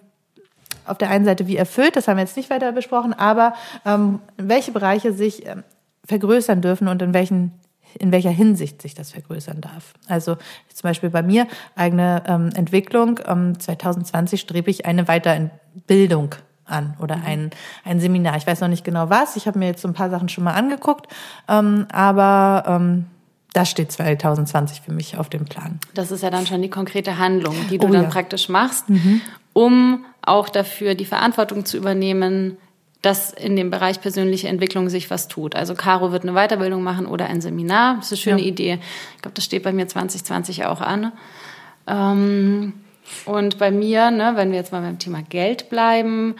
auf 0.84 0.98
der 0.98 1.10
einen 1.10 1.24
Seite 1.24 1.46
wie 1.46 1.56
erfüllt, 1.56 1.94
das 1.94 2.08
haben 2.08 2.16
wir 2.16 2.24
jetzt 2.24 2.36
nicht 2.36 2.50
weiter 2.50 2.72
besprochen, 2.72 3.12
aber 3.12 3.54
ähm, 3.84 4.18
welche 4.36 4.72
Bereiche 4.72 5.12
sich 5.12 5.46
ähm, 5.46 5.62
vergrößern 6.04 6.60
dürfen 6.60 6.88
und 6.88 7.00
in 7.02 7.14
welchen 7.14 7.52
in 7.98 8.12
welcher 8.12 8.30
Hinsicht 8.30 8.82
sich 8.82 8.94
das 8.94 9.12
vergrößern 9.12 9.60
darf. 9.60 9.94
Also 10.08 10.36
zum 10.72 10.82
Beispiel 10.82 11.10
bei 11.10 11.22
mir 11.22 11.46
eigene 11.76 12.22
ähm, 12.26 12.50
Entwicklung. 12.54 13.20
Ähm, 13.26 13.58
2020 13.58 14.40
strebe 14.40 14.70
ich 14.70 14.86
eine 14.86 15.04
Weiterbildung 15.04 16.34
an 16.64 16.96
oder 17.00 17.20
ein, 17.24 17.50
ein 17.84 18.00
Seminar. 18.00 18.36
Ich 18.36 18.46
weiß 18.46 18.60
noch 18.60 18.68
nicht 18.68 18.84
genau 18.84 19.10
was. 19.10 19.36
Ich 19.36 19.46
habe 19.46 19.58
mir 19.58 19.66
jetzt 19.66 19.82
so 19.82 19.88
ein 19.88 19.94
paar 19.94 20.10
Sachen 20.10 20.28
schon 20.28 20.44
mal 20.44 20.54
angeguckt, 20.54 21.06
ähm, 21.48 21.86
aber 21.92 22.64
ähm, 22.66 23.06
das 23.52 23.70
steht 23.70 23.92
2020 23.92 24.80
für 24.80 24.92
mich 24.92 25.18
auf 25.18 25.28
dem 25.28 25.44
Plan. 25.44 25.78
Das 25.94 26.10
ist 26.10 26.22
ja 26.22 26.30
dann 26.30 26.46
schon 26.46 26.62
die 26.62 26.70
konkrete 26.70 27.18
Handlung, 27.18 27.54
die 27.70 27.78
du 27.78 27.88
Oh 27.88 27.90
dann 27.90 28.04
ja. 28.04 28.08
praktisch 28.08 28.48
machst, 28.48 28.86
um 29.52 30.04
auch 30.22 30.48
dafür 30.48 30.94
die 30.94 31.04
Verantwortung 31.04 31.64
zu 31.64 31.76
übernehmen, 31.76 32.56
dass 33.02 33.32
in 33.32 33.56
dem 33.56 33.70
Bereich 33.70 34.00
persönliche 34.00 34.48
Entwicklung 34.48 34.88
sich 34.88 35.10
was 35.10 35.28
tut. 35.28 35.56
Also 35.56 35.74
Caro 35.74 36.12
wird 36.12 36.22
eine 36.22 36.32
Weiterbildung 36.32 36.82
machen 36.82 37.06
oder 37.06 37.26
ein 37.26 37.40
Seminar. 37.40 37.96
Das 37.96 38.06
ist 38.06 38.12
eine 38.12 38.18
schöne 38.36 38.40
Ja. 38.42 38.46
Idee. 38.46 38.78
Ich 39.16 39.22
glaube, 39.22 39.34
das 39.34 39.44
steht 39.44 39.64
bei 39.64 39.72
mir 39.72 39.88
2020 39.88 40.64
auch 40.66 40.80
an. 40.80 41.12
Ähm, 41.88 42.74
und 43.24 43.58
bei 43.58 43.72
mir, 43.72 44.10
ne, 44.12 44.32
wenn 44.36 44.52
wir 44.52 44.58
jetzt 44.58 44.72
mal 44.72 44.82
beim 44.82 45.00
Thema 45.00 45.22
Geld 45.28 45.68
bleiben, 45.68 46.36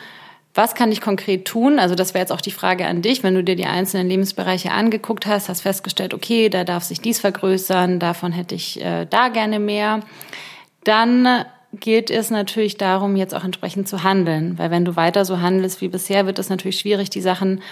was 0.54 0.74
kann 0.74 0.92
ich 0.92 1.00
konkret 1.00 1.46
tun? 1.46 1.78
Also 1.78 1.94
das 1.94 2.14
wäre 2.14 2.22
jetzt 2.22 2.30
auch 2.30 2.40
die 2.40 2.50
Frage 2.50 2.86
an 2.86 3.02
dich, 3.02 3.22
wenn 3.22 3.34
du 3.34 3.42
dir 3.42 3.56
die 3.56 3.64
einzelnen 3.64 4.08
Lebensbereiche 4.08 4.70
angeguckt 4.70 5.26
hast, 5.26 5.48
hast 5.48 5.62
festgestellt, 5.62 6.14
okay, 6.14 6.48
da 6.48 6.62
darf 6.64 6.84
sich 6.84 7.00
dies 7.00 7.20
vergrößern, 7.20 7.98
davon 7.98 8.32
hätte 8.32 8.54
ich 8.54 8.82
äh, 8.84 9.06
da 9.08 9.28
gerne 9.28 9.58
mehr. 9.58 10.00
Dann 10.84 11.44
gilt 11.72 12.10
es 12.10 12.30
natürlich 12.30 12.76
darum, 12.76 13.16
jetzt 13.16 13.34
auch 13.34 13.44
entsprechend 13.44 13.88
zu 13.88 14.02
handeln, 14.02 14.58
weil 14.58 14.70
wenn 14.70 14.84
du 14.84 14.96
weiter 14.96 15.24
so 15.24 15.40
handelst 15.40 15.80
wie 15.80 15.88
bisher, 15.88 16.26
wird 16.26 16.38
es 16.38 16.48
natürlich 16.48 16.78
schwierig, 16.78 17.10
die 17.10 17.20
Sachen 17.20 17.62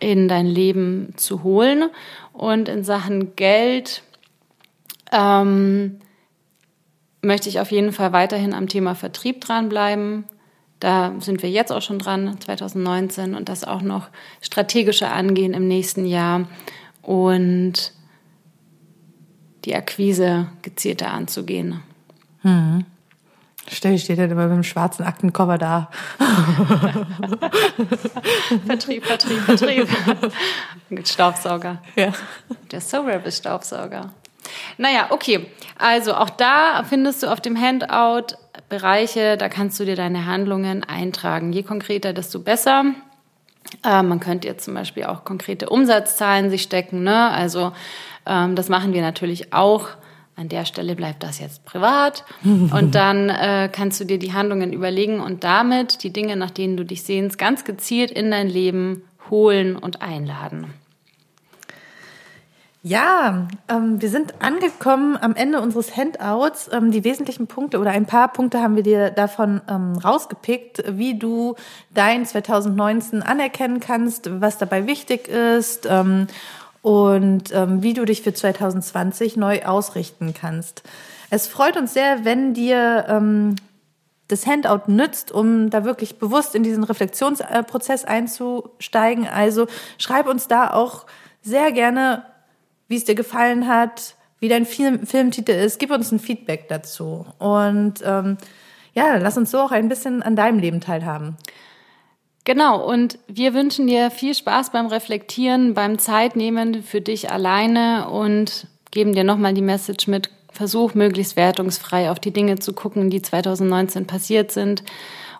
in 0.00 0.28
dein 0.28 0.46
Leben 0.46 1.14
zu 1.16 1.42
holen. 1.42 1.90
Und 2.32 2.68
in 2.68 2.84
Sachen 2.84 3.34
Geld 3.36 4.02
ähm, 5.12 6.00
möchte 7.22 7.48
ich 7.48 7.58
auf 7.60 7.70
jeden 7.70 7.92
Fall 7.92 8.12
weiterhin 8.12 8.54
am 8.54 8.68
Thema 8.68 8.94
Vertrieb 8.94 9.40
dranbleiben. 9.40 10.24
Da 10.78 11.14
sind 11.18 11.42
wir 11.42 11.50
jetzt 11.50 11.72
auch 11.72 11.82
schon 11.82 11.98
dran, 11.98 12.38
2019, 12.40 13.34
und 13.34 13.48
das 13.48 13.64
auch 13.64 13.82
noch 13.82 14.08
strategischer 14.40 15.12
angehen 15.12 15.54
im 15.54 15.66
nächsten 15.66 16.06
Jahr 16.06 16.46
und 17.02 17.92
die 19.64 19.74
Akquise 19.74 20.46
gezielter 20.62 21.10
anzugehen. 21.10 21.82
Stell 23.70 23.98
steht 23.98 24.18
dann 24.18 24.30
immer 24.30 24.46
mit 24.46 24.56
dem 24.56 24.62
schwarzen 24.62 25.04
Aktencover 25.04 25.58
da. 25.58 25.90
Vertrieb, 28.66 29.04
Vertrieb, 29.04 29.40
Vertrieb. 29.40 29.88
Mit 30.88 31.08
Staubsauger. 31.08 31.82
Ja. 31.94 32.12
Der 32.70 32.80
Soul-Staubsauger. 32.80 34.10
Naja, 34.78 35.08
okay. 35.10 35.46
Also 35.76 36.14
auch 36.14 36.30
da 36.30 36.82
findest 36.88 37.22
du 37.22 37.26
auf 37.28 37.40
dem 37.40 37.60
Handout 37.60 38.36
Bereiche, 38.68 39.36
da 39.36 39.48
kannst 39.48 39.78
du 39.80 39.84
dir 39.84 39.96
deine 39.96 40.26
Handlungen 40.26 40.84
eintragen. 40.84 41.52
Je 41.52 41.62
konkreter, 41.62 42.12
desto 42.12 42.40
besser. 42.40 42.84
Äh, 43.84 44.02
man 44.02 44.20
könnte 44.20 44.48
jetzt 44.48 44.64
zum 44.64 44.74
Beispiel 44.74 45.04
auch 45.04 45.24
konkrete 45.24 45.68
Umsatzzahlen 45.68 46.50
sich 46.50 46.62
stecken. 46.62 47.02
Ne? 47.02 47.30
Also 47.30 47.72
ähm, 48.26 48.56
das 48.56 48.68
machen 48.68 48.92
wir 48.92 49.02
natürlich 49.02 49.52
auch. 49.52 49.88
An 50.38 50.48
der 50.48 50.64
Stelle 50.64 50.94
bleibt 50.94 51.24
das 51.24 51.40
jetzt 51.40 51.64
privat. 51.64 52.24
Und 52.44 52.94
dann 52.94 53.28
äh, 53.28 53.68
kannst 53.72 53.98
du 54.00 54.04
dir 54.04 54.20
die 54.20 54.32
Handlungen 54.32 54.72
überlegen 54.72 55.18
und 55.18 55.42
damit 55.42 56.04
die 56.04 56.12
Dinge, 56.12 56.36
nach 56.36 56.52
denen 56.52 56.76
du 56.76 56.84
dich 56.84 57.02
sehnst, 57.02 57.38
ganz 57.38 57.64
gezielt 57.64 58.12
in 58.12 58.30
dein 58.30 58.48
Leben 58.48 59.02
holen 59.30 59.74
und 59.74 60.00
einladen. 60.00 60.68
Ja, 62.84 63.48
ähm, 63.68 64.00
wir 64.00 64.08
sind 64.08 64.40
angekommen 64.40 65.18
am 65.20 65.34
Ende 65.34 65.60
unseres 65.60 65.96
Handouts. 65.96 66.70
Ähm, 66.72 66.92
die 66.92 67.02
wesentlichen 67.02 67.48
Punkte 67.48 67.80
oder 67.80 67.90
ein 67.90 68.06
paar 68.06 68.32
Punkte 68.32 68.60
haben 68.60 68.76
wir 68.76 68.84
dir 68.84 69.10
davon 69.10 69.60
ähm, 69.68 69.94
rausgepickt, 69.98 70.84
wie 70.86 71.18
du 71.18 71.56
dein 71.92 72.24
2019 72.24 73.22
anerkennen 73.22 73.80
kannst, 73.80 74.40
was 74.40 74.58
dabei 74.58 74.86
wichtig 74.86 75.26
ist 75.26 75.88
ähm, 75.90 76.28
und 76.88 77.52
ähm, 77.52 77.82
wie 77.82 77.92
du 77.92 78.06
dich 78.06 78.22
für 78.22 78.32
2020 78.32 79.36
neu 79.36 79.62
ausrichten 79.62 80.32
kannst. 80.32 80.82
Es 81.28 81.46
freut 81.46 81.76
uns 81.76 81.92
sehr, 81.92 82.24
wenn 82.24 82.54
dir 82.54 83.04
ähm, 83.10 83.56
das 84.28 84.46
Handout 84.46 84.90
nützt, 84.90 85.30
um 85.30 85.68
da 85.68 85.84
wirklich 85.84 86.18
bewusst 86.18 86.54
in 86.54 86.62
diesen 86.62 86.84
Reflexionsprozess 86.84 88.06
einzusteigen. 88.06 89.28
Also 89.28 89.66
schreib 89.98 90.28
uns 90.28 90.48
da 90.48 90.72
auch 90.72 91.04
sehr 91.42 91.72
gerne, 91.72 92.24
wie 92.88 92.96
es 92.96 93.04
dir 93.04 93.14
gefallen 93.14 93.68
hat, 93.68 94.14
wie 94.40 94.48
dein 94.48 94.64
Film, 94.64 95.06
Filmtitel 95.06 95.52
ist. 95.52 95.78
Gib 95.78 95.90
uns 95.90 96.10
ein 96.10 96.18
Feedback 96.18 96.68
dazu. 96.68 97.26
Und 97.38 98.02
ähm, 98.02 98.38
ja, 98.94 99.18
lass 99.18 99.36
uns 99.36 99.50
so 99.50 99.58
auch 99.58 99.72
ein 99.72 99.90
bisschen 99.90 100.22
an 100.22 100.36
deinem 100.36 100.58
Leben 100.58 100.80
teilhaben. 100.80 101.36
Genau, 102.48 102.82
und 102.82 103.18
wir 103.28 103.52
wünschen 103.52 103.88
dir 103.88 104.10
viel 104.10 104.34
Spaß 104.34 104.70
beim 104.70 104.86
Reflektieren, 104.86 105.74
beim 105.74 105.98
Zeitnehmen 105.98 106.82
für 106.82 107.02
dich 107.02 107.30
alleine 107.30 108.08
und 108.08 108.66
geben 108.90 109.12
dir 109.12 109.22
nochmal 109.22 109.52
die 109.52 109.60
Message 109.60 110.06
mit, 110.06 110.30
versuch 110.50 110.94
möglichst 110.94 111.36
wertungsfrei 111.36 112.10
auf 112.10 112.18
die 112.18 112.30
Dinge 112.30 112.58
zu 112.58 112.72
gucken, 112.72 113.10
die 113.10 113.20
2019 113.20 114.06
passiert 114.06 114.50
sind 114.50 114.82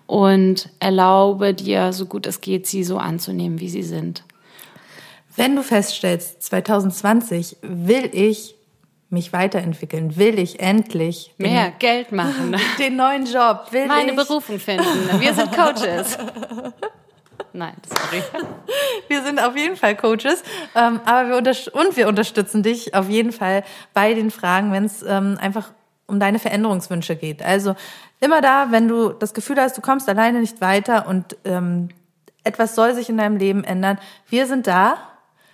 und 0.07 0.69
erlaube 0.81 1.55
dir, 1.55 1.95
so 1.95 2.05
gut 2.05 2.27
es 2.27 2.43
geht, 2.43 2.67
sie 2.67 2.85
so 2.85 2.99
anzunehmen, 2.99 3.59
wie 3.59 3.71
sie 3.71 3.85
sind. 3.85 4.23
Wenn 5.35 5.57
du 5.57 5.63
feststellst, 5.63 6.43
2020 6.43 7.57
will 7.63 8.11
ich 8.13 8.55
mich 9.09 9.33
weiterentwickeln, 9.33 10.19
will 10.19 10.39
ich 10.39 10.61
endlich 10.61 11.35
den, 11.39 11.53
Mehr 11.53 11.71
Geld 11.71 12.13
machen, 12.13 12.55
den 12.79 12.97
neuen 12.97 13.25
Job, 13.25 13.69
will 13.71 13.87
meine 13.87 14.11
ich 14.11 14.17
Berufung 14.17 14.59
finden. 14.59 15.19
Wir 15.19 15.33
sind 15.33 15.51
Coaches. 15.53 16.19
Nein, 17.59 17.75
sorry. 17.89 18.23
Wir 19.09 19.23
sind 19.25 19.43
auf 19.43 19.57
jeden 19.57 19.77
Fall 19.77 19.97
Coaches, 19.97 20.45
ähm, 20.77 21.01
aber 21.05 21.29
wir 21.29 21.37
und 21.73 21.97
wir 21.97 22.07
unterstützen 22.07 22.63
dich 22.63 22.95
auf 22.95 23.09
jeden 23.09 23.33
Fall 23.33 23.65
bei 23.95 24.15
den 24.15 24.31
Fragen, 24.31 24.71
wenn 24.71 24.85
es 24.85 25.03
ähm, 25.03 25.37
einfach 25.41 25.73
um 26.07 26.21
deine 26.21 26.39
Veränderungswünsche 26.39 27.17
geht. 27.17 27.43
Also 27.43 27.75
immer 28.21 28.41
da, 28.41 28.71
wenn 28.71 28.87
du 28.87 29.09
das 29.09 29.35
Gefühl 29.35 29.57
hast, 29.57 29.77
du 29.77 29.81
kommst 29.81 30.09
alleine 30.09 30.41
nicht 30.41 30.61
weiter 30.61 31.09
und 31.09 31.37
ähm, 31.45 31.89
etwas 32.45 32.77
soll 32.77 32.95
sich 32.95 33.09
in 33.09 33.19
deinem 33.19 33.37
Leben 33.39 33.65
ändern. 33.65 33.99
Wir 34.29 34.47
sind 34.47 34.69
da. 34.69 34.99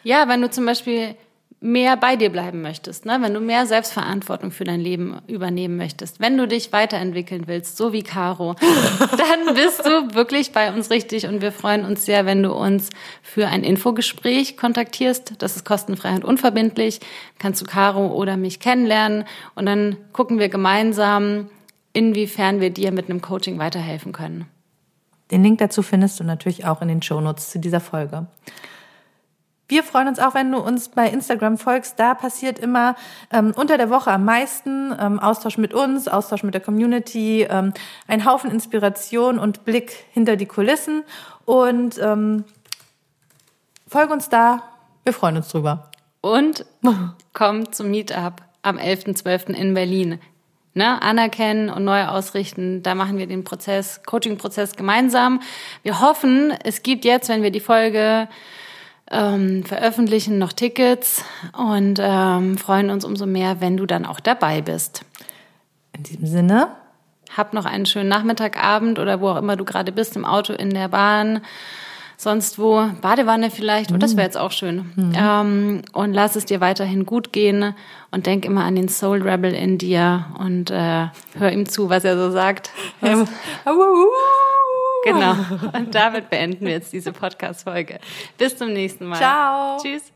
Ja, 0.02 0.28
wenn 0.28 0.42
du 0.42 0.50
zum 0.50 0.66
Beispiel 0.66 1.16
mehr 1.64 1.96
bei 1.96 2.14
dir 2.16 2.28
bleiben 2.28 2.60
möchtest, 2.60 3.06
ne? 3.06 3.16
wenn 3.22 3.32
du 3.32 3.40
mehr 3.40 3.64
Selbstverantwortung 3.64 4.50
für 4.50 4.64
dein 4.64 4.80
Leben 4.80 5.22
übernehmen 5.26 5.78
möchtest, 5.78 6.20
wenn 6.20 6.36
du 6.36 6.46
dich 6.46 6.74
weiterentwickeln 6.74 7.44
willst, 7.46 7.78
so 7.78 7.94
wie 7.94 8.02
Caro, 8.02 8.54
dann 9.00 9.54
bist 9.54 9.86
du 9.86 10.14
wirklich 10.14 10.52
bei 10.52 10.70
uns 10.70 10.90
richtig 10.90 11.26
und 11.26 11.40
wir 11.40 11.52
freuen 11.52 11.86
uns 11.86 12.04
sehr, 12.04 12.26
wenn 12.26 12.42
du 12.42 12.52
uns 12.52 12.90
für 13.22 13.48
ein 13.48 13.64
Infogespräch 13.64 14.58
kontaktierst. 14.58 15.36
Das 15.38 15.56
ist 15.56 15.64
kostenfrei 15.64 16.10
und 16.10 16.26
unverbindlich. 16.26 17.00
Kannst 17.38 17.62
du 17.62 17.64
Caro 17.64 18.08
oder 18.08 18.36
mich 18.36 18.60
kennenlernen 18.60 19.24
und 19.54 19.64
dann 19.64 19.96
gucken 20.12 20.38
wir 20.38 20.50
gemeinsam, 20.50 21.48
inwiefern 21.94 22.60
wir 22.60 22.68
dir 22.68 22.92
mit 22.92 23.08
einem 23.08 23.22
Coaching 23.22 23.58
weiterhelfen 23.58 24.12
können. 24.12 24.44
Den 25.30 25.42
Link 25.42 25.60
dazu 25.60 25.80
findest 25.80 26.20
du 26.20 26.24
natürlich 26.24 26.66
auch 26.66 26.82
in 26.82 26.88
den 26.88 27.00
Shownotes 27.00 27.48
zu 27.48 27.58
dieser 27.58 27.80
Folge. 27.80 28.26
Wir 29.66 29.82
freuen 29.82 30.08
uns 30.08 30.18
auch, 30.18 30.34
wenn 30.34 30.52
du 30.52 30.58
uns 30.58 30.90
bei 30.90 31.08
Instagram 31.08 31.56
folgst. 31.56 31.98
Da 31.98 32.14
passiert 32.14 32.58
immer 32.58 32.96
ähm, 33.32 33.54
unter 33.56 33.78
der 33.78 33.88
Woche 33.88 34.10
am 34.10 34.24
meisten 34.24 34.94
ähm, 35.00 35.18
Austausch 35.18 35.56
mit 35.56 35.72
uns, 35.72 36.06
Austausch 36.06 36.42
mit 36.42 36.52
der 36.52 36.60
Community, 36.60 37.46
ähm, 37.48 37.72
ein 38.06 38.26
Haufen 38.26 38.50
Inspiration 38.50 39.38
und 39.38 39.64
Blick 39.64 40.04
hinter 40.12 40.36
die 40.36 40.44
Kulissen. 40.46 41.02
Und 41.46 41.98
ähm, 41.98 42.44
folge 43.88 44.12
uns 44.12 44.28
da. 44.28 44.62
Wir 45.02 45.14
freuen 45.14 45.36
uns 45.36 45.48
drüber. 45.48 45.90
Und 46.20 46.66
komm 47.32 47.72
zum 47.72 47.90
Meetup 47.90 48.42
am 48.60 48.76
11.12. 48.76 49.50
in 49.54 49.74
Berlin. 49.74 50.18
Ne, 50.76 51.00
anerkennen 51.00 51.70
und 51.70 51.84
neu 51.84 52.04
ausrichten. 52.06 52.82
Da 52.82 52.96
machen 52.96 53.16
wir 53.16 53.28
den 53.28 53.44
Prozess, 53.44 54.02
Coaching-Prozess 54.04 54.74
gemeinsam. 54.74 55.40
Wir 55.84 56.00
hoffen, 56.00 56.52
es 56.64 56.82
gibt 56.82 57.04
jetzt, 57.04 57.28
wenn 57.28 57.44
wir 57.44 57.52
die 57.52 57.60
Folge 57.60 58.26
ähm, 59.11 59.64
veröffentlichen 59.64 60.38
noch 60.38 60.52
Tickets 60.52 61.24
und 61.57 61.98
ähm, 62.00 62.57
freuen 62.59 62.90
uns 62.90 63.05
umso 63.05 63.26
mehr, 63.26 63.61
wenn 63.61 63.76
du 63.76 63.86
dann 63.86 64.07
auch 64.07 64.20
dabei 64.20 64.62
bist. 64.62 65.05
In 65.92 66.02
diesem 66.02 66.26
Sinne. 66.26 66.68
Hab 67.36 67.52
noch 67.52 67.64
einen 67.64 67.86
schönen 67.86 68.09
Nachmittag, 68.09 68.62
Abend 68.62 68.98
oder 68.98 69.20
wo 69.20 69.30
auch 69.30 69.36
immer 69.36 69.57
du 69.57 69.64
gerade 69.64 69.92
bist, 69.92 70.16
im 70.16 70.24
Auto, 70.24 70.52
in 70.52 70.70
der 70.70 70.88
Bahn, 70.88 71.40
sonst 72.16 72.59
wo, 72.59 72.88
Badewanne 73.00 73.50
vielleicht, 73.50 73.90
und 73.90 74.02
das 74.02 74.12
mhm. 74.12 74.18
wäre 74.18 74.26
jetzt 74.26 74.36
auch 74.36 74.52
schön. 74.52 74.92
Mhm. 74.94 75.12
Ähm, 75.16 75.82
und 75.92 76.12
lass 76.12 76.36
es 76.36 76.44
dir 76.44 76.61
weiterhin 76.61 77.07
gut 77.07 77.32
gehen 77.32 77.74
und 78.12 78.26
denk 78.26 78.44
immer 78.44 78.64
an 78.64 78.76
den 78.76 78.88
Soul 78.88 79.22
Rebel 79.22 79.52
in 79.52 79.78
dir 79.78 80.26
und 80.38 80.70
äh, 80.70 81.09
hör 81.38 81.52
ihm 81.52 81.68
zu, 81.68 81.90
was 81.90 82.05
er 82.05 82.16
so 82.16 82.30
sagt. 82.30 82.70
Was, 83.00 83.28
Genau. 85.05 85.34
Und 85.72 85.94
damit 85.94 86.30
beenden 86.30 86.64
wir 86.64 86.72
jetzt 86.72 86.92
diese 86.92 87.12
Podcast-Folge. 87.12 88.00
Bis 88.38 88.57
zum 88.57 88.72
nächsten 88.72 89.07
Mal. 89.07 89.16
Ciao. 89.16 89.78
Tschüss. 89.80 90.13